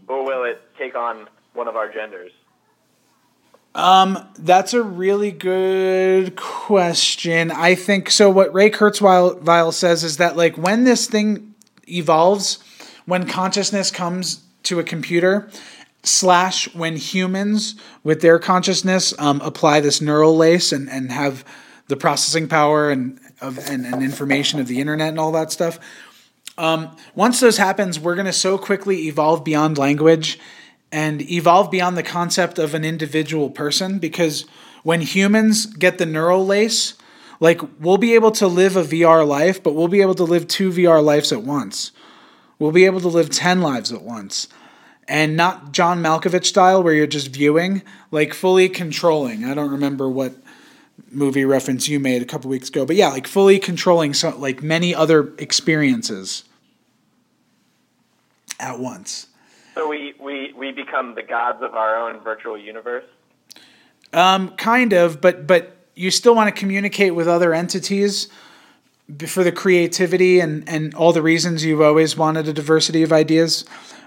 or 0.09 0.25
will 0.25 0.45
it 0.45 0.61
take 0.79 0.95
on 0.95 1.29
one 1.55 1.69
of 1.69 1.77
our 1.77 1.91
genders? 1.93 2.33
Um, 3.75 4.27
That's 4.39 4.73
a 4.73 4.83
really 4.83 5.33
good 5.33 6.37
question. 6.37 7.51
I 7.51 7.75
think 7.75 8.11
so. 8.11 8.31
What 8.31 8.55
Ray 8.55 8.71
Kurzweil 8.71 9.73
says 9.73 10.03
is 10.03 10.17
that 10.17 10.37
like 10.37 10.57
when 10.57 10.85
this 10.85 11.07
thing 11.07 11.55
evolves, 11.89 12.59
when 13.05 13.27
consciousness 13.27 13.91
comes 13.91 14.43
to 14.63 14.81
a 14.81 14.83
computer, 14.83 15.51
slash 16.07 16.73
when 16.75 16.97
humans 16.97 17.75
with 18.05 18.21
their 18.21 18.39
consciousness 18.39 19.13
um, 19.19 19.41
apply 19.41 19.81
this 19.81 20.01
neural 20.01 20.37
lace 20.37 20.73
and, 20.73 20.89
and 20.89 21.11
have 21.11 21.45
the 21.89 21.97
processing 21.97 22.49
power 22.49 22.91
and 22.91 23.21
of 23.41 23.59
and, 23.69 23.85
and 23.85 24.03
information 24.03 24.61
of 24.61 24.67
the 24.67 24.81
internet 24.81 25.09
and 25.09 25.21
all 25.21 25.33
that 25.33 25.53
stuff. 25.53 25.79
Um, 26.59 26.97
once 27.15 27.41
those 27.41 27.59
happens, 27.59 28.01
we're 28.01 28.15
gonna 28.15 28.33
so 28.33 28.57
quickly 28.57 29.09
evolve 29.09 29.45
beyond 29.45 29.79
language 29.79 30.39
and 30.91 31.21
evolve 31.31 31.71
beyond 31.71 31.97
the 31.97 32.03
concept 32.03 32.59
of 32.59 32.75
an 32.75 32.85
individual 32.85 33.51
person 33.51 33.99
because 33.99 34.47
when 34.83 35.01
humans 35.01 35.67
get 35.67 35.99
the 35.99 36.07
neural 36.07 36.47
lace, 36.47 36.95
like 37.41 37.61
we'll 37.81 37.99
be 37.99 38.15
able 38.15 38.31
to 38.33 38.47
live 38.47 38.77
a 38.77 38.85
VR 38.85 39.27
life, 39.27 39.63
but 39.63 39.75
we'll 39.75 39.89
be 39.89 40.01
able 40.01 40.15
to 40.15 40.25
live 40.25 40.49
two 40.49 40.71
VR 40.71 41.03
lives 41.03 41.33
at 41.33 41.43
once. 41.43 41.93
We'll 42.59 42.73
be 42.73 42.87
able 42.87 43.01
to 43.01 43.09
live 43.09 43.29
10 43.29 43.61
lives 43.61 43.93
at 43.93 44.03
once. 44.03 44.49
And 45.09 45.37
not 45.37 45.73
John 45.73 46.03
Malkovich 46.03 46.47
style 46.47 46.83
where 46.83 46.93
you're 46.93 47.07
just 47.07 47.29
viewing, 47.29 47.83
like 48.11 48.35
fully 48.35 48.69
controlling. 48.69 49.45
I 49.45 49.55
don't 49.55 49.71
remember 49.71 50.09
what 50.09 50.35
movie 51.11 51.45
reference 51.45 51.89
you 51.89 52.01
made 52.01 52.23
a 52.23 52.25
couple 52.25 52.51
weeks 52.51 52.69
ago, 52.69 52.85
but 52.85 52.97
yeah, 52.97 53.09
like 53.09 53.27
fully 53.27 53.59
controlling 53.59 54.15
so 54.15 54.37
like 54.37 54.63
many 54.63 54.95
other 54.95 55.33
experiences 55.39 56.45
at 58.59 58.79
once. 58.81 59.29
So 59.75 59.89
we, 59.89 60.15
we, 60.19 60.53
we 60.55 60.73
become 60.73 61.15
the 61.15 61.23
gods 61.23 61.63
of 61.63 61.75
our 61.75 61.97
own 61.97 62.21
virtual 62.21 62.59
universe. 62.59 63.05
Um, 64.13 64.51
kind 64.57 64.93
of, 64.93 65.21
but 65.21 65.47
but 65.47 65.77
you 65.95 66.11
still 66.11 66.35
want 66.35 66.55
to 66.55 66.59
communicate 66.59 67.15
with 67.15 67.29
other 67.29 67.53
entities 67.53 68.29
for 69.27 69.45
the 69.45 69.53
creativity 69.53 70.41
and 70.41 70.67
and 70.69 70.95
all 70.95 71.13
the 71.13 71.23
reasons 71.23 71.65
you've 71.65 71.81
always 71.81 72.17
wanted 72.17 72.49
a 72.49 72.53
diversity 72.53 73.03
of 73.03 73.13
ideas, 73.13 73.65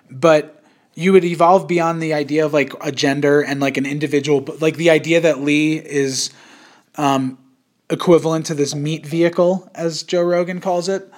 but 0.10 0.59
you 0.96 1.14
would 1.14 1.24
evolve 1.24 1.68
beyond 1.68 2.02
the 2.02 2.14
idea 2.14 2.46
of 2.46 2.54
like 2.54 2.74
a 2.82 2.92
gender 2.92 3.42
and 3.42 3.60
like 3.60 3.78
an 3.78 3.86
individual, 3.86 4.42
but 4.42 4.62
like 4.62 4.76
the 4.76 4.90
idea 4.90 5.22
that 5.22 5.40
Lee 5.40 5.78
is 5.78 6.32
um, 6.96 7.38
equivalent 7.90 8.46
to 8.48 8.54
this 8.54 8.76
meat 8.76 9.06
vehicle, 9.06 9.70
as 9.74 10.04
Joe 10.04 10.24
Rogan 10.24 10.60
calls 10.62 10.90
it. 10.90 11.12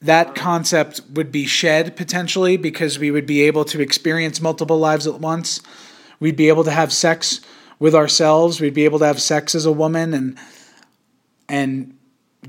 That 0.00 0.34
concept 0.34 1.00
would 1.12 1.30
be 1.30 1.46
shed 1.46 1.96
potentially 1.96 2.56
because 2.56 2.98
we 2.98 3.10
would 3.10 3.26
be 3.26 3.42
able 3.42 3.64
to 3.66 3.80
experience 3.80 4.40
multiple 4.40 4.78
lives 4.78 5.06
at 5.06 5.20
once. 5.20 5.60
We'd 6.18 6.36
be 6.36 6.48
able 6.48 6.64
to 6.64 6.72
have 6.72 6.92
sex 6.92 7.40
with 7.78 7.94
ourselves. 7.94 8.60
We'd 8.60 8.74
be 8.74 8.84
able 8.84 8.98
to 9.00 9.06
have 9.06 9.20
sex 9.20 9.54
as 9.54 9.66
a 9.66 9.72
woman 9.72 10.14
and 10.14 10.38
and 11.48 11.96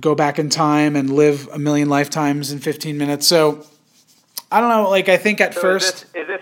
go 0.02 0.16
back 0.16 0.40
in 0.40 0.50
time 0.50 0.96
and 0.96 1.14
live 1.14 1.48
a 1.54 1.60
million 1.60 1.90
lifetimes 1.90 2.52
in 2.52 2.60
15 2.60 2.98
minutes. 2.98 3.28
So 3.28 3.66
I 4.52 4.60
don't 4.60 4.70
know, 4.70 4.90
like 4.90 5.10
I 5.10 5.18
think 5.18 5.42
at 5.42 5.54
So 5.54 5.62
first 5.62 5.94
is 5.94 6.02
this, 6.04 6.22
is 6.22 6.28
this 6.28 6.42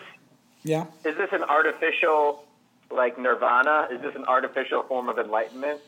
yeah. 0.63 0.85
is 1.05 1.17
this 1.17 1.29
an 1.31 1.43
artificial 1.43 2.43
like 2.89 3.17
nirvana? 3.17 3.87
Is 3.91 4.01
this 4.01 4.15
an 4.15 4.25
artificial 4.25 4.83
form 4.83 5.09
of 5.09 5.17
enlightenment? 5.17 5.79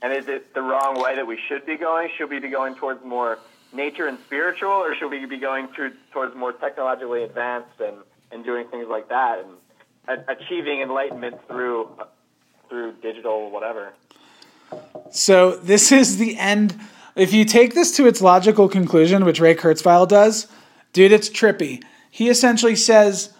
And 0.00 0.12
is 0.12 0.28
it 0.28 0.54
the 0.54 0.62
wrong 0.62 1.00
way 1.02 1.16
that 1.16 1.26
we 1.26 1.38
should 1.48 1.66
be 1.66 1.76
going? 1.76 2.08
Should 2.16 2.30
we 2.30 2.38
be 2.38 2.48
going 2.48 2.74
towards 2.76 3.04
more 3.04 3.38
nature 3.72 4.06
and 4.06 4.18
spiritual, 4.26 4.70
or 4.70 4.94
should 4.94 5.10
we 5.10 5.26
be 5.26 5.38
going 5.38 5.68
through, 5.68 5.92
towards 6.12 6.34
more 6.34 6.52
technologically 6.52 7.22
advanced 7.22 7.80
and, 7.80 7.96
and 8.32 8.44
doing 8.44 8.66
things 8.68 8.86
like 8.88 9.08
that 9.08 9.44
and 9.44 9.50
a- 10.08 10.32
achieving 10.32 10.80
enlightenment 10.80 11.36
through 11.48 11.88
through 12.68 12.92
digital 13.02 13.50
whatever? 13.50 13.92
So 15.10 15.56
this 15.56 15.90
is 15.90 16.18
the 16.18 16.38
end. 16.38 16.78
If 17.16 17.32
you 17.32 17.44
take 17.44 17.74
this 17.74 17.96
to 17.96 18.06
its 18.06 18.20
logical 18.20 18.68
conclusion, 18.68 19.24
which 19.24 19.40
Ray 19.40 19.54
Kurzweil 19.54 20.06
does, 20.06 20.46
dude, 20.92 21.12
it's 21.12 21.28
trippy. 21.28 21.82
He 22.10 22.28
essentially 22.28 22.76
says, 22.76 23.32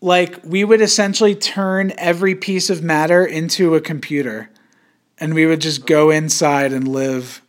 like, 0.00 0.38
we 0.44 0.64
would 0.64 0.80
essentially 0.80 1.34
turn 1.34 1.92
every 1.96 2.34
piece 2.34 2.68
of 2.68 2.82
matter 2.82 3.24
into 3.24 3.74
a 3.74 3.80
computer, 3.80 4.50
and 5.18 5.34
we 5.34 5.46
would 5.46 5.60
just 5.60 5.86
go 5.86 6.10
inside 6.10 6.72
and 6.72 6.86
live 6.86 7.40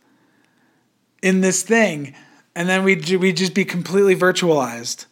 in 1.22 1.40
this 1.40 1.62
thing, 1.62 2.14
and 2.54 2.68
then 2.68 2.84
we'd 2.84 3.08
we'd 3.10 3.36
just 3.36 3.54
be 3.54 3.64
completely 3.64 4.16
virtualized. 4.16 5.06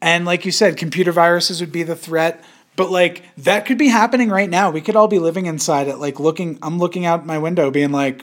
And 0.00 0.24
like 0.24 0.46
you 0.46 0.52
said, 0.52 0.76
computer 0.76 1.12
viruses 1.12 1.60
would 1.60 1.72
be 1.72 1.82
the 1.82 1.96
threat. 1.96 2.42
But 2.76 2.90
like 2.90 3.24
that 3.36 3.66
could 3.66 3.76
be 3.76 3.88
happening 3.88 4.30
right 4.30 4.48
now. 4.48 4.70
We 4.70 4.80
could 4.80 4.96
all 4.96 5.08
be 5.08 5.18
living 5.18 5.46
inside 5.46 5.88
it, 5.88 5.98
like 5.98 6.18
looking. 6.18 6.58
I'm 6.62 6.78
looking 6.78 7.04
out 7.04 7.26
my 7.26 7.36
window, 7.36 7.70
being 7.70 7.92
like, 7.92 8.22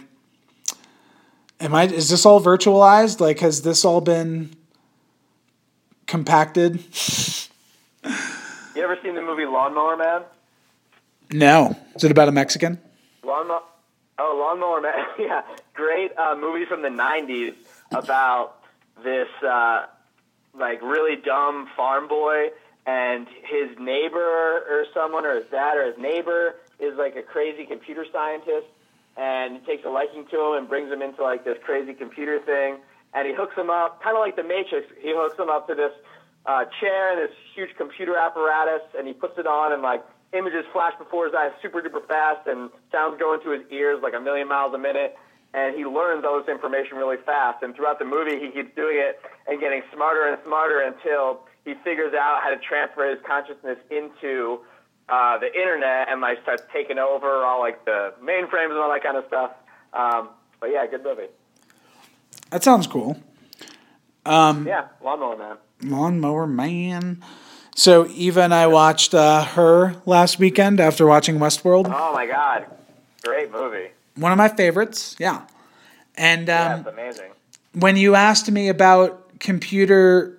"Am 1.60 1.76
I? 1.76 1.84
Is 1.84 2.10
this 2.10 2.26
all 2.26 2.42
virtualized? 2.42 3.20
Like, 3.20 3.40
has 3.42 3.62
this 3.62 3.86
all 3.86 4.02
been 4.02 4.56
compacted?" 6.08 6.84
You 8.76 8.84
ever 8.84 8.98
seen 9.02 9.16
the 9.16 9.22
movie 9.22 9.46
Lawnmower 9.46 9.98
Man? 9.98 10.22
No. 11.32 11.76
Is 11.96 12.04
it 12.04 12.12
about 12.12 12.28
a 12.28 12.32
Mexican? 12.32 12.80
Lawnmower. 13.24 13.64
Oh, 14.20 14.36
Lawnmower 14.40 14.82
Man. 14.82 15.06
yeah, 15.20 15.42
great 15.74 16.12
uh, 16.18 16.36
movie 16.40 16.66
from 16.66 16.82
the 16.82 16.90
'90s 16.90 17.56
about 17.92 18.56
this 19.04 19.28
uh, 19.44 19.86
like 20.58 20.82
really 20.82 21.16
dumb 21.16 21.68
farm 21.76 22.08
boy 22.08 22.50
and 22.86 23.28
his 23.44 23.78
neighbor 23.80 24.64
or 24.70 24.86
someone 24.94 25.26
or 25.26 25.36
his 25.36 25.46
dad 25.52 25.78
or 25.78 25.86
his 25.86 25.98
neighbor 25.98 26.56
is 26.80 26.98
like 26.98 27.16
a 27.16 27.22
crazy 27.22 27.66
computer 27.66 28.06
scientist 28.12 28.68
and 29.18 29.58
he 29.58 29.66
takes 29.66 29.86
a 29.86 29.90
liking 29.90 30.26
to 30.28 30.40
him 30.40 30.54
and 30.58 30.70
brings 30.70 30.92
him 30.92 31.02
into 31.02 31.22
like 31.22 31.44
this 31.44 31.58
crazy 31.64 31.94
computer 31.94 32.40
thing 32.40 32.78
and 33.18 33.28
he 33.28 33.34
hooks 33.34 33.58
him 33.58 33.70
up 33.70 34.02
kind 34.04 34.16
of 34.16 34.22
like 34.22 34.36
the 34.36 34.46
matrix 34.46 34.86
he 35.02 35.10
hooks 35.10 35.38
him 35.38 35.50
up 35.50 35.66
to 35.68 35.74
this 35.74 35.92
uh, 36.46 36.64
chair 36.80 37.12
and 37.12 37.28
this 37.28 37.36
huge 37.56 37.74
computer 37.78 38.16
apparatus 38.16 38.86
and 38.98 39.08
he 39.08 39.14
puts 39.14 39.38
it 39.38 39.48
on 39.48 39.74
and 39.74 39.82
like 39.82 40.06
images 40.34 40.64
flash 40.72 40.94
before 41.00 41.26
his 41.26 41.34
eyes 41.34 41.52
super 41.62 41.82
duper 41.82 42.06
fast 42.08 42.46
and 42.46 42.70
sounds 42.92 43.18
go 43.20 43.34
into 43.34 43.50
his 43.50 43.66
ears 43.72 44.00
like 44.04 44.14
a 44.14 44.20
million 44.20 44.48
miles 44.48 44.74
a 44.74 44.78
minute 44.78 45.18
and 45.54 45.76
he 45.76 45.84
learns 45.86 46.24
all 46.24 46.38
this 46.38 46.48
information 46.48 46.98
really 46.98 47.18
fast 47.26 47.64
and 47.64 47.76
throughout 47.76 47.98
the 47.98 48.06
movie 48.06 48.38
he 48.38 48.52
keeps 48.52 48.70
doing 48.76 49.02
it 49.02 49.20
and 49.48 49.60
getting 49.60 49.82
smarter 49.94 50.28
and 50.30 50.38
smarter 50.46 50.86
until 50.86 51.42
he 51.66 51.74
figures 51.84 52.14
out 52.14 52.40
how 52.44 52.50
to 52.50 52.60
transfer 52.62 53.10
his 53.10 53.20
consciousness 53.26 53.78
into 53.90 54.60
uh, 55.10 55.38
the 55.40 55.48
internet 55.48 56.08
and 56.10 56.22
like 56.22 56.42
starts 56.44 56.64
taking 56.72 57.00
over 57.00 57.44
all 57.44 57.60
like 57.60 57.84
the 57.86 58.14
mainframes 58.22 58.72
and 58.72 58.80
all 58.80 58.92
that 58.92 59.04
kind 59.04 59.18
of 59.18 59.26
stuff. 59.28 59.52
Um, 59.94 60.30
but 60.60 60.68
yeah, 60.72 60.86
good 60.88 61.04
movie. 61.04 61.28
That 62.50 62.64
sounds 62.64 62.88
cool. 62.88 63.18
Yeah, 64.26 64.88
Lawnmower 65.04 65.38
Man. 65.38 65.58
Lawnmower 65.84 66.48
Man. 66.48 67.24
So 67.76 68.08
Eva 68.10 68.42
and 68.42 68.54
I 68.54 68.68
watched 68.68 69.14
uh, 69.14 69.44
her 69.44 69.96
last 70.06 70.40
weekend 70.40 70.80
after 70.80 71.06
watching 71.06 71.38
Westworld. 71.38 71.86
Oh 71.94 72.14
my 72.14 72.26
god, 72.26 72.66
great 73.24 73.52
movie. 73.52 73.90
One 74.16 74.32
of 74.32 74.38
my 74.38 74.50
favorites. 74.50 75.16
Yeah. 75.20 75.44
And 76.16 76.48
Yeah, 76.48 76.74
um, 76.74 76.80
it's 76.80 76.90
amazing. 76.90 77.32
when 77.74 77.96
you 77.96 78.16
asked 78.16 78.50
me 78.50 78.68
about 78.70 79.40
computer 79.40 80.38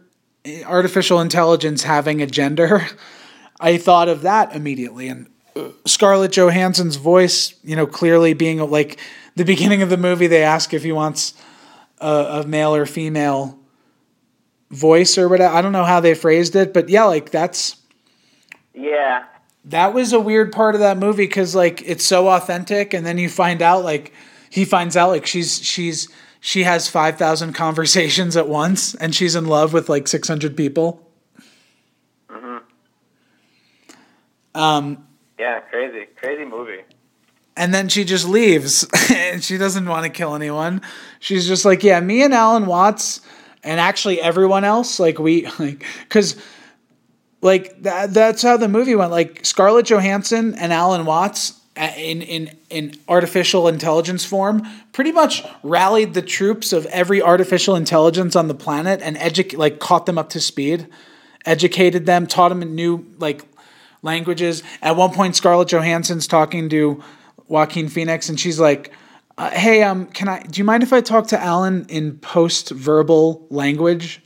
artificial 0.66 1.20
intelligence 1.20 1.84
having 1.84 2.20
a 2.20 2.26
gender, 2.26 2.86
I 3.60 3.76
thought 3.78 4.08
of 4.08 4.22
that 4.22 4.54
immediately. 4.56 5.06
And 5.08 5.28
uh, 5.54 5.68
Scarlett 5.86 6.32
Johansson's 6.32 6.96
voice, 6.96 7.54
you 7.62 7.76
know, 7.76 7.86
clearly 7.86 8.34
being 8.34 8.58
like 8.58 8.98
the 9.36 9.44
beginning 9.44 9.80
of 9.82 9.90
the 9.90 9.96
movie, 9.96 10.26
they 10.26 10.42
ask 10.42 10.74
if 10.74 10.82
he 10.82 10.90
wants 10.90 11.34
a, 12.00 12.42
a 12.42 12.46
male 12.46 12.74
or 12.74 12.86
female 12.86 13.58
voice 14.70 15.18
or 15.18 15.28
whatever. 15.28 15.54
I 15.54 15.62
don't 15.62 15.72
know 15.72 15.84
how 15.84 16.00
they 16.00 16.14
phrased 16.14 16.56
it, 16.56 16.72
but 16.72 16.88
yeah, 16.88 17.04
like 17.04 17.30
that's 17.30 17.76
Yeah, 18.74 19.24
that 19.64 19.94
was 19.94 20.12
a 20.12 20.20
weird 20.20 20.52
part 20.52 20.74
of 20.74 20.80
that 20.80 20.98
movie 20.98 21.26
because 21.26 21.54
like 21.54 21.82
it's 21.86 22.04
so 22.04 22.28
authentic 22.28 22.94
and 22.94 23.06
then 23.06 23.18
you 23.18 23.28
find 23.28 23.62
out 23.62 23.84
like 23.84 24.12
he 24.50 24.64
finds 24.64 24.96
out 24.96 25.10
like 25.10 25.26
she's 25.26 25.62
she's 25.62 26.08
she 26.40 26.62
has 26.62 26.88
5000 26.88 27.52
conversations 27.52 28.36
at 28.36 28.48
once 28.48 28.94
and 28.94 29.14
she's 29.14 29.34
in 29.34 29.46
love 29.46 29.72
with 29.72 29.88
like 29.88 30.06
600 30.06 30.56
people 30.56 31.10
mm-hmm. 32.30 32.58
um, 34.54 35.08
yeah, 35.38 35.60
crazy, 35.60 36.06
crazy 36.16 36.44
movie. 36.44 36.82
And 37.58 37.74
then 37.74 37.88
she 37.88 38.04
just 38.04 38.26
leaves 38.26 38.86
and 39.10 39.42
she 39.42 39.58
doesn't 39.58 39.86
want 39.86 40.04
to 40.04 40.10
kill 40.10 40.34
anyone. 40.34 40.80
She's 41.18 41.46
just 41.46 41.64
like 41.64 41.82
yeah 41.82 42.00
me 42.00 42.22
and 42.22 42.32
alan 42.32 42.66
watts 42.66 43.20
and 43.64 43.80
actually 43.80 44.20
everyone 44.20 44.64
else 44.64 44.98
like 44.98 45.18
we 45.18 45.46
like 45.58 45.84
because 46.04 46.36
like 47.42 47.82
that, 47.82 48.14
that's 48.14 48.42
how 48.42 48.56
the 48.56 48.68
movie 48.68 48.94
went. 48.94 49.10
Like 49.10 49.44
scarlett 49.44 49.86
johansson 49.86 50.54
and 50.54 50.72
alan 50.72 51.04
watts 51.04 51.60
in, 51.76 52.22
in, 52.22 52.56
in 52.70 52.94
artificial 53.06 53.68
intelligence 53.68 54.24
form 54.24 54.66
pretty 54.92 55.12
much 55.12 55.44
rallied 55.62 56.14
the 56.14 56.22
troops 56.22 56.72
of 56.72 56.86
every 56.86 57.22
artificial 57.22 57.76
intelligence 57.76 58.34
on 58.34 58.48
the 58.48 58.54
planet 58.54 59.00
and 59.00 59.16
edu- 59.16 59.56
like 59.56 59.78
caught 59.78 60.06
them 60.06 60.18
up 60.18 60.30
to 60.30 60.40
speed 60.40 60.88
educated 61.44 62.06
them 62.06 62.26
taught 62.26 62.48
them 62.50 62.60
new 62.74 63.04
like 63.18 63.44
languages. 64.02 64.62
At 64.80 64.96
one 64.96 65.12
point 65.12 65.34
scarlett 65.34 65.68
johansson's 65.68 66.26
talking 66.26 66.68
to 66.68 67.02
joaquin 67.48 67.88
phoenix 67.88 68.28
and 68.28 68.38
she's 68.38 68.60
like 68.60 68.92
uh, 69.38 69.50
hey 69.50 69.82
um 69.82 70.06
can 70.06 70.28
i 70.28 70.42
do 70.42 70.58
you 70.58 70.64
mind 70.64 70.82
if 70.82 70.92
i 70.92 71.00
talk 71.00 71.26
to 71.28 71.40
alan 71.40 71.86
in 71.88 72.18
post 72.18 72.70
verbal 72.70 73.46
language? 73.50 74.22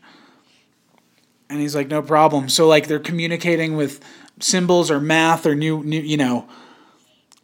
And 1.51 1.61
he's 1.61 1.75
like 1.77 1.89
no 1.89 2.01
problem. 2.01 2.49
So 2.49 2.67
like 2.67 2.87
they're 2.89 2.99
communicating 2.99 3.77
with 3.77 4.01
symbols 4.41 4.91
or 4.91 5.01
math 5.01 5.45
or 5.45 5.55
new 5.55 5.83
new 5.85 6.01
you 6.01 6.17
know. 6.17 6.49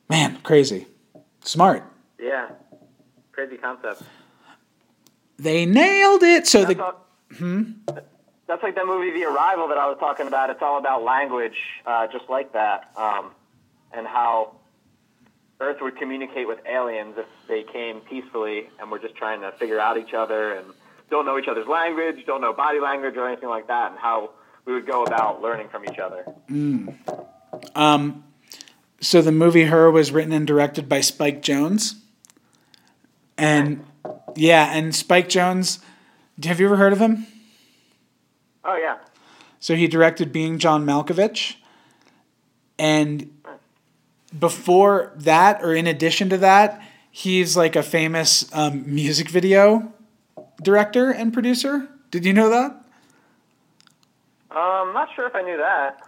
Man 0.09 0.39
crazy. 0.43 0.87
Smart. 1.45 1.85
Yeah, 2.19 2.49
crazy 3.33 3.59
concept. 3.59 4.03
they 5.39 5.67
nailed 5.67 6.23
it. 6.23 6.47
So 6.47 6.65
That's, 6.65 6.75
the 6.75 6.83
all, 6.83 7.07
that's 8.47 8.63
like 8.63 8.75
that 8.77 8.87
movie 8.87 9.13
The 9.13 9.25
Arrival 9.25 9.69
that 9.69 9.77
I 9.77 9.87
was 9.87 9.99
talking 10.01 10.27
about. 10.27 10.49
It's 10.49 10.63
all 10.63 10.79
about 10.79 11.03
language, 11.03 11.59
uh, 11.85 12.07
just 12.07 12.31
like 12.31 12.55
that, 12.55 12.91
um, 12.97 13.33
and 13.93 14.07
how 14.07 14.58
Earth 15.61 15.79
would 15.81 15.97
communicate 15.97 16.47
with 16.47 16.59
aliens 16.67 17.15
if 17.19 17.27
they 17.49 17.65
came 17.65 18.01
peacefully 18.01 18.69
and 18.79 18.91
we're 18.91 19.01
just 19.01 19.17
trying 19.17 19.41
to 19.41 19.53
figure 19.53 19.81
out 19.81 19.99
each 19.99 20.15
other 20.15 20.55
and 20.55 20.67
don't 21.11 21.27
know 21.27 21.39
each 21.39 21.49
other's 21.49 21.67
language, 21.67 22.25
don't 22.27 22.41
know 22.41 22.53
body 22.53 22.81
language 22.81 23.17
or 23.17 23.27
anything 23.27 23.49
like 23.49 23.67
that, 23.67 23.91
and 23.91 23.99
how 23.99 24.31
we 24.65 24.75
would 24.75 24.87
go 24.87 25.05
about 25.05 25.43
learning 25.43 25.69
from 25.69 25.85
each 25.85 25.99
other. 25.99 26.23
Hmm. 26.49 26.89
Um, 27.75 28.25
so 29.01 29.23
the 29.23 29.33
movie 29.33 29.65
her 29.65 29.91
was 29.91 30.13
written 30.13 30.33
and 30.33 30.47
directed 30.47 30.89
by 30.89 31.01
spike 31.01 31.43
jonze 31.43 31.95
and 33.37 33.85
yeah 34.35 34.77
and 34.77 34.95
spike 34.95 35.29
jonze 35.29 35.79
have 36.45 36.61
you 36.61 36.67
ever 36.67 36.77
heard 36.77 36.93
of 36.93 37.01
him? 37.01 37.27
Oh 38.65 38.77
yeah, 38.77 38.99
So 39.61 39.75
he 39.75 39.89
directed 39.89 40.31
Being 40.31 40.59
John 40.59 40.85
Malkovich, 40.85 41.57
and 42.79 43.38
before 44.37 45.13
that, 45.17 45.63
or 45.63 45.75
in 45.75 45.87
addition 45.87 46.29
to 46.31 46.39
that, 46.39 46.83
he's 47.11 47.57
like 47.57 47.77
a 47.77 47.83
famous 47.83 48.49
um, 48.53 48.83
music 48.93 49.29
video 49.29 49.93
director 50.63 51.11
and 51.11 51.33
producer. 51.33 51.89
Did 52.11 52.25
you 52.25 52.33
know 52.33 52.49
that? 52.51 52.71
Um, 54.51 54.89
I'm 54.89 54.95
not 54.95 55.09
sure 55.15 55.27
if 55.27 55.35
I 55.35 55.43
knew 55.43 55.57
that. 55.59 56.01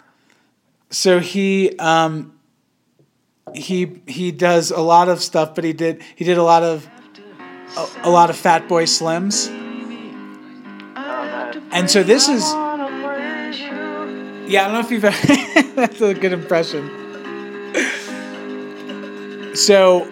So 0.90 1.20
he 1.20 1.76
um, 1.78 2.38
he 3.54 4.00
he 4.06 4.32
does 4.32 4.70
a 4.70 4.80
lot 4.80 5.08
of 5.08 5.22
stuff, 5.22 5.54
but 5.54 5.64
he 5.64 5.72
did 5.72 6.02
he 6.16 6.24
did 6.24 6.38
a 6.38 6.42
lot 6.42 6.62
of 6.62 6.88
a, 7.76 8.08
a 8.08 8.10
lot 8.10 8.30
of 8.30 8.36
Fatboy 8.36 8.84
Slims, 8.84 9.48
Oh, 10.96 11.68
and 11.70 11.90
so 11.90 12.02
this 12.02 12.28
is 12.28 12.42
yeah. 14.50 14.62
I 14.62 14.64
don't 14.64 14.72
know 14.72 14.80
if 14.80 14.90
you've 14.90 15.04
ever, 15.04 15.74
that's 15.76 16.00
a 16.00 16.14
good 16.14 16.32
impression. 16.32 16.99
So 19.60 20.10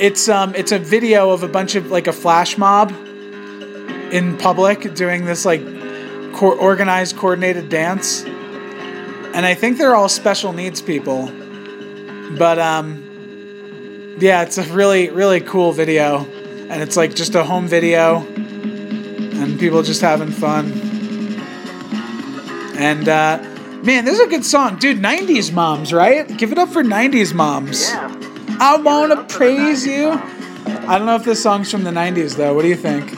it's 0.00 0.28
um 0.28 0.52
it's 0.56 0.72
a 0.72 0.80
video 0.80 1.30
of 1.30 1.44
a 1.44 1.48
bunch 1.48 1.76
of 1.76 1.92
like 1.92 2.08
a 2.08 2.12
flash 2.12 2.58
mob 2.58 2.90
in 4.10 4.36
public 4.36 4.94
doing 4.94 5.26
this 5.26 5.44
like 5.44 5.62
co- 6.34 6.58
organized 6.58 7.16
coordinated 7.16 7.68
dance. 7.68 8.24
And 8.24 9.46
i 9.46 9.54
think 9.54 9.78
they're 9.78 9.94
all 9.94 10.08
special 10.08 10.52
needs 10.52 10.82
people. 10.82 11.26
But 12.36 12.58
um 12.58 14.16
yeah 14.18 14.42
it's 14.42 14.58
a 14.58 14.64
really 14.64 15.10
really 15.10 15.40
cool 15.40 15.70
video. 15.70 16.24
And 16.68 16.82
it's 16.82 16.96
like 16.96 17.14
just 17.14 17.36
a 17.36 17.44
home 17.44 17.68
video. 17.68 18.26
And 18.26 19.58
people 19.60 19.84
just 19.84 20.00
having 20.00 20.32
fun. 20.32 20.72
And 22.76 23.08
uh 23.08 23.38
man 23.84 24.04
this 24.04 24.14
is 24.18 24.20
a 24.20 24.26
good 24.28 24.44
song. 24.44 24.80
Dude 24.80 24.98
90s 24.98 25.52
moms 25.52 25.92
right? 25.92 26.26
Give 26.36 26.50
it 26.50 26.58
up 26.58 26.70
for 26.70 26.82
90s 26.82 27.32
moms. 27.32 27.90
Yeah. 27.90 28.17
I 28.60 28.76
want 28.82 29.12
to 29.28 29.36
praise 29.36 29.86
you. 29.86 30.10
I 30.10 30.98
don't 30.98 31.06
know 31.06 31.16
if 31.16 31.24
this 31.24 31.42
song's 31.42 31.70
from 31.70 31.84
the 31.84 31.90
90s, 31.90 32.36
though. 32.36 32.54
What 32.54 32.62
do 32.62 32.68
you 32.68 32.76
think? 32.76 33.12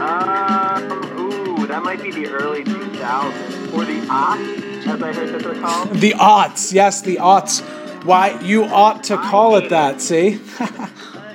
Um, 0.00 1.18
ooh, 1.18 1.66
that 1.66 1.82
might 1.82 2.02
be 2.02 2.10
the 2.10 2.28
early 2.28 2.64
2000s. 2.64 3.72
Or 3.72 3.84
the 3.84 4.00
aughts, 4.08 4.86
as 4.86 5.02
I 5.02 5.12
heard 5.12 5.28
that 5.30 5.42
they're 5.42 5.60
called. 5.60 5.90
The 5.90 6.10
aughts. 6.12 6.72
Yes, 6.72 7.00
the 7.02 7.16
aughts. 7.16 7.62
Why, 8.04 8.38
you 8.40 8.64
ought 8.64 9.04
to 9.04 9.16
call 9.16 9.56
it 9.56 9.70
that, 9.70 10.00
see? 10.00 10.40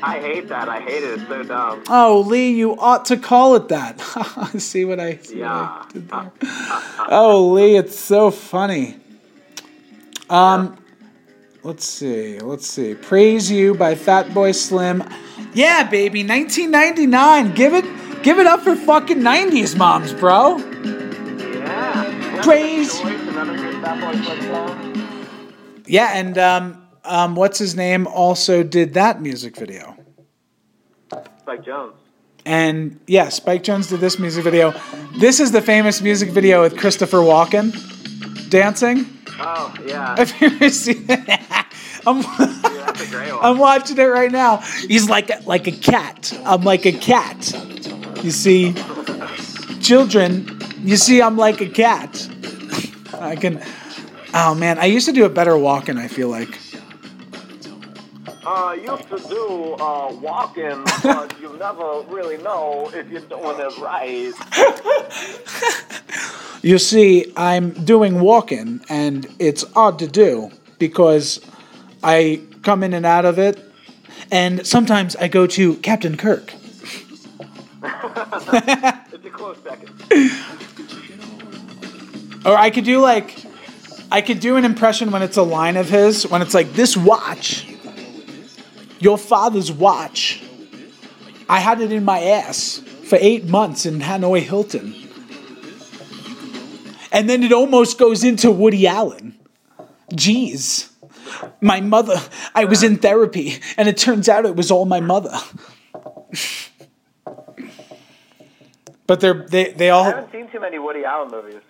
I 0.03 0.19
hate 0.19 0.49
that. 0.49 0.69
I 0.69 0.79
hate 0.81 1.03
it. 1.03 1.19
It's 1.19 1.27
so 1.27 1.43
dumb. 1.43 1.83
oh, 1.89 2.23
Lee, 2.27 2.51
you 2.53 2.77
ought 2.77 3.05
to 3.05 3.17
call 3.17 3.55
it 3.55 3.69
that. 3.69 3.99
see 4.59 4.85
what 4.85 4.99
I, 4.99 5.17
see 5.17 5.35
what 5.35 5.39
Yeah. 5.39 5.83
I 5.83 5.85
did 5.91 6.09
there? 6.09 6.31
Oh, 7.09 7.49
Lee, 7.53 7.77
it's 7.77 7.97
so 7.97 8.29
funny. 8.31 8.97
Um, 10.29 10.77
let's 11.67 11.85
see, 11.85 12.39
let's 12.39 12.65
see. 12.65 12.95
Praise 12.95 13.51
You 13.51 13.75
by 13.75 13.93
Fatboy 13.93 14.55
Slim. 14.55 15.03
Yeah, 15.53 15.83
baby, 15.83 16.23
1999. 16.23 17.53
Give 17.55 17.73
it, 17.73 17.83
give 18.23 18.39
it 18.39 18.47
up 18.47 18.61
for 18.61 18.73
fucking 18.73 19.17
90s 19.17 19.75
moms, 19.75 20.13
bro. 20.13 20.57
Yeah. 20.59 22.41
Praise- 22.41 22.97
Choice, 23.01 23.19
another 23.19 23.57
good 23.57 23.75
Fatboy 23.83 24.23
Slim 24.23 24.41
song. 24.43 25.83
Yeah, 25.85 26.11
and 26.13 26.37
um, 26.37 26.87
um, 27.03 27.35
what's 27.35 27.59
his 27.59 27.75
name 27.75 28.07
also 28.07 28.63
did 28.63 28.93
that 28.93 29.21
music 29.21 29.57
video. 29.57 29.97
Spike 31.39 31.65
Jonze. 31.65 31.95
And 32.45 33.01
yeah, 33.07 33.27
Spike 33.27 33.63
Jonze 33.63 33.89
did 33.89 33.99
this 33.99 34.17
music 34.19 34.45
video. 34.45 34.73
This 35.19 35.41
is 35.41 35.51
the 35.51 35.61
famous 35.61 36.01
music 36.01 36.29
video 36.29 36.61
with 36.61 36.77
Christopher 36.77 37.17
Walken 37.17 37.73
dancing. 38.49 39.16
Oh, 39.39 39.73
yeah. 39.85 40.15
Have 40.17 40.41
you 40.41 40.47
ever 40.47 40.69
seen 40.69 41.05
it? 41.09 41.29
I'm, 42.07 42.21
Yeah, 42.21 42.25
that's 42.85 43.01
a 43.01 43.07
great 43.11 43.31
one. 43.33 43.43
I'm 43.43 43.57
watching 43.57 43.97
it 43.97 44.01
right 44.03 44.31
now. 44.31 44.57
He's 44.87 45.09
like 45.09 45.29
a, 45.29 45.41
like 45.45 45.67
a 45.67 45.71
cat. 45.71 46.33
I'm 46.45 46.63
like 46.63 46.85
a 46.85 46.91
cat. 46.91 47.51
You 48.23 48.31
see, 48.31 48.73
children. 49.81 50.59
You 50.83 50.97
see, 50.97 51.21
I'm 51.21 51.37
like 51.37 51.61
a 51.61 51.67
cat. 51.69 52.29
I 53.13 53.35
can. 53.35 53.61
Oh 54.33 54.53
man, 54.55 54.77
I 54.79 54.85
used 54.85 55.07
to 55.07 55.13
do 55.13 55.25
a 55.25 55.29
better 55.29 55.51
Walken. 55.53 55.97
I 55.97 56.07
feel 56.07 56.29
like. 56.29 56.57
Uh, 58.49 58.71
used 58.71 59.09
to 59.09 59.17
do 59.27 59.73
uh, 59.73 60.09
Walken, 60.23 60.85
but 61.03 61.37
you 61.41 61.51
never 61.57 62.01
really 62.07 62.37
know 62.37 62.89
if 62.93 63.09
you're 63.09 63.19
doing 63.21 63.59
it 63.59 63.77
right. 63.79 64.33
You 66.63 66.79
see, 66.79 67.31
I'm 67.35 67.71
doing 67.71 68.13
Walken, 68.15 68.83
and 68.89 69.27
it's 69.37 69.63
odd 69.75 69.99
to 69.99 70.07
do 70.07 70.49
because 70.79 71.39
I 72.01 72.41
come 72.63 72.83
in 72.83 72.93
and 72.93 73.05
out 73.05 73.25
of 73.25 73.37
it, 73.37 73.63
and 74.31 74.65
sometimes 74.65 75.15
I 75.17 75.27
go 75.27 75.45
to 75.47 75.75
Captain 75.75 76.15
Kirk. 76.17 76.53
It's 77.83 79.25
a 79.25 79.29
close 79.29 79.57
second. 79.63 79.91
Or 82.45 82.57
I 82.57 82.69
could 82.69 82.85
do 82.85 83.01
like, 83.01 83.45
I 84.09 84.21
could 84.21 84.39
do 84.39 84.55
an 84.55 84.63
impression 84.65 85.11
when 85.11 85.21
it's 85.21 85.37
a 85.37 85.43
line 85.43 85.75
of 85.77 85.89
his, 85.89 86.25
when 86.25 86.41
it's 86.41 86.53
like, 86.53 86.73
this 86.73 86.95
watch, 86.95 87.66
your 88.99 89.17
father's 89.17 89.71
watch, 89.71 90.43
I 91.49 91.59
had 91.59 91.81
it 91.81 91.91
in 91.91 92.03
my 92.03 92.19
ass 92.19 92.81
for 93.03 93.17
eight 93.21 93.45
months 93.45 93.85
in 93.85 93.99
Hanoi 93.99 94.41
Hilton. 94.41 94.93
And 97.11 97.29
then 97.29 97.41
it 97.43 97.53
almost 97.53 97.97
goes 97.97 98.23
into 98.23 98.51
Woody 98.51 98.85
Allen. 98.85 99.37
Jeez. 100.11 100.91
My 101.61 101.81
mother, 101.81 102.21
I 102.53 102.65
was 102.65 102.83
in 102.83 102.97
therapy, 102.97 103.59
and 103.77 103.87
it 103.87 103.97
turns 103.97 104.29
out 104.29 104.45
it 104.45 104.55
was 104.55 104.71
all 104.71 104.85
my 104.85 104.99
mother. 104.99 105.37
but 109.07 109.19
they're, 109.19 109.45
they, 109.47 109.71
they 109.71 109.89
all. 109.89 110.03
I 110.03 110.09
haven't 110.09 110.31
seen 110.31 110.49
too 110.49 110.59
many 110.59 110.79
Woody 110.79 111.03
Allen 111.03 111.31
movies. 111.31 111.61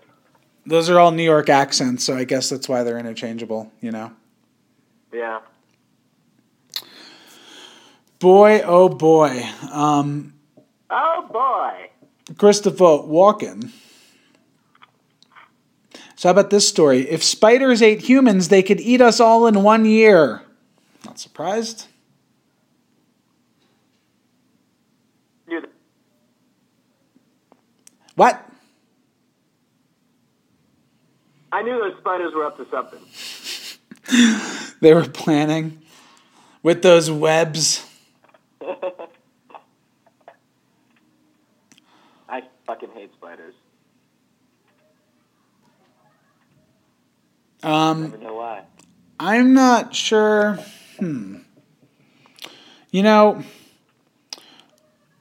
Those 0.66 0.90
are 0.90 1.00
all 1.00 1.12
New 1.12 1.24
York 1.24 1.50
accents, 1.50 2.04
so 2.04 2.16
I 2.16 2.24
guess 2.24 2.50
that's 2.50 2.68
why 2.68 2.84
they're 2.84 3.00
interchangeable, 3.00 3.72
you 3.80 3.92
know? 3.92 4.12
Yeah. 5.14 5.40
Boy, 8.20 8.62
oh 8.64 8.90
boy. 8.90 9.44
Um, 9.72 10.34
Oh 10.90 11.28
boy. 11.32 11.90
Christopher 12.38 12.84
Walken. 12.84 13.72
So, 16.16 16.30
how 16.30 16.32
about 16.32 16.50
this 16.50 16.68
story? 16.68 17.10
If 17.10 17.24
spiders 17.24 17.82
ate 17.82 18.02
humans, 18.02 18.50
they 18.50 18.64
could 18.64 18.80
eat 18.80 19.02
us 19.02 19.20
all 19.20 19.46
in 19.46 19.62
one 19.64 19.86
year. 19.86 20.42
Not 21.06 21.20
surprised. 21.20 21.86
What? 28.16 28.44
I 31.52 31.62
knew 31.62 31.80
those 31.80 32.00
spiders 32.00 32.34
were 32.34 32.46
up 32.46 32.58
to 32.58 32.68
something. 32.72 33.00
They 34.80 34.94
were 34.94 35.10
planning 35.10 35.82
with 36.62 36.84
those 36.84 37.10
webs. 37.10 37.87
I 42.30 42.42
fucking 42.66 42.90
hate 42.94 43.12
spiders. 43.14 43.54
I 47.64 47.90
Um, 47.90 48.14
know 48.22 48.36
why. 48.36 48.64
I'm 49.20 49.54
not 49.54 49.96
sure. 49.96 50.60
Hmm. 51.00 51.38
You 52.92 53.04
know, 53.04 53.44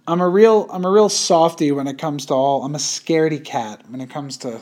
I'm 0.07 0.21
a 0.21 0.29
real 0.29 0.69
I'm 0.71 0.85
a 0.85 0.91
real 0.91 1.09
softy 1.09 1.73
when 1.73 1.87
it 1.87 1.99
comes 1.99 2.27
to 2.27 2.35
all. 2.35 2.65
I'm 2.65 2.75
a 2.75 2.79
scaredy 2.79 3.43
cat 3.43 3.83
when 3.89 4.01
it 4.01 4.11
comes 4.11 4.37
to 4.39 4.61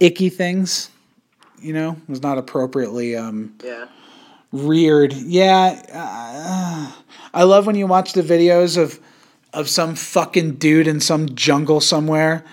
icky 0.00 0.28
things. 0.28 0.90
You 1.60 1.72
know, 1.72 1.96
was 2.08 2.22
not 2.22 2.38
appropriately 2.38 3.16
um, 3.16 3.54
Yeah. 3.64 3.86
Reared. 4.52 5.12
Yeah, 5.12 5.82
uh, 5.92 6.92
I 7.34 7.42
love 7.44 7.66
when 7.66 7.76
you 7.76 7.86
watch 7.86 8.12
the 8.12 8.22
videos 8.22 8.80
of 8.80 9.00
of 9.52 9.68
some 9.68 9.94
fucking 9.94 10.52
dude 10.56 10.86
in 10.86 11.00
some 11.00 11.34
jungle 11.34 11.80
somewhere. 11.80 12.44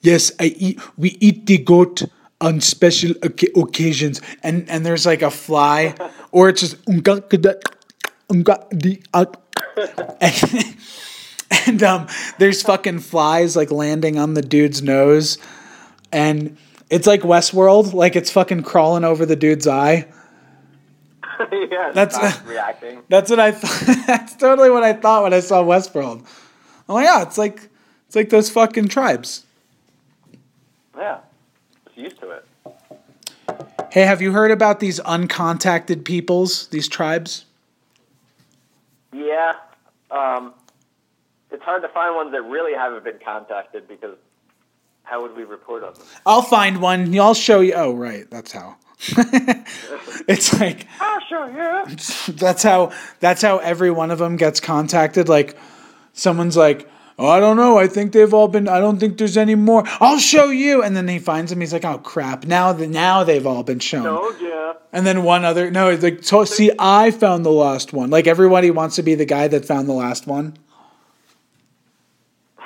Yes, 0.00 0.30
I 0.38 0.54
eat. 0.56 0.80
We 0.96 1.16
eat 1.20 1.46
the 1.46 1.58
goat 1.58 2.04
on 2.40 2.60
special 2.60 3.14
occasions, 3.22 4.20
and 4.42 4.68
and 4.70 4.86
there's 4.86 5.06
like 5.06 5.22
a 5.22 5.30
fly, 5.30 5.94
or 6.30 6.48
it's 6.48 6.60
just 6.60 6.76
and, 10.20 10.76
and 11.66 11.82
um, 11.82 12.06
there's 12.38 12.62
fucking 12.62 13.00
flies 13.00 13.56
like 13.56 13.70
landing 13.70 14.18
on 14.18 14.34
the 14.34 14.42
dude's 14.42 14.82
nose, 14.82 15.38
and 16.12 16.56
it's 16.90 17.06
like 17.06 17.22
Westworld, 17.22 17.92
like 17.92 18.16
it's 18.16 18.30
fucking 18.30 18.62
crawling 18.62 19.04
over 19.04 19.26
the 19.26 19.36
dude's 19.36 19.66
eye. 19.66 20.06
yeah. 21.70 21.92
That's- 21.92 22.18
That's 22.18 22.42
reacting. 22.46 23.02
That's 23.08 23.30
what 23.30 23.40
I 23.40 23.52
thought. 23.52 23.96
That's 24.06 24.34
totally 24.36 24.70
what 24.70 24.82
I 24.82 24.92
thought 24.92 25.22
when 25.24 25.34
I 25.34 25.40
saw 25.40 25.62
Westworld. 25.62 26.26
I'm 26.88 26.94
like, 26.94 27.04
yeah, 27.04 27.22
it's 27.22 27.38
like 27.38 27.68
it's 28.06 28.16
like 28.16 28.30
those 28.30 28.48
fucking 28.50 28.88
tribes. 28.88 29.44
Yeah. 30.96 31.18
Just 31.84 31.96
used 31.98 32.20
to 32.20 32.30
it. 32.30 32.44
Hey, 33.92 34.02
have 34.02 34.20
you 34.20 34.32
heard 34.32 34.50
about 34.50 34.80
these 34.80 35.00
uncontacted 35.00 36.04
peoples, 36.04 36.68
these 36.68 36.88
tribes? 36.88 37.44
Yeah. 39.12 39.54
Um, 40.10 40.54
it's 41.50 41.62
hard 41.62 41.82
to 41.82 41.88
find 41.88 42.14
ones 42.14 42.32
that 42.32 42.42
really 42.42 42.74
haven't 42.74 43.04
been 43.04 43.18
contacted 43.24 43.88
because 43.88 44.16
how 45.04 45.22
would 45.22 45.34
we 45.36 45.44
report 45.44 45.82
on 45.84 45.94
them? 45.94 46.02
I'll 46.26 46.42
find 46.42 46.80
one. 46.82 47.18
I'll 47.18 47.32
show 47.34 47.60
you. 47.60 47.72
Oh, 47.74 47.94
right. 47.94 48.30
That's 48.30 48.52
how. 48.52 48.76
it's 50.28 50.58
like 50.58 50.86
sure, 51.28 51.50
yeah. 51.50 51.84
that's 52.28 52.62
how 52.62 52.92
that's 53.20 53.42
how 53.42 53.58
every 53.58 53.90
one 53.90 54.10
of 54.10 54.18
them 54.18 54.36
gets 54.36 54.60
contacted. 54.60 55.28
Like 55.28 55.56
someone's 56.12 56.56
like, 56.56 56.88
"Oh, 57.18 57.28
I 57.28 57.38
don't 57.40 57.56
know. 57.56 57.78
I 57.78 57.86
think 57.86 58.12
they've 58.12 58.32
all 58.32 58.48
been. 58.48 58.68
I 58.68 58.80
don't 58.80 58.98
think 58.98 59.18
there's 59.18 59.36
any 59.36 59.54
more. 59.54 59.84
I'll 60.00 60.18
show 60.18 60.50
you." 60.50 60.82
And 60.82 60.96
then 60.96 61.06
he 61.06 61.18
finds 61.18 61.52
him. 61.52 61.60
He's 61.60 61.72
like, 61.72 61.84
"Oh 61.84 61.98
crap! 61.98 62.44
Now 62.44 62.72
the 62.72 62.88
now 62.88 63.24
they've 63.24 63.46
all 63.46 63.62
been 63.62 63.78
shown." 63.78 64.06
Oh, 64.06 64.36
yeah. 64.40 64.72
And 64.92 65.06
then 65.06 65.22
one 65.22 65.44
other 65.44 65.70
no, 65.70 65.90
it's 65.90 66.02
like 66.02 66.24
so, 66.24 66.44
see, 66.44 66.72
I 66.78 67.10
found 67.10 67.44
the 67.44 67.52
last 67.52 67.92
one. 67.92 68.10
Like 68.10 68.26
everybody 68.26 68.70
wants 68.70 68.96
to 68.96 69.02
be 69.02 69.14
the 69.14 69.26
guy 69.26 69.48
that 69.48 69.64
found 69.64 69.88
the 69.88 69.92
last 69.92 70.26
one. 70.26 70.56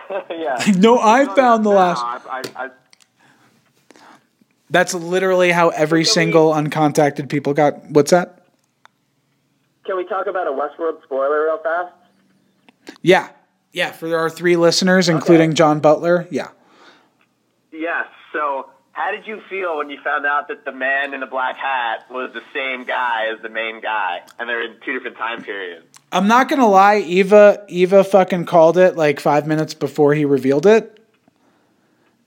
yeah. 0.30 0.58
No, 0.76 0.98
I 0.98 1.26
found 1.34 1.64
the 1.64 1.70
No, 1.70 1.76
last. 1.76 2.02
I, 2.04 2.42
I, 2.56 2.64
I, 2.64 2.70
That's 4.72 4.94
literally 4.94 5.52
how 5.52 5.68
every 5.68 6.00
Can 6.00 6.10
we- 6.10 6.14
single 6.14 6.52
uncontacted 6.52 7.28
people 7.28 7.54
got. 7.54 7.84
What's 7.90 8.10
that? 8.10 8.38
can 9.84 9.96
we 9.96 10.04
talk 10.06 10.26
about 10.28 10.46
a 10.46 10.50
Westworld 10.50 11.02
spoiler 11.02 11.44
real 11.44 11.58
fast? 11.58 11.92
Yeah, 13.02 13.28
yeah. 13.72 13.90
For 13.92 14.16
our 14.16 14.30
three 14.30 14.56
listeners, 14.56 15.08
including 15.08 15.54
John 15.54 15.80
Butler. 15.80 16.26
Yeah. 16.30 16.48
Yes. 17.72 18.06
So, 18.32 18.70
how 18.92 19.10
did 19.10 19.26
you 19.26 19.40
feel 19.50 19.76
when 19.78 19.90
you 19.90 19.98
found 20.04 20.24
out 20.24 20.48
that 20.48 20.64
the 20.64 20.72
man 20.72 21.14
in 21.14 21.20
the 21.20 21.26
black 21.26 21.56
hat 21.56 22.04
was 22.10 22.30
the 22.32 22.42
same 22.54 22.84
guy 22.84 23.26
as 23.34 23.42
the 23.42 23.48
main 23.48 23.80
guy, 23.80 24.20
and 24.38 24.48
they're 24.48 24.62
in 24.62 24.76
two 24.84 24.92
different 24.94 25.16
time 25.18 25.42
periods? 25.42 25.84
I'm 26.12 26.28
not 26.28 26.48
gonna 26.48 26.68
lie, 26.68 26.98
Eva. 26.98 27.64
Eva 27.68 28.04
fucking 28.04 28.46
called 28.46 28.78
it 28.78 28.96
like 28.96 29.18
five 29.20 29.46
minutes 29.46 29.74
before 29.74 30.14
he 30.14 30.24
revealed 30.24 30.64
it. 30.66 31.01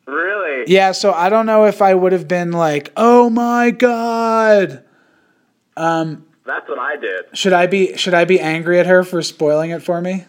Really? 0.07 0.65
Yeah, 0.67 0.91
so 0.91 1.11
I 1.11 1.29
don't 1.29 1.45
know 1.45 1.65
if 1.65 1.81
I 1.81 1.93
would 1.93 2.11
have 2.11 2.27
been 2.27 2.51
like, 2.51 2.91
"Oh 2.95 3.29
my 3.29 3.71
god." 3.71 4.83
Um 5.75 6.25
That's 6.45 6.67
what 6.69 6.79
I 6.79 6.95
did. 6.95 7.25
Should 7.33 7.53
I 7.53 7.67
be 7.67 7.97
should 7.97 8.13
I 8.13 8.25
be 8.25 8.39
angry 8.39 8.79
at 8.79 8.85
her 8.85 9.03
for 9.03 9.21
spoiling 9.21 9.71
it 9.71 9.81
for 9.81 10.01
me? 10.01 10.25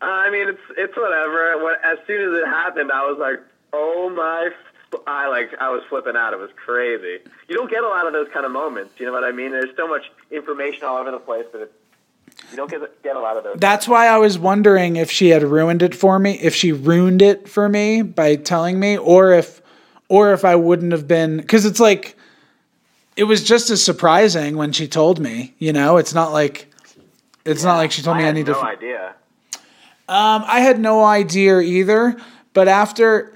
I 0.00 0.30
mean, 0.30 0.48
it's 0.48 0.60
it's 0.76 0.96
whatever. 0.96 1.62
When, 1.62 1.74
as 1.84 1.98
soon 2.06 2.34
as 2.34 2.40
it 2.40 2.46
happened, 2.46 2.90
I 2.90 3.02
was 3.06 3.18
like, 3.18 3.40
"Oh 3.72 4.10
my!" 4.10 4.50
I 5.06 5.28
like 5.28 5.50
I 5.60 5.70
was 5.70 5.82
flipping 5.88 6.16
out. 6.16 6.32
It 6.32 6.38
was 6.38 6.50
crazy. 6.56 7.18
You 7.48 7.56
don't 7.56 7.70
get 7.70 7.84
a 7.84 7.88
lot 7.88 8.06
of 8.06 8.12
those 8.12 8.28
kind 8.32 8.44
of 8.44 8.52
moments. 8.52 8.94
You 8.98 9.06
know 9.06 9.12
what 9.12 9.24
I 9.24 9.32
mean? 9.32 9.52
There's 9.52 9.74
so 9.76 9.86
much 9.86 10.10
information 10.30 10.84
all 10.84 10.96
over 10.98 11.10
the 11.10 11.18
place 11.18 11.44
that 11.52 11.62
it, 11.62 11.72
you 12.52 12.56
don't 12.56 12.70
get 12.70 13.02
get 13.02 13.16
a 13.16 13.20
lot 13.20 13.36
of 13.36 13.44
those. 13.44 13.56
That's 13.58 13.88
why 13.88 14.06
I 14.06 14.18
was 14.18 14.38
wondering 14.38 14.96
if 14.96 15.10
she 15.10 15.30
had 15.30 15.42
ruined 15.42 15.82
it 15.82 15.94
for 15.94 16.18
me, 16.18 16.38
if 16.40 16.54
she 16.54 16.70
ruined 16.70 17.22
it 17.22 17.48
for 17.48 17.68
me 17.68 18.02
by 18.02 18.36
telling 18.36 18.78
me, 18.78 18.96
or 18.96 19.32
if, 19.32 19.60
or 20.08 20.32
if 20.32 20.44
I 20.44 20.54
wouldn't 20.54 20.92
have 20.92 21.08
been, 21.08 21.38
because 21.38 21.64
it's 21.64 21.80
like, 21.80 22.16
it 23.16 23.24
was 23.24 23.42
just 23.42 23.70
as 23.70 23.82
surprising 23.82 24.56
when 24.56 24.72
she 24.72 24.86
told 24.86 25.18
me. 25.18 25.54
You 25.58 25.72
know, 25.72 25.96
it's 25.96 26.14
not 26.14 26.32
like, 26.32 26.72
it's 27.44 27.64
not 27.64 27.76
like 27.76 27.90
she 27.90 28.02
told 28.02 28.18
me 28.18 28.24
I 28.24 28.32
need 28.32 28.46
to 28.46 28.56
I, 28.56 28.70
had 28.70 28.80
need 28.80 28.86
no 28.86 28.86
to. 28.86 28.86
idea. 28.86 29.14
Um, 30.08 30.44
I 30.46 30.60
had 30.60 30.78
no 30.78 31.04
idea 31.04 31.60
either, 31.60 32.16
but 32.52 32.68
after, 32.68 33.32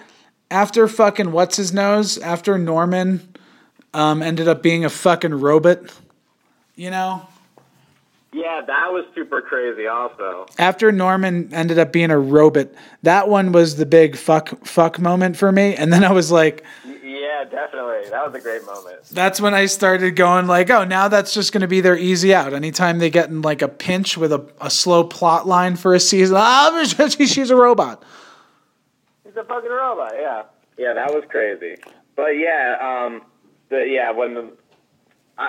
after 0.51 0.87
fucking 0.89 1.33
what's 1.33 1.57
his 1.57 1.73
nose, 1.73 2.19
after 2.19 2.59
Norman, 2.59 3.35
um, 3.95 4.23
ended 4.23 4.47
up 4.47 4.63
being 4.63 4.85
a 4.85 4.91
fucking 4.91 5.35
robot. 5.35 5.79
You 6.75 6.91
know, 6.91 7.27
Yeah, 8.37 8.61
that 8.67 8.93
was 8.93 9.07
super 9.15 9.41
crazy. 9.41 9.87
Also, 9.87 10.45
after 10.59 10.93
Norman 10.93 11.49
ended 11.55 11.79
up 11.79 11.91
being 11.91 12.11
a 12.11 12.19
robot, 12.19 12.69
that 13.03 13.31
one 13.31 13.51
was 13.51 13.77
the 13.77 13.87
big 13.87 14.15
fuck 14.15 14.67
fuck 14.67 14.99
moment 14.99 15.39
for 15.39 15.51
me. 15.51 15.75
And 15.75 15.91
then 15.91 16.05
I 16.05 16.13
was 16.13 16.31
like, 16.31 16.63
yeah, 16.85 17.45
definitely. 17.45 18.11
That 18.11 18.27
was 18.27 18.35
a 18.35 18.41
great 18.41 18.63
moment. 18.67 19.05
that's 19.11 19.41
when 19.41 19.55
I 19.55 19.65
started 19.65 20.17
going 20.17 20.47
like, 20.47 20.69
oh, 20.69 20.85
now 20.85 21.09
that's 21.09 21.33
just 21.33 21.55
going 21.55 21.63
to 21.63 21.67
be 21.67 21.81
their 21.81 21.97
easy 21.97 22.35
out. 22.35 22.53
Anytime 22.53 22.99
they 22.99 23.09
get 23.09 23.31
in 23.31 23.41
like 23.41 23.63
a 23.63 23.69
pinch 23.69 24.19
with 24.19 24.35
a, 24.35 24.47
a 24.61 24.69
slow 24.69 25.03
plot 25.03 25.47
line 25.47 25.75
for 25.77 25.95
a 25.95 26.01
season, 26.01 26.37
ah, 26.39 26.85
she's 27.09 27.49
a 27.49 27.57
robot. 27.57 28.05
He's 29.25 29.37
a 29.37 29.45
fucking 29.45 29.71
robot. 29.71 30.13
Yeah. 30.15 30.43
Yeah, 30.77 30.93
that 30.93 31.11
was 31.11 31.25
crazy. 31.31 31.77
But 32.17 32.33
yeah, 32.33 32.77
um, 32.83 33.23
the 33.71 33.87
yeah 33.89 34.11
when 34.11 34.35
the 34.35 34.53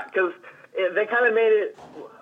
because 0.05 0.31
they 0.95 1.05
kind 1.05 1.27
of 1.27 1.33
made 1.33 1.51
it 1.51 1.77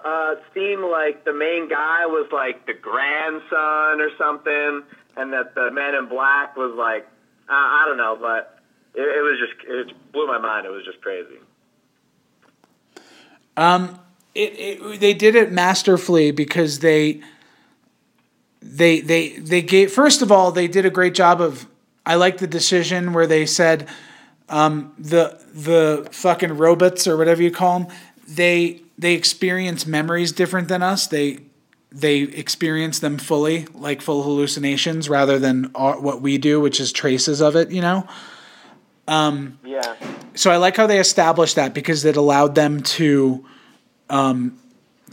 uh, 0.05 0.35
seem 0.53 0.83
like 0.83 1.25
the 1.25 1.33
main 1.33 1.67
guy 1.67 2.05
was 2.05 2.29
like 2.31 2.65
the 2.67 2.73
grandson 2.73 3.99
or 3.99 4.09
something, 4.17 4.83
and 5.17 5.33
that 5.33 5.55
the 5.55 5.71
man 5.71 5.95
in 5.95 6.07
black 6.07 6.55
was 6.55 6.75
like 6.77 7.07
uh, 7.49 7.53
I 7.53 7.85
don't 7.87 7.97
know, 7.97 8.17
but 8.19 8.59
it, 8.93 9.01
it 9.01 9.21
was 9.21 9.39
just 9.39 9.67
it 9.67 10.11
blew 10.11 10.27
my 10.27 10.37
mind. 10.37 10.65
It 10.65 10.69
was 10.69 10.85
just 10.85 11.01
crazy. 11.01 11.39
Um, 13.57 13.99
it, 14.35 14.53
it 14.59 14.99
they 14.99 15.13
did 15.13 15.35
it 15.35 15.51
masterfully 15.51 16.31
because 16.31 16.79
they 16.79 17.21
they 18.61 18.99
they 18.99 19.37
they 19.39 19.61
gave 19.61 19.91
first 19.91 20.21
of 20.21 20.31
all 20.31 20.51
they 20.51 20.67
did 20.67 20.85
a 20.85 20.89
great 20.89 21.15
job 21.15 21.41
of 21.41 21.67
I 22.05 22.15
like 22.15 22.37
the 22.37 22.47
decision 22.47 23.13
where 23.13 23.25
they 23.25 23.45
said 23.45 23.87
um, 24.49 24.93
the 24.99 25.39
the 25.51 26.07
fucking 26.11 26.57
robots 26.57 27.07
or 27.07 27.17
whatever 27.17 27.41
you 27.41 27.51
call 27.51 27.79
them 27.79 27.87
they 28.27 28.81
they 28.97 29.13
experience 29.13 29.85
memories 29.85 30.31
different 30.31 30.67
than 30.67 30.81
us. 30.81 31.07
They 31.07 31.39
they 31.91 32.19
experience 32.19 32.99
them 32.99 33.17
fully 33.17 33.67
like 33.73 34.01
full 34.01 34.23
hallucinations 34.23 35.07
rather 35.07 35.39
than 35.39 35.63
what 35.73 36.21
we 36.21 36.37
do 36.37 36.59
which 36.59 36.79
is 36.81 36.91
traces 36.91 37.41
of 37.41 37.55
it 37.55 37.71
you 37.71 37.79
know? 37.79 38.05
Yeah. 39.63 39.95
so 40.33 40.51
I 40.51 40.57
like 40.57 40.75
how 40.75 40.87
they 40.87 40.99
established 40.99 41.55
that 41.55 41.73
because 41.73 42.03
it 42.03 42.17
allowed 42.17 42.53
them 42.55 42.81
to 42.83 43.45
um, 44.09 44.59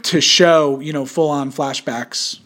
to 0.03 0.19
show 0.19 0.79
you 0.79 0.93
know 0.93 1.05
full 1.05 1.29
on 1.29 1.51
flashbacks 1.51 2.39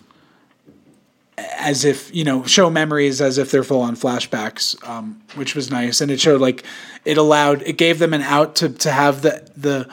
as 1.38 1.86
if 1.86 2.14
you 2.14 2.24
know 2.24 2.44
show 2.46 2.70
memories 2.70 3.22
as 3.22 3.38
if 3.38 3.52
they're 3.52 3.64
full 3.64 3.82
on 3.82 3.96
flashbacks, 3.96 4.76
um, 4.88 5.22
which 5.36 5.56
was 5.56 5.70
nice, 5.70 6.02
and 6.02 6.12
it 6.12 6.20
showed 6.20 6.42
like 6.42 6.64
it 7.06 7.18
allowed 7.18 7.62
it 7.64 7.78
gave 7.78 8.00
them 8.00 8.14
an 8.14 8.22
out 8.22 8.56
to 8.58 8.70
to 8.70 8.92
have 8.92 9.22
the 9.22 9.50
the 9.56 9.90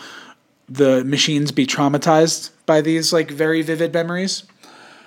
the 0.68 1.04
machines 1.04 1.52
be 1.52 1.66
traumatized 1.66 2.50
by 2.66 2.80
these 2.80 3.12
like 3.12 3.30
very 3.30 3.62
vivid 3.62 3.92
memories. 3.92 4.44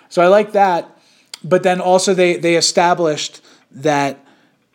So 0.10 0.22
I 0.22 0.28
like 0.28 0.52
that, 0.54 0.90
but 1.44 1.64
then 1.64 1.82
also 1.82 2.14
they 2.14 2.38
they 2.38 2.56
established 2.56 3.42
that 3.72 4.24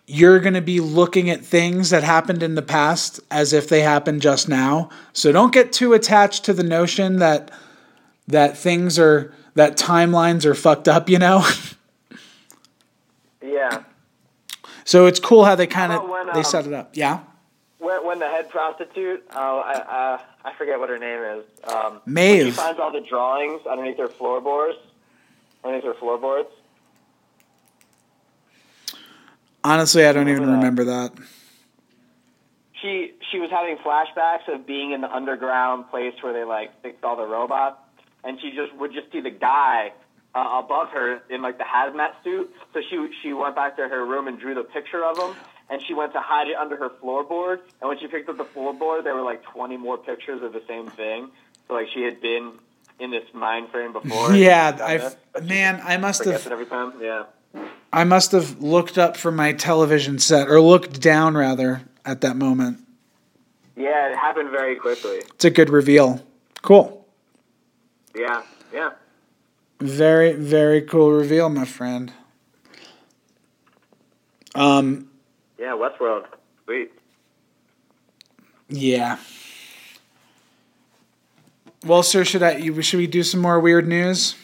you're 0.06 0.40
going 0.40 0.54
to 0.54 0.60
be 0.60 0.80
looking 0.80 1.30
at 1.30 1.44
things 1.44 1.90
that 1.90 2.02
happened 2.02 2.42
in 2.42 2.54
the 2.54 2.62
past 2.62 3.20
as 3.30 3.52
if 3.52 3.68
they 3.68 3.80
happened 3.80 4.20
just 4.20 4.48
now. 4.48 4.90
So 5.12 5.32
don't 5.32 5.52
get 5.52 5.72
too 5.72 5.94
attached 5.94 6.44
to 6.44 6.52
the 6.52 6.64
notion 6.64 7.16
that 7.16 7.50
that 8.26 8.56
things 8.56 8.98
are 8.98 9.32
that 9.54 9.76
timelines 9.76 10.44
are 10.44 10.54
fucked 10.54 10.88
up, 10.88 11.08
you 11.08 11.18
know? 11.18 11.46
Yeah. 13.44 13.82
so 14.84 15.06
it's 15.06 15.20
cool 15.20 15.44
how 15.44 15.56
they 15.56 15.66
kind 15.66 15.92
of 15.92 16.08
they 16.32 16.38
um, 16.40 16.44
set 16.44 16.66
it 16.66 16.72
up. 16.72 16.96
Yeah. 16.96 17.20
When, 17.82 18.06
when 18.06 18.18
the 18.20 18.28
head 18.28 18.48
prostitute, 18.48 19.24
oh, 19.34 19.58
I, 19.58 19.72
uh, 19.72 20.20
I 20.44 20.54
forget 20.56 20.78
what 20.78 20.88
her 20.88 20.98
name 20.98 21.20
is. 21.20 21.44
Um, 21.64 22.00
Maeve. 22.06 22.44
She 22.44 22.50
finds 22.52 22.78
all 22.78 22.92
the 22.92 23.00
drawings 23.00 23.60
underneath 23.68 23.98
her 23.98 24.06
floorboards. 24.06 24.78
Underneath 25.64 25.84
her 25.86 25.94
floorboards. 25.94 26.48
Honestly, 29.64 30.06
I 30.06 30.12
don't 30.12 30.28
even 30.28 30.42
Remember 30.42 30.82
remember 30.82 30.84
that. 30.84 31.12
She 32.80 33.14
she 33.30 33.38
was 33.38 33.50
having 33.50 33.76
flashbacks 33.78 34.52
of 34.52 34.66
being 34.66 34.92
in 34.92 35.00
the 35.00 35.12
underground 35.12 35.88
place 35.90 36.14
where 36.20 36.32
they 36.32 36.44
like 36.44 36.82
fixed 36.82 37.02
all 37.04 37.16
the 37.16 37.26
robots, 37.26 37.78
and 38.24 38.40
she 38.40 38.50
just 38.50 38.74
would 38.76 38.92
just 38.92 39.10
see 39.12 39.20
the 39.20 39.30
guy 39.30 39.92
uh, 40.34 40.60
above 40.64 40.88
her 40.90 41.20
in 41.30 41.42
like 41.42 41.58
the 41.58 41.64
hazmat 41.64 42.10
suit. 42.24 42.50
So 42.74 42.80
she 42.90 43.08
she 43.22 43.32
went 43.32 43.54
back 43.54 43.76
to 43.76 43.88
her 43.88 44.04
room 44.04 44.26
and 44.26 44.38
drew 44.38 44.54
the 44.54 44.64
picture 44.64 45.04
of 45.04 45.16
him, 45.16 45.36
and 45.72 45.80
she 45.82 45.94
went 45.94 46.12
to 46.12 46.20
hide 46.20 46.48
it 46.48 46.56
under 46.56 46.76
her 46.76 46.90
floorboard. 46.90 47.60
And 47.80 47.88
when 47.88 47.98
she 47.98 48.06
picked 48.06 48.28
up 48.28 48.36
the 48.36 48.44
floorboard, 48.44 49.04
there 49.04 49.14
were 49.14 49.22
like 49.22 49.42
20 49.42 49.78
more 49.78 49.96
pictures 49.96 50.42
of 50.42 50.52
the 50.52 50.62
same 50.68 50.86
thing. 50.88 51.30
So 51.66 51.74
like 51.74 51.88
she 51.88 52.02
had 52.02 52.20
been 52.20 52.52
in 53.00 53.10
this 53.10 53.24
mind 53.32 53.70
frame 53.70 53.94
before. 53.94 54.34
Yeah, 54.34 54.76
I 55.34 55.40
man, 55.40 55.80
I 55.82 55.96
must 55.96 56.24
have 56.26 56.46
every 56.46 56.66
time. 56.66 56.92
Yeah. 57.00 57.24
I 57.90 58.04
must 58.04 58.32
have 58.32 58.60
looked 58.62 58.98
up 58.98 59.16
from 59.16 59.34
my 59.34 59.54
television 59.54 60.18
set 60.18 60.48
or 60.48 60.60
looked 60.60 61.00
down 61.00 61.36
rather 61.38 61.82
at 62.04 62.20
that 62.20 62.36
moment. 62.36 62.86
Yeah, 63.74 64.10
it 64.10 64.16
happened 64.16 64.50
very 64.50 64.76
quickly. 64.76 65.22
It's 65.34 65.46
a 65.46 65.50
good 65.50 65.70
reveal. 65.70 66.22
Cool. 66.60 67.06
Yeah, 68.14 68.42
yeah. 68.74 68.90
Very 69.80 70.34
very 70.34 70.82
cool 70.82 71.12
reveal, 71.12 71.48
my 71.48 71.64
friend. 71.64 72.12
Um 74.54 75.08
Yeah, 75.62 75.76
Westworld. 75.76 76.24
Sweet. 76.64 76.90
Yeah. 78.68 79.18
Well, 81.86 82.02
sir, 82.02 82.24
should 82.24 82.42
I? 82.42 82.58
Should 82.80 82.96
we 82.96 83.06
do 83.06 83.22
some 83.22 83.38
more 83.38 83.60
weird 83.60 83.86
news? 83.86 84.34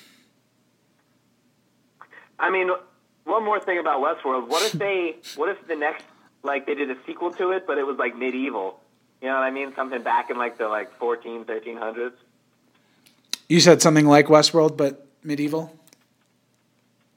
I 2.38 2.50
mean, 2.50 2.70
one 3.24 3.44
more 3.44 3.58
thing 3.58 3.80
about 3.80 4.00
Westworld. 4.00 4.46
What 4.46 4.62
if 4.62 4.70
they? 4.70 5.16
what 5.34 5.48
if 5.48 5.66
the 5.66 5.74
next, 5.74 6.04
like, 6.44 6.66
they 6.66 6.76
did 6.76 6.88
a 6.88 6.96
sequel 7.04 7.32
to 7.32 7.50
it, 7.50 7.66
but 7.66 7.78
it 7.78 7.84
was 7.84 7.96
like 7.98 8.16
medieval? 8.16 8.78
You 9.20 9.26
know 9.26 9.34
what 9.34 9.42
I 9.42 9.50
mean? 9.50 9.74
Something 9.74 10.04
back 10.04 10.30
in 10.30 10.38
like 10.38 10.56
the 10.56 10.68
like 10.68 10.96
14, 10.98 11.46
1300s. 11.46 12.12
You 13.48 13.58
said 13.58 13.82
something 13.82 14.06
like 14.06 14.26
Westworld, 14.26 14.76
but 14.76 15.04
medieval. 15.24 15.76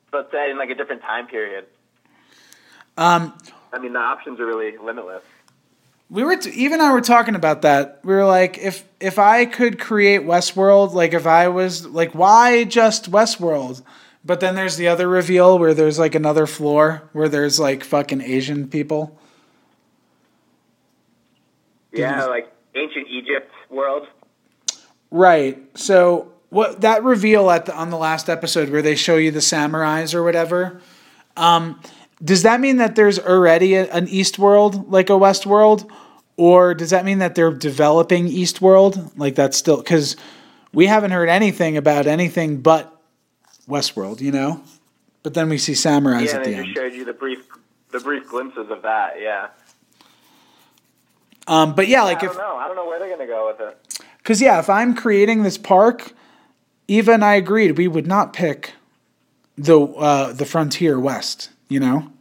But 0.09 0.31
set 0.31 0.49
in 0.49 0.57
like 0.57 0.71
a 0.71 0.75
different 0.75 1.03
time 1.03 1.27
period. 1.27 1.67
Um, 2.97 3.37
I 3.73 3.79
mean, 3.79 3.93
the 3.93 3.99
options 3.99 4.39
are 4.39 4.45
really 4.45 4.77
limitless. 4.77 5.23
we 6.09 6.23
were 6.23 6.35
t- 6.35 6.49
Eve 6.51 6.73
and 6.73 6.81
I 6.81 6.91
were 6.91 7.01
talking 7.01 7.35
about 7.35 7.61
that. 7.61 7.99
We 8.03 8.13
were 8.13 8.25
like, 8.25 8.57
if 8.57 8.83
if 8.99 9.17
I 9.17 9.45
could 9.45 9.79
create 9.79 10.21
Westworld, 10.21 10.93
like 10.93 11.13
if 11.13 11.25
I 11.25 11.47
was 11.47 11.85
like, 11.87 12.13
why 12.13 12.65
just 12.65 13.09
Westworld? 13.11 13.81
But 14.23 14.39
then 14.39 14.55
there's 14.55 14.75
the 14.75 14.87
other 14.87 15.07
reveal 15.07 15.57
where 15.57 15.73
there's 15.73 15.97
like 15.97 16.13
another 16.13 16.45
floor 16.45 17.09
where 17.13 17.29
there's 17.29 17.59
like 17.59 17.83
fucking 17.83 18.21
Asian 18.21 18.67
people. 18.67 19.17
Yeah, 21.91 22.25
like 22.25 22.51
ancient 22.75 23.07
Egypt 23.09 23.51
world. 23.69 24.07
Right. 25.09 25.59
So 25.77 26.31
what 26.49 26.81
that 26.81 27.03
reveal 27.03 27.49
at 27.49 27.65
the, 27.65 27.75
on 27.75 27.89
the 27.89 27.97
last 27.97 28.29
episode 28.29 28.69
where 28.69 28.81
they 28.81 28.95
show 28.95 29.17
you 29.17 29.31
the 29.31 29.39
samurais 29.39 30.13
or 30.13 30.23
whatever, 30.23 30.81
um, 31.35 31.81
does 32.23 32.43
that 32.43 32.59
mean 32.59 32.77
that 32.77 32.95
there's 32.95 33.19
already 33.19 33.75
a, 33.75 33.91
an 33.91 34.07
East 34.07 34.37
world 34.39 34.91
like 34.91 35.09
a 35.09 35.17
West 35.17 35.45
world, 35.45 35.89
or 36.37 36.73
does 36.73 36.91
that 36.91 37.05
mean 37.05 37.19
that 37.19 37.35
they're 37.35 37.51
developing 37.53 38.27
East 38.27 38.61
world 38.61 39.11
like 39.17 39.35
that's 39.35 39.57
still 39.57 39.77
because 39.77 40.15
we 40.73 40.87
haven't 40.87 41.11
heard 41.11 41.29
anything 41.29 41.77
about 41.77 42.07
anything 42.07 42.61
but 42.61 43.01
Westworld, 43.67 44.21
you 44.21 44.31
know? 44.31 44.63
But 45.23 45.33
then 45.33 45.49
we 45.49 45.57
see 45.57 45.73
samurais 45.73 46.25
Yeah, 46.25 46.37
at 46.37 46.43
the 46.43 46.51
they 46.51 46.55
just 46.57 46.67
end. 46.67 46.75
showed 46.75 46.93
you 46.93 47.05
the 47.05 47.13
brief, 47.13 47.45
the 47.91 47.99
brief 47.99 48.27
glimpses 48.27 48.69
of 48.69 48.81
that. 48.81 49.21
Yeah. 49.21 49.49
Um, 51.47 51.75
but 51.75 51.87
yeah, 51.87 52.03
like 52.03 52.23
I 52.23 52.27
if 52.27 52.33
don't 52.33 52.41
know. 52.41 52.55
I 52.55 52.67
don't 52.67 52.75
know 52.75 52.85
where 52.85 52.99
they're 52.99 53.09
gonna 53.09 53.27
go 53.27 53.47
with 53.47 53.59
it. 53.67 54.05
Because 54.17 54.41
yeah, 54.41 54.59
if 54.59 54.69
I'm 54.69 54.95
creating 54.95 55.43
this 55.43 55.57
park, 55.57 56.13
Eva 56.87 57.13
and 57.13 57.25
I 57.25 57.35
agreed 57.35 57.77
we 57.77 57.87
would 57.87 58.07
not 58.07 58.33
pick 58.33 58.73
the 59.57 59.79
uh, 59.79 60.33
the 60.33 60.45
frontier 60.45 60.99
west. 60.99 61.49
You 61.71 61.79
know, 61.79 62.11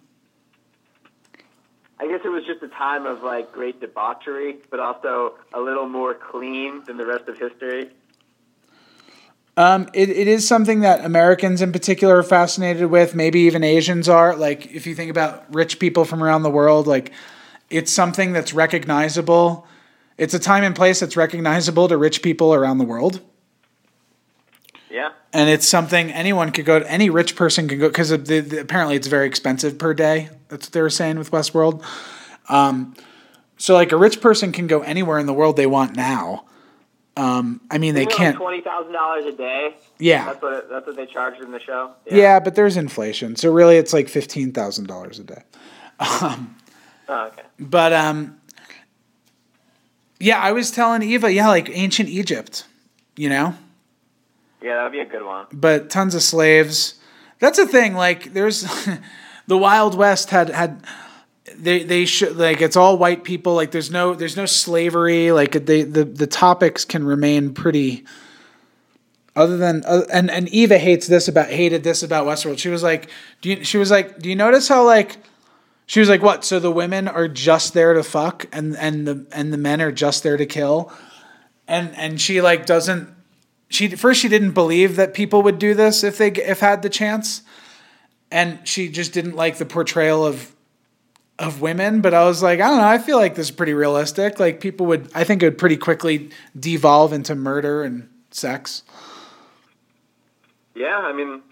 I 1.99 2.07
guess 2.07 2.21
it 2.25 2.29
was 2.29 2.45
just 2.47 2.63
a 2.63 2.69
time 2.69 3.05
of 3.05 3.25
like 3.25 3.51
great 3.51 3.81
debauchery, 3.81 4.59
but 4.71 4.79
also 4.79 5.35
a 5.53 5.59
little 5.59 5.89
more 5.89 6.15
clean 6.15 6.85
than 6.85 6.97
the 6.97 7.05
rest 7.05 7.27
of 7.27 7.37
history. 7.37 7.91
um, 9.57 9.89
it, 9.93 10.09
it 10.09 10.29
is 10.29 10.47
something 10.47 10.81
that 10.81 11.05
Americans 11.05 11.63
in 11.63 11.73
particular 11.73 12.19
are 12.19 12.23
fascinated 12.23 12.87
with. 12.87 13.17
Maybe 13.17 13.41
even 13.41 13.65
Asians 13.65 14.09
are. 14.09 14.37
Like 14.37 14.67
if 14.67 14.87
you 14.87 14.95
think 14.95 15.11
about 15.11 15.53
rich 15.53 15.81
people 15.81 16.05
from 16.05 16.23
around 16.23 16.45
the 16.45 16.51
world, 16.51 16.87
like 16.87 17.11
it's 17.71 17.91
something 17.91 18.33
that's 18.33 18.55
recognizable. 18.55 19.67
It's 20.17 20.33
a 20.33 20.39
time 20.39 20.63
and 20.63 20.77
place 20.77 21.01
that's 21.01 21.17
recognizable 21.17 21.89
to 21.89 21.97
rich 21.97 22.23
people 22.23 22.55
around 22.55 22.79
the 22.79 22.85
world. 22.85 23.21
Yeah. 24.89 25.11
And 25.33 25.49
it's 25.49 25.67
something 25.69 26.11
anyone 26.11 26.51
could 26.53 26.65
go 26.65 26.79
to 26.81 26.91
any 26.91 27.09
rich 27.11 27.37
person 27.37 27.69
can 27.69 27.79
go 27.79 27.89
because 27.89 28.11
apparently 28.11 28.97
it's 28.97 29.07
very 29.07 29.27
expensive 29.27 29.79
per 29.79 29.95
day. 29.95 30.29
That's 30.49 30.67
what 30.67 30.73
they 30.73 30.83
were 30.83 30.91
saying 30.91 31.19
with 31.19 31.31
westworld. 31.31 31.85
Um, 32.49 32.95
so 33.57 33.75
like 33.75 33.93
a 33.93 33.97
rich 33.97 34.21
person 34.21 34.53
can 34.53 34.67
go 34.67 34.81
anywhere 34.81 35.19
in 35.19 35.27
the 35.27 35.33
world 35.35 35.57
they 35.57 35.67
want 35.67 35.95
now. 35.97 36.47
Um, 37.17 37.61
i 37.71 37.77
mean 37.77 37.95
they 37.95 38.07
can't 38.07 38.37
twenty 38.37 38.61
thousand 38.63 38.93
dollars 38.93 39.25
a 39.27 39.33
day. 39.33 39.75
yeah. 39.99 40.27
That's 40.27 40.43
what 40.43 40.71
that's 40.71 40.87
what 40.87 40.97
they 40.97 41.07
charged 41.07 41.43
in 41.43 41.51
the 41.53 41.61
show. 41.61 41.93
yeah. 42.11 42.41
But 42.41 42.55
there's 42.55 42.77
inflation. 42.77 43.37
So 43.37 43.53
really 43.53 43.77
it's 43.77 43.93
like 43.93 44.07
$15000 44.07 45.21
a 45.21 45.23
day. 45.25 45.43
Oh, 47.13 47.27
okay. 47.27 47.43
but 47.59 47.93
um, 47.93 48.41
yeah 50.21 50.39
i 50.39 50.53
was 50.53 50.71
telling 50.71 51.03
eva 51.03 51.33
yeah 51.33 51.49
like 51.49 51.69
ancient 51.73 52.09
egypt 52.09 52.67
you 53.17 53.29
know 53.29 53.55
Yeah, 54.63 54.77
that'd 54.77 54.93
be 54.93 55.01
a 55.01 55.07
good 55.07 55.25
one. 55.25 55.47
but 55.53 55.91
tons 55.91 56.15
of 56.15 56.23
slaves. 56.23 56.95
That's 57.39 57.59
the 57.59 57.67
thing. 57.67 57.95
Like, 57.95 58.35
there's 58.35 58.67
the 59.47 59.57
Wild 59.57 59.95
West 59.97 60.31
had 60.31 60.51
had 60.51 60.85
they 61.57 61.83
they 61.83 62.05
should 62.05 62.37
like 62.37 62.61
it's 62.61 62.77
all 62.77 62.99
white 62.99 63.25
people. 63.25 63.55
Like, 63.55 63.71
there's 63.71 63.91
no 63.91 64.15
there's 64.15 64.37
no 64.37 64.47
slavery. 64.47 65.33
Like, 65.33 65.53
they 65.67 65.83
the 65.83 66.05
the 66.05 66.27
topics 66.27 66.85
can 66.85 67.05
remain 67.05 67.55
pretty. 67.55 68.05
Other 69.37 69.57
than 69.57 69.83
uh, 69.87 70.03
and 70.13 70.31
and 70.31 70.49
Eva 70.49 70.77
hates 70.77 71.07
this 71.07 71.29
about 71.29 71.49
hated 71.49 71.83
this 71.83 72.03
about 72.03 72.27
Westworld. 72.27 72.59
She 72.59 72.69
was 72.69 72.83
like, 72.83 73.09
do 73.41 73.51
you, 73.51 73.65
she 73.65 73.79
was 73.79 73.91
like, 73.91 74.19
do 74.19 74.29
you 74.29 74.37
notice 74.37 74.69
how 74.69 74.85
like. 74.85 75.19
She 75.87 75.99
was 75.99 76.09
like, 76.09 76.23
"What? 76.23 76.45
So 76.45 76.61
the 76.61 76.71
women 76.71 77.09
are 77.09 77.27
just 77.27 77.75
there 77.75 77.95
to 77.95 78.05
fuck, 78.05 78.47
and 78.53 78.77
and 78.77 79.09
the 79.09 79.27
and 79.33 79.53
the 79.53 79.59
men 79.59 79.81
are 79.81 79.91
just 79.91 80.23
there 80.23 80.37
to 80.37 80.47
kill," 80.47 80.93
and 81.67 81.93
and 81.97 82.21
she 82.21 82.41
like 82.41 82.65
doesn't 82.65 83.09
she 83.71 83.89
first 83.89 84.21
she 84.21 84.29
didn't 84.29 84.51
believe 84.51 84.97
that 84.97 85.15
people 85.15 85.41
would 85.43 85.59
do 85.59 85.73
this 85.75 86.05
if 86.05 86.19
they 86.19 86.31
if 86.33 86.61
had 86.61 86.83
the 86.83 86.91
chance. 86.91 87.43
And 88.33 88.59
she 88.69 88.89
just 88.89 89.13
didn't 89.13 89.35
like 89.35 89.57
the 89.57 89.65
portrayal 89.65 90.27
of 90.27 90.55
of 91.39 91.61
women. 91.63 92.01
But 92.03 92.13
i 92.13 92.25
was 92.25 92.43
like 92.43 92.61
i 92.61 92.69
don't 92.69 92.79
know 92.79 92.87
i 92.87 92.99
feel 92.99 93.17
like 93.17 93.35
this 93.37 93.47
is 93.47 93.51
pretty 93.51 93.73
realistic. 93.73 94.39
Like 94.39 94.61
people 94.61 94.87
would 94.87 95.11
i 95.15 95.25
think 95.25 95.43
it 95.43 95.47
would 95.47 95.59
pretty 95.59 95.77
quickly 95.79 96.31
devolve 96.59 97.13
into 97.15 97.35
murder 97.35 97.83
and 97.83 98.09
sex. 98.31 98.83
Yeah, 100.75 100.99
I 100.99 101.13
mean, 101.13 101.43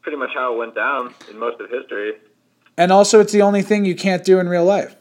pretty 0.00 0.16
much 0.16 0.30
how 0.34 0.54
it 0.54 0.56
went 0.56 0.74
down 0.74 1.14
in 1.30 1.38
most 1.38 1.60
of 1.60 1.68
history. 1.70 2.14
and 2.78 2.90
also 2.90 3.20
it's 3.20 3.32
the 3.32 3.42
only 3.42 3.62
thing 3.62 3.84
you 3.84 3.94
can't 3.94 4.24
do 4.24 4.38
in 4.38 4.48
real 4.48 4.64
life. 4.64 4.96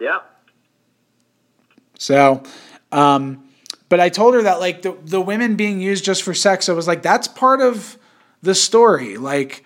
Yeah. 0.00 0.18
So, 1.98 2.42
um, 2.92 3.43
but 3.94 4.00
I 4.00 4.08
told 4.08 4.34
her 4.34 4.42
that 4.42 4.58
like 4.58 4.82
the 4.82 4.98
the 5.04 5.20
women 5.20 5.54
being 5.54 5.80
used 5.80 6.04
just 6.04 6.24
for 6.24 6.34
sex, 6.34 6.68
I 6.68 6.72
was 6.72 6.88
like, 6.88 7.02
that's 7.02 7.28
part 7.28 7.60
of 7.60 7.96
the 8.42 8.52
story. 8.52 9.16
Like 9.16 9.64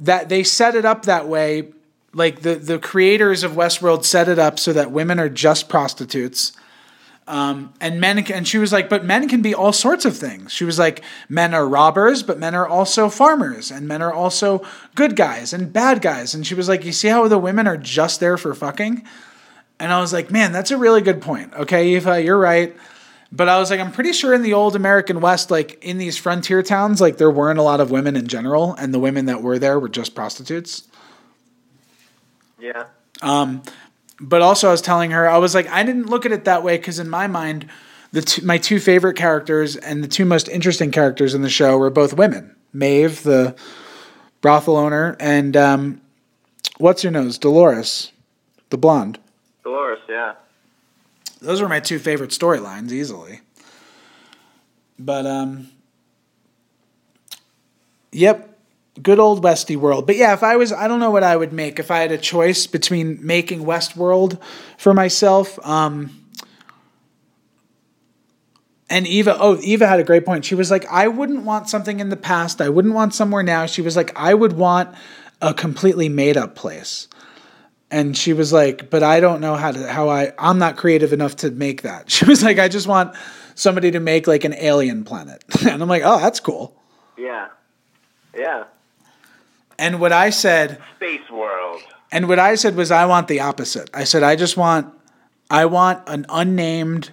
that 0.00 0.28
they 0.28 0.42
set 0.42 0.74
it 0.74 0.84
up 0.84 1.04
that 1.04 1.28
way. 1.28 1.68
Like 2.12 2.40
the 2.40 2.56
the 2.56 2.80
creators 2.80 3.44
of 3.44 3.52
Westworld 3.52 4.04
set 4.04 4.28
it 4.28 4.40
up 4.40 4.58
so 4.58 4.72
that 4.72 4.90
women 4.90 5.20
are 5.20 5.28
just 5.28 5.68
prostitutes. 5.68 6.54
Um, 7.28 7.72
and 7.80 8.00
men 8.00 8.18
and 8.32 8.48
she 8.48 8.58
was 8.58 8.72
like, 8.72 8.88
but 8.88 9.04
men 9.04 9.28
can 9.28 9.42
be 9.42 9.54
all 9.54 9.72
sorts 9.72 10.04
of 10.04 10.16
things. 10.16 10.50
She 10.50 10.64
was 10.64 10.76
like, 10.76 11.04
men 11.28 11.54
are 11.54 11.68
robbers, 11.68 12.24
but 12.24 12.40
men 12.40 12.56
are 12.56 12.66
also 12.66 13.08
farmers, 13.08 13.70
and 13.70 13.86
men 13.86 14.02
are 14.02 14.12
also 14.12 14.66
good 14.96 15.14
guys 15.14 15.52
and 15.52 15.72
bad 15.72 16.02
guys. 16.02 16.34
And 16.34 16.44
she 16.44 16.56
was 16.56 16.68
like, 16.68 16.84
you 16.84 16.90
see 16.90 17.06
how 17.06 17.28
the 17.28 17.38
women 17.38 17.68
are 17.68 17.76
just 17.76 18.18
there 18.18 18.38
for 18.38 18.56
fucking? 18.56 19.06
And 19.78 19.92
I 19.92 20.00
was 20.00 20.12
like, 20.12 20.32
man, 20.32 20.50
that's 20.50 20.72
a 20.72 20.76
really 20.76 21.00
good 21.00 21.22
point. 21.22 21.54
Okay, 21.54 21.90
Eva, 21.90 22.20
you're 22.20 22.36
right. 22.36 22.76
But 23.36 23.50
I 23.50 23.58
was 23.58 23.70
like, 23.70 23.80
I'm 23.80 23.92
pretty 23.92 24.14
sure 24.14 24.32
in 24.32 24.40
the 24.40 24.54
old 24.54 24.74
American 24.74 25.20
West, 25.20 25.50
like 25.50 25.84
in 25.84 25.98
these 25.98 26.16
frontier 26.16 26.62
towns, 26.62 27.02
like 27.02 27.18
there 27.18 27.30
weren't 27.30 27.58
a 27.58 27.62
lot 27.62 27.80
of 27.80 27.90
women 27.90 28.16
in 28.16 28.28
general, 28.28 28.74
and 28.74 28.94
the 28.94 28.98
women 28.98 29.26
that 29.26 29.42
were 29.42 29.58
there 29.58 29.78
were 29.78 29.90
just 29.90 30.14
prostitutes. 30.14 30.88
Yeah. 32.58 32.86
Um, 33.20 33.62
but 34.18 34.40
also, 34.40 34.68
I 34.68 34.70
was 34.70 34.80
telling 34.80 35.10
her, 35.10 35.28
I 35.28 35.36
was 35.36 35.54
like, 35.54 35.68
I 35.68 35.82
didn't 35.82 36.06
look 36.06 36.24
at 36.24 36.32
it 36.32 36.46
that 36.46 36.62
way 36.62 36.78
because 36.78 36.98
in 36.98 37.10
my 37.10 37.26
mind, 37.26 37.68
the 38.10 38.22
two, 38.22 38.42
my 38.42 38.56
two 38.56 38.80
favorite 38.80 39.18
characters 39.18 39.76
and 39.76 40.02
the 40.02 40.08
two 40.08 40.24
most 40.24 40.48
interesting 40.48 40.90
characters 40.90 41.34
in 41.34 41.42
the 41.42 41.50
show 41.50 41.76
were 41.76 41.90
both 41.90 42.14
women. 42.14 42.56
Maeve, 42.72 43.22
the 43.22 43.54
brothel 44.40 44.78
owner, 44.78 45.14
and 45.20 45.58
um, 45.58 46.00
what's 46.78 47.02
her 47.02 47.10
nose, 47.10 47.36
Dolores, 47.36 48.12
the 48.70 48.78
blonde. 48.78 49.18
Dolores, 49.62 49.98
yeah. 50.08 50.36
Those 51.40 51.60
were 51.60 51.68
my 51.68 51.80
two 51.80 51.98
favorite 51.98 52.30
storylines 52.30 52.92
easily. 52.92 53.40
But 54.98 55.26
um 55.26 55.68
Yep. 58.12 58.52
Good 59.02 59.18
old 59.18 59.44
Westy 59.44 59.76
world. 59.76 60.06
But 60.06 60.16
yeah, 60.16 60.32
if 60.32 60.42
I 60.42 60.56
was 60.56 60.72
I 60.72 60.88
don't 60.88 61.00
know 61.00 61.10
what 61.10 61.22
I 61.22 61.36
would 61.36 61.52
make 61.52 61.78
if 61.78 61.90
I 61.90 61.98
had 61.98 62.12
a 62.12 62.18
choice 62.18 62.66
between 62.66 63.18
making 63.24 63.60
Westworld 63.60 64.40
for 64.78 64.94
myself. 64.94 65.58
Um 65.66 66.22
and 68.88 69.06
Eva, 69.06 69.36
oh, 69.40 69.58
Eva 69.62 69.88
had 69.88 69.98
a 69.98 70.04
great 70.04 70.24
point. 70.24 70.44
She 70.44 70.54
was 70.54 70.70
like, 70.70 70.86
I 70.86 71.08
wouldn't 71.08 71.42
want 71.42 71.68
something 71.68 71.98
in 71.98 72.08
the 72.08 72.16
past. 72.16 72.60
I 72.60 72.68
wouldn't 72.68 72.94
want 72.94 73.14
somewhere 73.14 73.42
now. 73.42 73.66
She 73.66 73.82
was 73.82 73.96
like, 73.96 74.12
I 74.14 74.32
would 74.32 74.52
want 74.52 74.94
a 75.42 75.52
completely 75.52 76.08
made 76.08 76.36
up 76.36 76.54
place 76.54 77.08
and 77.90 78.16
she 78.16 78.32
was 78.32 78.52
like 78.52 78.90
but 78.90 79.02
i 79.02 79.20
don't 79.20 79.40
know 79.40 79.54
how 79.54 79.70
to 79.70 79.86
how 79.90 80.08
i 80.08 80.32
i'm 80.38 80.58
not 80.58 80.76
creative 80.76 81.12
enough 81.12 81.36
to 81.36 81.50
make 81.50 81.82
that 81.82 82.10
she 82.14 82.24
was 82.24 82.42
like 82.42 82.58
i 82.58 82.68
just 82.68 82.86
want 82.86 83.14
somebody 83.54 83.90
to 83.90 84.00
make 84.00 84.26
like 84.26 84.44
an 84.44 84.54
alien 84.54 85.04
planet 85.04 85.42
and 85.66 85.82
i'm 85.82 85.88
like 85.88 86.02
oh 86.04 86.18
that's 86.20 86.40
cool 86.40 86.74
Yeah. 87.16 87.48
Yeah. 88.36 88.64
and 89.78 90.00
what 90.00 90.12
i 90.12 90.30
said 90.30 90.80
Space 90.96 91.28
world. 91.30 91.82
And 92.12 92.28
what 92.28 92.38
I 92.38 92.54
said 92.54 92.76
was, 92.76 92.92
I 92.92 93.04
want 93.04 93.26
the 93.26 93.40
opposite. 93.40 93.90
I 93.92 94.04
said, 94.04 94.22
I 94.22 94.36
just 94.36 94.56
want, 94.56 94.94
I 95.50 95.66
want 95.66 96.08
an 96.08 96.24
unnamed, 96.28 97.10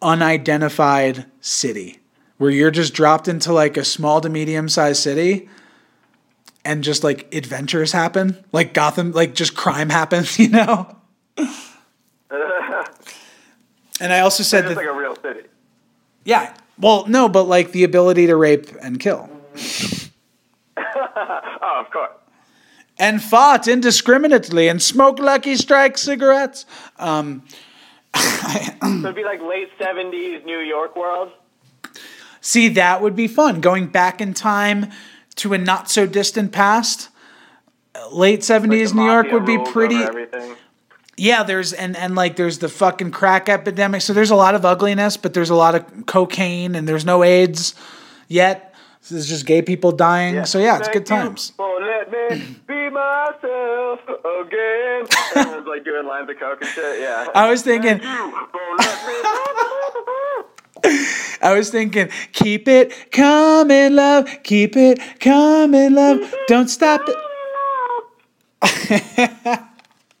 unidentified 0.00 1.26
city 1.40 2.00
where 2.38 2.50
you're 2.50 2.70
just 2.70 2.94
dropped 2.94 3.28
into 3.28 3.52
like 3.52 3.76
a 3.76 3.84
small 3.84 4.20
to 4.22 4.28
medium 4.28 4.68
sized 4.68 5.02
city 5.02 5.48
and 6.64 6.82
just 6.84 7.04
like 7.04 7.32
adventures 7.34 7.92
happen. 7.92 8.42
Like 8.52 8.72
Gotham, 8.74 9.12
like 9.12 9.34
just 9.34 9.54
crime 9.56 9.90
happens, 9.90 10.38
you 10.38 10.48
know? 10.48 10.96
and 14.00 14.12
I 14.12 14.20
also 14.20 14.42
said 14.42 14.64
It's 14.64 14.70
that, 14.74 14.76
like 14.76 14.86
a 14.86 14.92
real 14.92 15.16
city. 15.16 15.42
yeah, 16.24 16.54
well, 16.78 17.06
no, 17.06 17.28
but 17.28 17.44
like 17.44 17.72
the 17.72 17.84
ability 17.84 18.26
to 18.26 18.36
rape 18.36 18.68
and 18.82 18.98
kill. 19.00 19.28
Oh, 21.66 21.80
of 21.80 21.90
course. 21.90 22.10
and 22.98 23.22
fart 23.22 23.66
indiscriminately 23.68 24.68
and 24.68 24.82
smoke 24.82 25.18
Lucky 25.18 25.56
Strike 25.56 25.96
cigarettes. 25.96 26.66
Um, 26.98 27.42
So 28.14 28.98
it'd 28.98 29.14
be 29.14 29.24
like 29.24 29.40
late 29.40 29.70
seventies 29.78 30.42
New 30.44 30.58
York 30.58 30.94
world. 30.96 31.30
see, 32.40 32.68
that 32.70 33.00
would 33.00 33.16
be 33.16 33.26
fun. 33.28 33.60
Going 33.60 33.86
back 33.86 34.20
in 34.20 34.34
time 34.34 34.90
to 35.36 35.52
a 35.54 35.58
not 35.58 35.90
so 35.90 36.06
distant 36.06 36.52
past. 36.52 37.08
Late 38.10 38.42
seventies 38.42 38.92
the 38.92 38.98
New 38.98 39.06
York 39.06 39.30
would 39.30 39.46
be 39.46 39.58
pretty. 39.58 40.04
Yeah, 41.16 41.44
there's 41.44 41.72
and 41.72 41.96
and 41.96 42.14
like 42.14 42.36
there's 42.36 42.58
the 42.58 42.68
fucking 42.68 43.12
crack 43.12 43.48
epidemic. 43.48 44.02
So 44.02 44.12
there's 44.12 44.30
a 44.30 44.36
lot 44.36 44.54
of 44.54 44.64
ugliness, 44.64 45.16
but 45.16 45.32
there's 45.32 45.50
a 45.50 45.54
lot 45.54 45.74
of 45.74 46.06
cocaine 46.06 46.74
and 46.74 46.88
there's 46.88 47.04
no 47.04 47.22
AIDS 47.22 47.74
yet. 48.28 48.74
So 49.00 49.14
there's 49.14 49.28
just 49.28 49.46
gay 49.46 49.62
people 49.62 49.92
dying. 49.92 50.44
So 50.44 50.58
yeah, 50.58 50.78
it's 50.78 50.88
Thank 50.88 50.94
good 50.94 51.06
times. 51.06 51.50
For 51.56 51.74
let 51.80 52.10
me 52.10 52.56
be 52.66 52.90
myself 52.90 54.00
again. 54.42 55.06
Like 55.66 55.84
doing 55.84 56.06
lines 56.06 56.30
of 56.30 56.38
coke 56.38 56.58
and 56.60 56.70
shit. 56.70 57.00
Yeah. 57.00 57.26
I 57.34 57.50
was 57.50 57.62
thinking, 57.62 58.00
I 61.42 61.54
was 61.54 61.70
thinking, 61.70 62.10
keep 62.32 62.68
it 62.68 63.10
coming, 63.10 63.94
love. 63.94 64.28
Keep 64.42 64.76
it 64.76 65.00
coming, 65.20 65.94
love. 65.94 66.34
Don't 66.46 66.68
stop 66.68 67.02
it. 67.06 67.16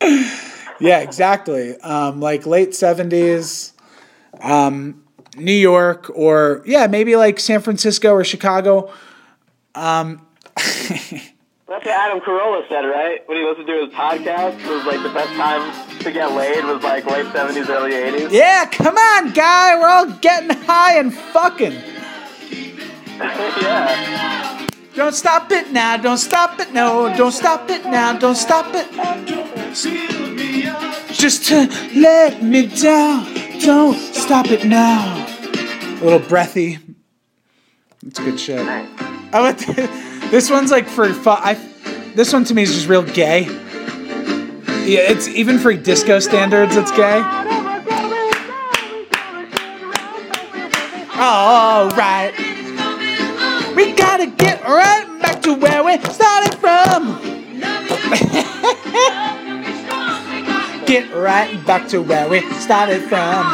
yeah, 0.80 1.00
exactly. 1.00 1.76
Um, 1.80 2.20
like 2.20 2.46
late 2.46 2.74
seventies, 2.74 3.72
um, 4.40 5.02
New 5.36 5.52
York, 5.52 6.10
or 6.14 6.62
yeah, 6.66 6.86
maybe 6.86 7.16
like 7.16 7.40
San 7.40 7.60
Francisco 7.60 8.12
or 8.12 8.24
Chicago. 8.24 8.92
That's 11.74 11.86
what 11.86 11.94
Adam 11.96 12.20
Carolla 12.20 12.68
said, 12.68 12.82
right? 12.82 13.28
When 13.28 13.36
he 13.36 13.44
listened 13.44 13.66
to 13.66 13.84
his 13.84 13.92
podcast, 13.92 14.60
it 14.60 14.70
was 14.70 14.86
like 14.86 15.02
the 15.02 15.08
best 15.08 15.34
time 15.34 15.98
to 15.98 16.12
get 16.12 16.30
laid 16.30 16.64
was 16.64 16.80
like 16.84 17.04
late 17.04 17.26
seventies, 17.32 17.68
early 17.68 17.94
eighties. 17.94 18.30
Yeah, 18.30 18.66
come 18.66 18.96
on, 18.96 19.32
guy. 19.32 19.76
We're 19.76 19.88
all 19.88 20.06
getting 20.20 20.50
high 20.50 20.98
and 21.00 21.12
fucking. 21.12 21.72
yeah. 23.18 24.66
Don't 24.94 25.16
stop 25.16 25.50
it 25.50 25.72
now. 25.72 25.96
Don't 25.96 26.18
stop 26.18 26.60
it. 26.60 26.72
No, 26.72 27.12
don't 27.16 27.32
stop 27.32 27.68
it 27.68 27.84
now. 27.86 28.16
Don't 28.16 28.36
stop 28.36 28.66
it. 28.72 28.88
Just 31.12 31.46
to 31.48 31.66
let 31.96 32.40
me 32.40 32.66
down. 32.68 33.26
Don't 33.58 33.96
stop 34.14 34.46
it 34.46 34.64
now. 34.64 35.26
A 36.00 36.04
little 36.04 36.20
breathy. 36.20 36.78
It's 38.06 38.20
good 38.20 38.38
shit. 38.38 38.60
I 38.60 39.40
went 39.40 39.58
this 40.30 40.50
one's 40.50 40.70
like 40.70 40.88
for 40.88 41.12
fun. 41.12 41.38
I, 41.42 41.54
this 42.14 42.32
one 42.32 42.44
to 42.44 42.54
me 42.54 42.62
is 42.62 42.72
just 42.72 42.88
real 42.88 43.02
gay. 43.02 43.44
Yeah, 44.84 45.10
it's 45.10 45.28
even 45.28 45.58
for 45.58 45.72
disco 45.74 46.18
standards. 46.18 46.76
It's 46.76 46.90
gay. 46.90 47.22
All 51.16 51.88
right. 51.90 52.34
We 53.74 53.92
gotta 53.92 54.26
get 54.26 54.62
right 54.64 55.06
back 55.22 55.40
to 55.42 55.54
where 55.54 55.82
we 55.82 55.98
started 56.12 56.54
from. 56.56 57.20
get 60.86 61.12
right 61.14 61.64
back 61.66 61.88
to 61.88 62.02
where 62.02 62.28
we 62.28 62.40
started 62.54 63.02
from. 63.02 63.44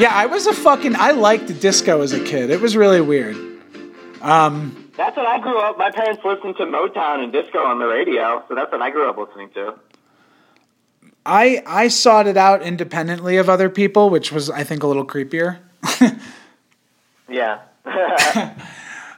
Yeah, 0.00 0.12
I 0.14 0.26
was 0.26 0.46
a 0.46 0.54
fucking. 0.54 0.96
I 0.96 1.10
liked 1.10 1.60
disco 1.60 2.00
as 2.00 2.12
a 2.12 2.24
kid. 2.24 2.50
It 2.50 2.60
was 2.60 2.76
really 2.76 3.00
weird. 3.00 3.49
That's 4.20 5.16
what 5.16 5.26
I 5.26 5.38
grew 5.40 5.58
up. 5.58 5.78
My 5.78 5.90
parents 5.90 6.22
listened 6.24 6.56
to 6.58 6.64
Motown 6.64 7.22
and 7.22 7.32
disco 7.32 7.58
on 7.58 7.78
the 7.78 7.86
radio, 7.86 8.44
so 8.48 8.54
that's 8.54 8.70
what 8.70 8.82
I 8.82 8.90
grew 8.90 9.08
up 9.08 9.16
listening 9.16 9.50
to. 9.50 9.74
I 11.24 11.62
I 11.66 11.88
sought 11.88 12.26
it 12.26 12.36
out 12.36 12.62
independently 12.62 13.36
of 13.36 13.48
other 13.48 13.68
people, 13.68 14.10
which 14.10 14.32
was 14.32 14.50
I 14.50 14.64
think 14.64 14.82
a 14.82 14.86
little 14.86 15.06
creepier. 15.06 15.58
Yeah. 17.30 17.60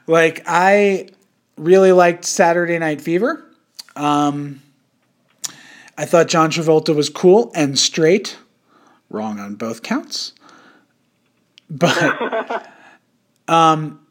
Like 0.08 0.42
I 0.46 1.10
really 1.56 1.92
liked 1.92 2.24
Saturday 2.24 2.76
Night 2.76 3.00
Fever. 3.00 3.44
Um, 3.94 4.60
I 5.96 6.06
thought 6.06 6.26
John 6.26 6.50
Travolta 6.50 6.92
was 6.92 7.08
cool 7.08 7.52
and 7.54 7.78
straight. 7.78 8.36
Wrong 9.10 9.38
on 9.38 9.54
both 9.54 9.84
counts. 9.84 10.32
But 11.70 12.66
um, 13.48 14.01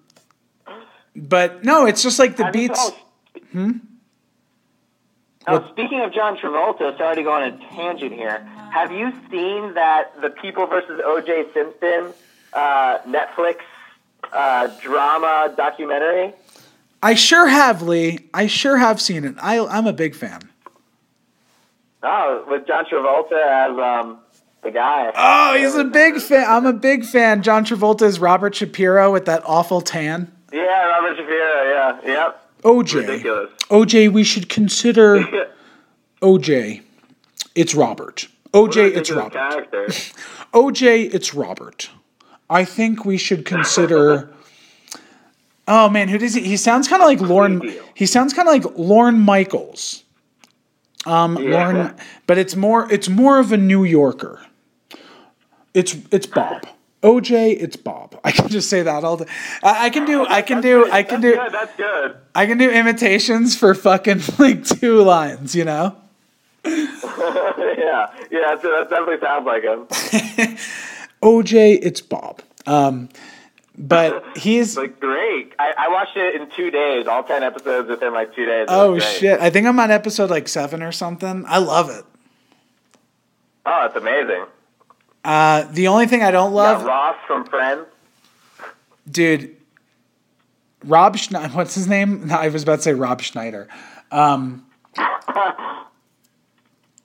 but 1.15 1.63
no, 1.63 1.85
it's 1.85 2.03
just 2.03 2.19
like 2.19 2.37
the 2.37 2.45
you- 2.45 2.51
beats. 2.51 2.79
oh, 2.79 2.97
Hmm? 3.51 3.71
Oh, 5.47 5.67
speaking 5.71 6.01
of 6.01 6.13
John 6.13 6.37
Travolta, 6.37 6.95
sorry 6.97 7.15
to 7.15 7.23
go 7.23 7.31
on 7.31 7.43
a 7.43 7.57
tangent 7.75 8.13
here. 8.13 8.39
Have 8.71 8.91
you 8.91 9.11
seen 9.31 9.73
that 9.73 10.13
the 10.21 10.29
People 10.29 10.67
versus 10.67 11.01
O.J. 11.03 11.45
Simpson 11.53 12.13
uh, 12.53 12.99
Netflix 13.07 13.57
uh, 14.31 14.67
drama 14.81 15.51
documentary? 15.57 16.33
I 17.01 17.15
sure 17.15 17.47
have, 17.47 17.81
Lee. 17.81 18.19
I 18.33 18.45
sure 18.47 18.77
have 18.77 19.01
seen 19.01 19.25
it. 19.25 19.35
I 19.41 19.59
I'm 19.65 19.87
a 19.87 19.93
big 19.93 20.13
fan. 20.15 20.41
Oh, 22.03 22.45
with 22.47 22.67
John 22.67 22.85
Travolta 22.85 23.33
as 23.43 23.77
um, 24.05 24.19
the 24.63 24.71
guy. 24.71 25.11
Oh, 25.15 25.57
he's 25.57 25.75
a 25.75 25.83
big 25.83 26.19
fan. 26.21 26.45
I'm 26.47 26.65
a 26.67 26.73
big 26.73 27.03
fan. 27.03 27.41
John 27.41 27.65
Travolta 27.65 28.03
is 28.03 28.19
Robert 28.19 28.53
Shapiro 28.55 29.11
with 29.11 29.25
that 29.25 29.41
awful 29.45 29.81
tan. 29.81 30.31
Yeah, 30.51 30.85
Robert 30.85 31.17
Shapiro. 31.17 31.63
Yeah, 31.69 31.99
yep. 32.05 32.47
OJ. 32.63 32.93
Ridiculous. 33.07 33.51
OJ, 33.69 34.11
we 34.11 34.23
should 34.23 34.49
consider 34.49 35.19
OJ. 36.21 36.81
It's 37.55 37.73
Robert. 37.75 38.27
OJ, 38.53 38.95
it's 38.95 39.11
Robert. 39.11 39.33
OJ, 40.53 41.13
it's 41.13 41.33
Robert. 41.33 41.89
I 42.49 42.65
think 42.65 43.05
we 43.05 43.17
should 43.17 43.45
consider. 43.45 44.29
Oh 45.67 45.87
man, 45.87 46.09
who 46.09 46.17
does 46.17 46.33
he? 46.33 46.41
He 46.41 46.57
sounds 46.57 46.87
kind 46.87 47.01
of 47.01 47.07
like 47.07 47.21
Lorne. 47.21 47.61
He 47.93 48.05
sounds 48.07 48.33
kind 48.33 48.47
of 48.49 48.53
like 48.53 48.77
Lorne 48.77 49.19
Michaels. 49.19 50.03
Um, 51.05 51.37
Yeah. 51.37 51.51
Lorne, 51.69 51.95
but 52.27 52.37
it's 52.39 52.55
more. 52.55 52.91
It's 52.91 53.07
more 53.07 53.37
of 53.39 53.51
a 53.53 53.57
New 53.57 53.83
Yorker. 53.85 54.41
It's 55.73 55.95
it's 56.09 56.25
Bob. 56.25 56.65
OJ, 57.01 57.57
it's 57.59 57.75
Bob. 57.75 58.19
I 58.23 58.31
can 58.31 58.47
just 58.49 58.69
say 58.69 58.83
that 58.83 59.03
all 59.03 59.17
the. 59.17 59.27
I, 59.63 59.85
I 59.85 59.89
can 59.89 60.05
do. 60.05 60.25
I 60.25 60.41
can 60.41 60.61
do. 60.61 60.89
I 60.91 61.03
can 61.03 61.21
That's 61.21 61.35
do. 61.35 61.41
Good, 61.43 61.51
that's 61.51 61.75
good. 61.75 62.17
I 62.35 62.45
can 62.45 62.57
do 62.57 62.69
imitations 62.69 63.55
for 63.55 63.73
fucking 63.73 64.21
like 64.39 64.65
two 64.65 65.01
lines. 65.01 65.55
You 65.55 65.65
know. 65.65 65.95
yeah, 66.65 68.13
yeah, 68.29 68.55
that 68.55 68.87
definitely 68.89 69.19
sounds 69.19 69.47
like 69.47 69.63
him. 69.63 69.87
OJ, 71.23 71.79
it's 71.81 72.01
Bob. 72.01 72.43
Um, 72.67 73.09
but 73.75 74.37
he's. 74.37 74.77
Like 74.77 74.99
great. 74.99 75.53
I, 75.57 75.73
I 75.75 75.89
watched 75.89 76.15
it 76.15 76.39
in 76.39 76.51
two 76.51 76.69
days, 76.69 77.07
all 77.07 77.23
ten 77.23 77.41
episodes 77.41 77.89
within 77.89 78.13
like 78.13 78.35
two 78.35 78.45
days. 78.45 78.63
It 78.63 78.69
Oh 78.69 78.99
shit! 78.99 79.39
I 79.39 79.49
think 79.49 79.65
I'm 79.65 79.79
on 79.79 79.89
episode 79.89 80.29
like 80.29 80.47
seven 80.47 80.83
or 80.83 80.91
something. 80.91 81.45
I 81.47 81.57
love 81.57 81.89
it. 81.89 82.05
Oh, 83.65 83.85
it's 83.85 83.95
amazing. 83.95 84.45
Uh, 85.23 85.63
the 85.71 85.87
only 85.87 86.07
thing 86.07 86.23
I 86.23 86.31
don't 86.31 86.51
Yeah, 86.51 86.57
love, 86.57 86.83
Ross 86.83 87.15
from 87.27 87.45
Friends. 87.45 87.85
dude. 89.09 89.55
Rob, 90.83 91.15
Schne- 91.15 91.53
what's 91.53 91.75
his 91.75 91.87
name? 91.87 92.31
I 92.33 92.47
was 92.49 92.63
about 92.63 92.77
to 92.77 92.81
say 92.81 92.93
Rob 92.93 93.21
Schneider. 93.21 93.67
Um, 94.11 94.65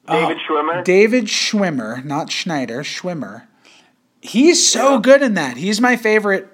David 0.09 0.39
Schwimmer. 0.49 0.85
David 0.85 1.25
Schwimmer, 1.25 2.05
not 2.05 2.31
Schneider, 2.31 2.81
Schwimmer. 2.83 3.43
He's 4.23 4.67
so 4.71 4.99
good 4.99 5.21
in 5.23 5.35
that. 5.35 5.57
He's 5.57 5.81
my 5.81 5.97
favorite 5.97 6.49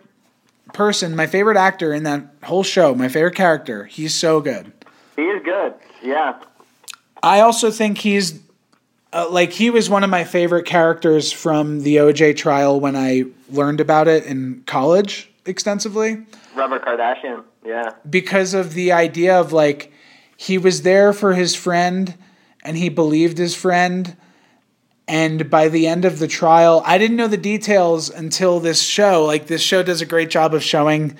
person, 0.72 1.14
my 1.14 1.26
favorite 1.26 1.56
actor 1.56 1.92
in 1.92 2.02
that 2.04 2.24
whole 2.44 2.62
show, 2.62 2.94
my 2.94 3.08
favorite 3.08 3.34
character. 3.34 3.84
He's 3.84 4.14
so 4.14 4.40
good. 4.40 4.72
he 5.16 5.22
is 5.22 5.42
good. 5.44 5.74
Yeah. 6.02 6.38
I 7.22 7.40
also 7.40 7.70
think 7.70 7.98
he's 7.98 8.40
uh, 9.12 9.28
like 9.30 9.52
he 9.52 9.70
was 9.70 9.90
one 9.90 10.04
of 10.04 10.10
my 10.10 10.24
favorite 10.24 10.64
characters 10.64 11.32
from 11.32 11.82
the 11.82 11.96
OJ 11.96 12.36
trial 12.36 12.80
when 12.80 12.96
I 12.96 13.24
learned 13.50 13.80
about 13.80 14.08
it 14.08 14.24
in 14.24 14.62
college 14.66 15.30
extensively 15.44 16.24
Robert 16.54 16.84
Kardashian. 16.84 17.44
Yeah. 17.64 17.90
because 18.08 18.54
of 18.54 18.74
the 18.74 18.92
idea 18.92 19.38
of 19.38 19.52
like 19.52 19.92
he 20.36 20.58
was 20.58 20.82
there 20.82 21.12
for 21.12 21.34
his 21.34 21.54
friend 21.54 22.16
and 22.64 22.76
he 22.76 22.88
believed 22.88 23.38
his 23.38 23.54
friend. 23.54 24.16
And 25.08 25.50
by 25.50 25.68
the 25.68 25.86
end 25.86 26.04
of 26.04 26.20
the 26.20 26.28
trial, 26.28 26.82
I 26.86 26.96
didn't 26.96 27.16
know 27.16 27.26
the 27.26 27.36
details 27.36 28.08
until 28.08 28.60
this 28.60 28.82
show. 28.82 29.24
Like 29.24 29.46
this 29.46 29.60
show 29.60 29.82
does 29.82 30.00
a 30.00 30.06
great 30.06 30.30
job 30.30 30.54
of 30.54 30.62
showing 30.62 31.16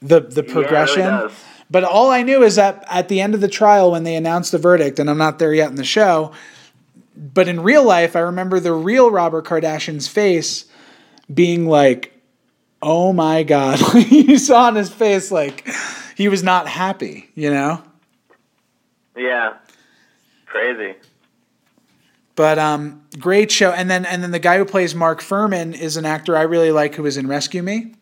the 0.00 0.20
the 0.20 0.42
progression. 0.42 1.02
does. 1.02 1.32
but 1.70 1.84
all 1.84 2.10
I 2.10 2.22
knew 2.22 2.42
is 2.42 2.56
that 2.56 2.84
at 2.90 3.08
the 3.08 3.20
end 3.20 3.34
of 3.34 3.40
the 3.40 3.48
trial, 3.48 3.92
when 3.92 4.02
they 4.02 4.16
announced 4.16 4.50
the 4.50 4.58
verdict, 4.58 4.98
and 4.98 5.08
I'm 5.08 5.18
not 5.18 5.38
there 5.38 5.54
yet 5.54 5.70
in 5.70 5.76
the 5.76 5.84
show, 5.84 6.32
but 7.16 7.48
in 7.48 7.62
real 7.62 7.84
life, 7.84 8.16
I 8.16 8.20
remember 8.20 8.60
the 8.60 8.72
real 8.72 9.10
Robert 9.10 9.44
Kardashian's 9.44 10.08
face 10.08 10.66
being 11.32 11.66
like, 11.66 12.18
"Oh 12.80 13.12
my 13.12 13.42
god!" 13.42 13.80
you 14.10 14.38
saw 14.38 14.66
on 14.66 14.76
his 14.76 14.90
face 14.90 15.30
like 15.30 15.68
he 16.16 16.28
was 16.28 16.42
not 16.42 16.68
happy. 16.68 17.30
You 17.34 17.50
know. 17.50 17.82
Yeah. 19.16 19.54
Crazy. 20.46 20.94
But 22.34 22.58
um, 22.58 23.02
great 23.18 23.50
show, 23.50 23.72
and 23.72 23.90
then 23.90 24.06
and 24.06 24.22
then 24.22 24.30
the 24.30 24.38
guy 24.38 24.56
who 24.56 24.64
plays 24.64 24.94
Mark 24.94 25.20
Fuhrman 25.20 25.78
is 25.78 25.96
an 25.96 26.06
actor 26.06 26.36
I 26.36 26.42
really 26.42 26.70
like 26.70 26.94
who 26.94 27.02
was 27.02 27.16
in 27.16 27.26
Rescue 27.26 27.62
Me. 27.62 27.94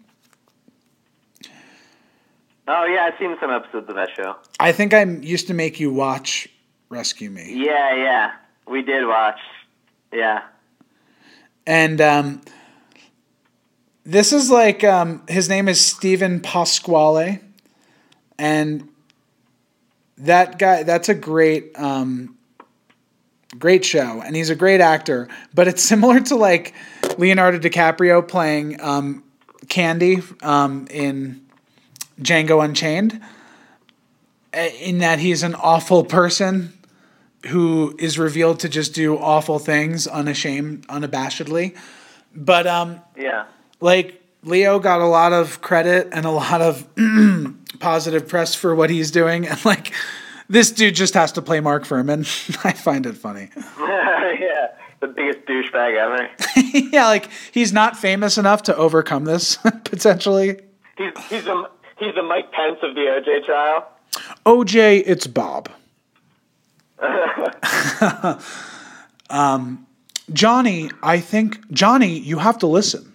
Oh 2.68 2.84
yeah, 2.84 3.08
I've 3.10 3.18
seen 3.18 3.36
some 3.40 3.50
episodes 3.50 3.88
of 3.88 3.96
that 3.96 4.10
show. 4.16 4.36
I 4.60 4.70
think 4.70 4.94
I 4.94 5.02
used 5.02 5.48
to 5.48 5.54
make 5.54 5.80
you 5.80 5.92
watch 5.92 6.48
Rescue 6.88 7.30
Me, 7.30 7.52
Yeah, 7.52 7.96
yeah. 7.96 8.32
We 8.70 8.82
did 8.82 9.04
watch. 9.04 9.40
Yeah. 10.12 10.44
and 11.66 12.00
um, 12.00 12.40
this 14.04 14.32
is 14.32 14.48
like 14.48 14.84
um, 14.84 15.22
his 15.28 15.48
name 15.48 15.68
is 15.68 15.84
Steven 15.84 16.40
Pasquale, 16.40 17.40
and 18.38 18.88
that 20.18 20.58
guy 20.60 20.84
that's 20.84 21.08
a 21.08 21.14
great 21.14 21.76
um, 21.78 22.36
great 23.58 23.84
show, 23.84 24.22
and 24.24 24.36
he's 24.36 24.50
a 24.50 24.56
great 24.56 24.80
actor. 24.80 25.28
But 25.52 25.66
it's 25.66 25.82
similar 25.92 26.20
to 26.20 26.36
like 26.36 26.72
Leonardo 27.18 27.58
DiCaprio 27.58 28.26
playing 28.26 28.80
um, 28.80 29.24
Candie 29.68 30.22
um, 30.42 30.86
in 30.90 31.44
Django 32.20 32.64
Unchained, 32.64 33.20
eh, 34.52 34.70
in 34.80 34.98
that 34.98 35.18
he's 35.18 35.42
an 35.42 35.56
awful 35.56 36.04
person 36.04 36.72
who 37.48 37.94
is 37.98 38.18
revealed 38.18 38.60
to 38.60 38.68
just 38.68 38.94
do 38.94 39.16
awful 39.18 39.58
things 39.58 40.06
unashamed, 40.06 40.86
unabashedly. 40.88 41.76
But 42.34 42.66
um, 42.66 43.00
Yeah. 43.16 43.44
like 43.80 44.22
Leo 44.42 44.78
got 44.78 45.00
a 45.00 45.06
lot 45.06 45.32
of 45.32 45.60
credit 45.60 46.08
and 46.12 46.24
a 46.26 46.30
lot 46.30 46.60
of 46.62 46.86
positive 47.80 48.28
press 48.28 48.54
for 48.54 48.74
what 48.74 48.90
he's 48.90 49.10
doing, 49.10 49.46
and 49.46 49.62
like 49.64 49.92
this 50.48 50.70
dude 50.70 50.94
just 50.94 51.14
has 51.14 51.32
to 51.32 51.42
play 51.42 51.60
Mark 51.60 51.84
Fuhrman. 51.84 52.20
I 52.64 52.72
find 52.72 53.06
it 53.06 53.16
funny. 53.16 53.50
yeah. 53.78 54.68
The 55.00 55.08
biggest 55.08 55.46
douchebag 55.46 55.96
ever. 55.96 56.28
yeah, 56.92 57.06
like 57.06 57.30
he's 57.52 57.72
not 57.72 57.96
famous 57.96 58.36
enough 58.36 58.64
to 58.64 58.76
overcome 58.76 59.24
this 59.24 59.56
potentially. 59.84 60.60
He's 60.98 61.12
he's 61.30 61.46
a 61.46 61.64
he's 61.98 62.14
the 62.14 62.22
Mike 62.22 62.52
Pence 62.52 62.78
of 62.82 62.94
the 62.94 63.00
OJ 63.00 63.46
trial. 63.46 63.88
OJ, 64.44 65.02
it's 65.06 65.26
Bob. 65.26 65.70
um, 69.30 69.86
Johnny, 70.32 70.90
I 71.02 71.20
think 71.20 71.70
Johnny, 71.72 72.18
you 72.18 72.38
have 72.38 72.58
to 72.58 72.66
listen. 72.66 73.12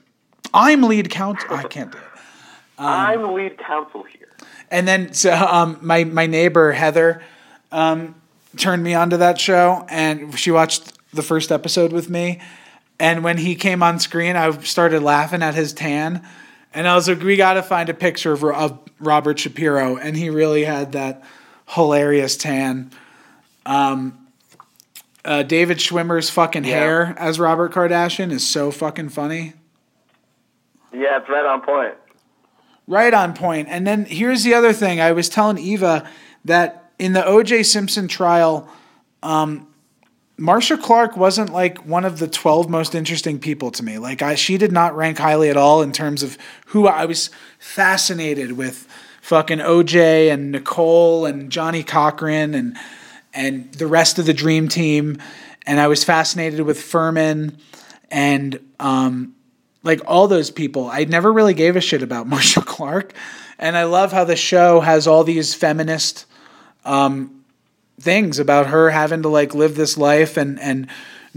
I'm 0.53 0.84
lead 0.84 1.10
count. 1.10 1.40
I 1.49 1.64
can't 1.64 1.91
do 1.91 1.98
it. 1.98 2.03
I'm 2.78 3.34
lead 3.34 3.57
counsel 3.57 4.03
here. 4.03 4.30
And 4.72 4.88
then 4.88 5.14
so 5.14 5.34
um, 5.34 5.78
my 5.82 6.03
my 6.03 6.28
neighbor 6.28 6.72
Heather 6.72 7.22
um, 7.72 8.16
turned 8.57 8.84
me 8.84 8.94
onto 8.94 9.18
that 9.18 9.40
show, 9.40 9.86
and 9.90 10.38
she 10.38 10.52
watched 10.52 10.94
the 11.14 11.22
first 11.22 11.52
episode 11.52 11.91
with 11.91 12.10
me. 12.10 12.41
And 12.99 13.24
when 13.24 13.38
he 13.38 13.56
came 13.56 13.84
on 13.84 13.99
screen, 13.99 14.36
I 14.36 14.57
started 14.60 15.03
laughing 15.03 15.44
at 15.44 15.53
his 15.53 15.74
tan, 15.74 16.26
and 16.74 16.88
I 16.88 16.95
was 16.95 17.07
like, 17.07 17.22
"We 17.22 17.36
got 17.36 17.53
to 17.53 17.64
find 17.64 17.90
a 17.90 17.94
picture 17.94 18.32
of, 18.32 18.44
of 18.44 18.80
Robert 18.99 19.40
Shapiro," 19.40 19.98
and 19.98 20.16
he 20.18 20.30
really 20.30 20.64
had 20.64 20.94
that 20.94 21.24
hilarious 21.68 22.38
tan. 22.38 22.91
Um, 23.66 24.28
uh, 25.24 25.44
David 25.44 25.78
Schwimmer's 25.80 26.30
fucking 26.30 26.64
Yeah. 26.66 26.72
hair 26.80 27.16
as 27.18 27.40
Robert 27.40 27.74
Kardashian 27.74 28.32
is 28.32 28.46
so 28.46 28.72
fucking 28.72 29.10
funny. 29.10 29.54
Yeah, 30.94 31.18
it's 31.18 31.28
right 31.30 31.46
on 31.46 31.62
point. 31.62 31.96
Right 32.88 33.14
on 33.14 33.34
point. 33.34 33.68
And 33.70 33.86
then 33.88 34.06
here's 34.06 34.44
the 34.44 34.54
other 34.54 34.72
thing. 34.72 35.02
I 35.02 35.12
was 35.12 35.28
telling 35.28 35.58
Eva 35.58 36.08
that 36.46 36.92
in 37.00 37.14
the 37.14 37.26
O.J. 37.26 37.64
Simpson 37.64 38.08
trial, 38.08 38.70
um, 39.24 39.68
Marcia 40.38 40.78
Clark 40.78 41.18
wasn't 41.18 41.52
like 41.52 41.80
one 41.86 42.06
of 42.06 42.20
the 42.20 42.28
12 42.28 42.70
most 42.70 42.94
interesting 42.94 43.40
people 43.40 43.72
to 43.72 43.84
me. 43.84 43.98
Like 43.98 44.22
I, 44.22 44.36
she 44.36 44.58
did 44.58 44.72
not 44.72 44.96
rank 44.96 45.18
highly 45.18 45.50
at 45.50 45.58
all 45.58 45.82
in 45.82 45.92
terms 45.92 46.22
of 46.24 46.38
who 46.68 46.88
I 46.88 47.06
was 47.06 47.30
fascinated 47.58 48.52
with. 48.54 48.88
Fucking 49.22 49.60
O.J. 49.60 50.30
and 50.30 50.52
Nicole 50.52 51.26
and 51.26 51.50
Johnnie 51.50 51.82
Cochran 51.84 52.54
and 52.54 52.78
and 53.36 53.72
the 53.74 53.86
rest 53.86 54.18
of 54.18 54.26
the 54.26 54.34
Dream 54.34 54.68
Team, 54.68 55.18
and 55.68 55.80
I 55.80 55.88
was 55.88 56.03
fascinated 56.03 56.62
with 56.62 56.80
Fuhrman 56.80 57.60
and 58.10 58.60
um, 58.80 59.36
like 59.84 60.02
all 60.07 60.28
those 60.28 60.49
people. 60.49 60.90
I 60.90 61.03
never 61.03 61.32
really 61.32 61.53
gave 61.53 61.76
a 61.76 61.82
shit 61.82 62.02
about 62.02 62.28
Marcia 62.28 62.62
Clark, 62.62 63.14
and 63.60 63.78
I 63.78 63.84
love 63.84 64.12
how 64.12 64.24
the 64.24 64.36
show 64.36 64.80
has 64.80 65.06
all 65.06 65.24
these 65.24 65.53
feminist 65.53 66.26
um, 66.86 67.44
things 67.99 68.40
about 68.40 68.68
her 68.68 68.90
having 68.90 69.22
to 69.24 69.30
like 69.30 69.53
live 69.53 69.76
this 69.76 69.98
life 69.98 70.38
and 70.38 70.60
and 70.60 70.88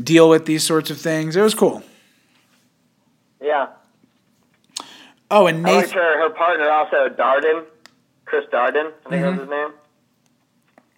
deal 0.03 0.29
with 0.29 0.47
these 0.47 0.65
sorts 0.65 0.91
of 0.91 1.01
things. 1.01 1.37
It 1.37 1.43
was 1.43 1.55
cool. 1.55 1.83
Yeah. 3.43 3.69
Oh, 5.31 5.47
and 5.47 5.63
Nathan, 5.63 5.91
her 5.91 6.29
her 6.29 6.31
partner 6.31 6.71
also 6.71 7.09
Darden. 7.09 7.65
Chris 8.25 8.45
Darden, 8.53 8.93
I 9.07 9.11
think 9.11 9.23
that's 9.23 9.41
his 9.41 9.49
name. 9.49 9.71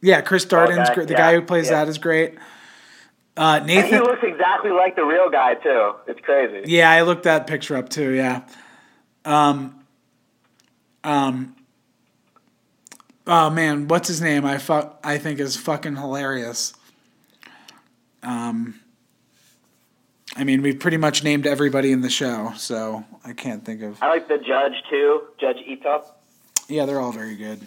Yeah, 0.00 0.20
Chris 0.20 0.46
Darden's 0.46 0.90
great. 0.90 1.08
The 1.08 1.14
yeah, 1.14 1.18
guy 1.18 1.34
who 1.34 1.42
plays 1.42 1.66
yeah. 1.66 1.84
that 1.84 1.88
is 1.88 1.98
great. 1.98 2.36
Uh, 3.36 3.60
And 3.60 3.70
he 3.70 3.98
looks 3.98 4.22
exactly 4.22 4.70
like 4.70 4.96
the 4.96 5.04
real 5.04 5.30
guy 5.30 5.54
too. 5.54 5.92
It's 6.06 6.20
crazy. 6.20 6.70
Yeah, 6.70 6.90
I 6.90 7.02
looked 7.02 7.22
that 7.24 7.46
picture 7.46 7.76
up 7.76 7.88
too. 7.88 8.10
Yeah. 8.10 8.42
Um. 9.24 9.84
Um. 11.04 11.56
Oh 13.26 13.48
man, 13.50 13.88
what's 13.88 14.08
his 14.08 14.20
name? 14.20 14.44
I 14.44 14.58
fu- 14.58 14.90
I 15.04 15.18
think 15.18 15.40
is 15.40 15.56
fucking 15.56 15.96
hilarious. 15.96 16.74
Um. 18.22 18.80
I 20.36 20.44
mean, 20.44 20.62
we've 20.62 20.78
pretty 20.78 20.96
much 20.96 21.24
named 21.24 21.46
everybody 21.46 21.90
in 21.92 22.02
the 22.02 22.10
show, 22.10 22.52
so 22.56 23.04
I 23.24 23.32
can't 23.32 23.64
think 23.64 23.82
of. 23.82 24.00
I 24.02 24.08
like 24.08 24.28
the 24.28 24.38
judge 24.38 24.74
too, 24.88 25.22
Judge 25.40 25.58
Ito. 25.66 26.04
Yeah, 26.68 26.86
they're 26.86 27.00
all 27.00 27.12
very 27.12 27.34
good. 27.36 27.60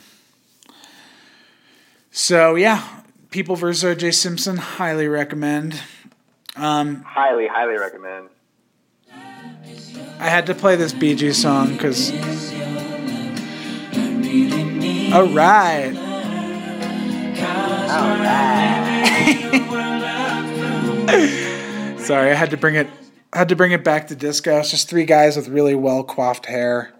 So 2.15 2.53
yeah, 2.53 2.88
People 3.34 3.56
vs. 3.56 3.84
O.J. 3.84 4.11
Simpson, 4.11 4.57
highly 4.57 5.07
recommend. 5.07 5.81
Um, 6.56 7.02
Highly, 7.02 7.48
highly 7.48 7.80
recommend. 7.80 8.30
I 9.11 10.30
had 10.30 10.45
to 10.45 10.53
play 10.53 10.76
this 10.76 10.94
Bee 10.94 11.15
Gees 11.15 11.41
song 11.41 11.73
because. 11.73 12.11
All 15.11 15.27
right. 15.30 15.94
All 17.90 18.18
right. 18.19 18.99
Sorry, 21.99 22.30
I 22.30 22.35
had 22.35 22.52
to 22.52 22.57
bring 22.57 22.76
it. 22.76 22.88
I 23.34 23.40
had 23.40 23.49
to 23.49 23.56
bring 23.56 23.72
it 23.72 23.84
back 23.84 24.10
to 24.10 24.15
disco. 24.15 24.60
It's 24.60 24.69
just 24.69 24.88
three 24.88 25.06
guys 25.06 25.35
with 25.35 25.48
really 25.48 25.73
well 25.73 26.03
coiffed 26.03 26.45
hair, 26.45 26.94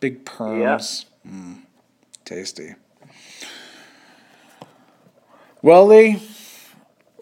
big 0.00 0.26
perms. 0.26 1.06
Mm, 1.26 1.62
tasty. 2.26 2.74
Well, 5.64 5.86
Lee, 5.86 6.20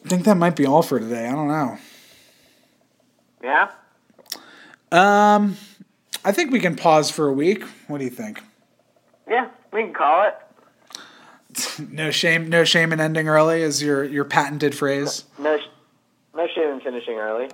I 0.05 0.09
think 0.09 0.25
that 0.25 0.35
might 0.37 0.57
be 0.57 0.67
all 0.67 0.83
for 0.83 0.99
today. 0.99 1.29
I 1.29 1.31
don't 1.31 1.47
know. 1.47 1.79
Yeah. 3.41 3.71
Um, 4.91 5.57
I 6.25 6.33
think 6.33 6.51
we 6.51 6.59
can 6.59 6.75
pause 6.75 7.09
for 7.09 7.29
a 7.29 7.33
week. 7.33 7.63
What 7.87 7.99
do 7.99 8.05
you 8.05 8.11
think? 8.11 8.43
Yeah, 9.31 9.49
we 9.73 9.85
can 9.85 9.95
call 9.95 10.27
it. 10.27 10.35
No 11.93 12.11
shame, 12.11 12.49
no 12.49 12.65
shame 12.65 12.93
in 12.93 12.99
ending 12.99 13.29
early 13.29 13.63
is 13.63 13.81
your 13.81 14.03
your 14.03 14.25
patented 14.25 14.75
phrase. 14.75 15.23
No, 15.39 15.57
sh- 15.59 15.69
no 16.35 16.49
shame 16.53 16.71
in 16.71 16.81
finishing 16.81 17.19
early. 17.19 17.49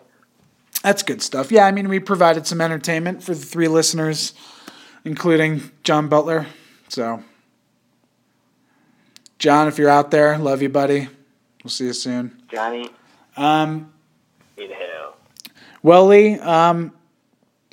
That's 0.82 1.02
good 1.02 1.20
stuff. 1.20 1.52
Yeah, 1.52 1.66
I 1.66 1.70
mean, 1.70 1.90
we 1.90 1.98
provided 2.00 2.46
some 2.46 2.62
entertainment 2.62 3.22
for 3.22 3.34
the 3.34 3.44
three 3.44 3.68
listeners, 3.68 4.32
including 5.04 5.70
John 5.82 6.08
Butler. 6.08 6.46
So, 6.88 7.22
John, 9.38 9.68
if 9.68 9.78
you're 9.78 9.88
out 9.88 10.10
there, 10.10 10.36
love 10.38 10.62
you, 10.62 10.68
buddy. 10.68 11.08
We'll 11.62 11.70
see 11.70 11.84
you 11.86 11.92
soon. 11.92 12.40
Johnny, 12.50 12.90
Um, 13.36 13.92
in 14.56 14.70
hell. 14.70 15.16
well, 15.82 16.06
Lee, 16.06 16.34
um, 16.40 16.92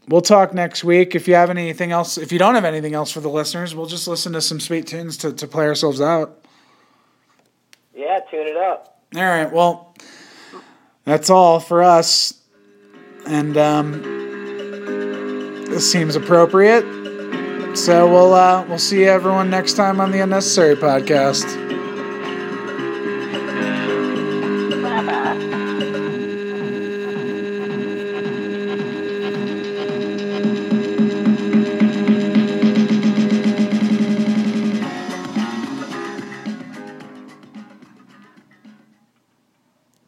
we'll 0.07 0.21
talk 0.21 0.53
next 0.53 0.83
week. 0.83 1.15
If 1.15 1.27
you 1.27 1.33
have 1.35 1.49
anything 1.49 1.91
else, 1.91 2.17
if 2.17 2.31
you 2.31 2.37
don't 2.39 2.53
have 2.55 2.65
anything 2.65 2.93
else 2.93 3.11
for 3.11 3.19
the 3.19 3.29
listeners, 3.29 3.73
we'll 3.73 3.85
just 3.87 4.07
listen 4.07 4.33
to 4.33 4.41
some 4.41 4.59
sweet 4.59 4.85
tunes 4.87 5.17
to, 5.17 5.33
to 5.33 5.47
play 5.47 5.65
ourselves 5.65 6.01
out. 6.01 6.45
Yeah, 7.95 8.19
tune 8.29 8.47
it 8.47 8.57
up. 8.57 8.99
All 9.15 9.21
right. 9.23 9.51
Well, 9.51 9.95
that's 11.05 11.29
all 11.29 11.59
for 11.59 11.81
us, 11.81 12.33
and 13.25 13.55
um, 13.57 14.01
this 15.69 15.89
seems 15.91 16.15
appropriate. 16.15 16.83
So 17.75 18.09
we'll 18.09 18.33
uh, 18.33 18.65
we'll 18.67 18.79
see 18.79 19.03
everyone 19.03 19.49
next 19.49 19.73
time 19.73 19.99
on 19.99 20.11
the 20.11 20.21
Unnecessary 20.21 20.75
Podcast. 20.75 21.64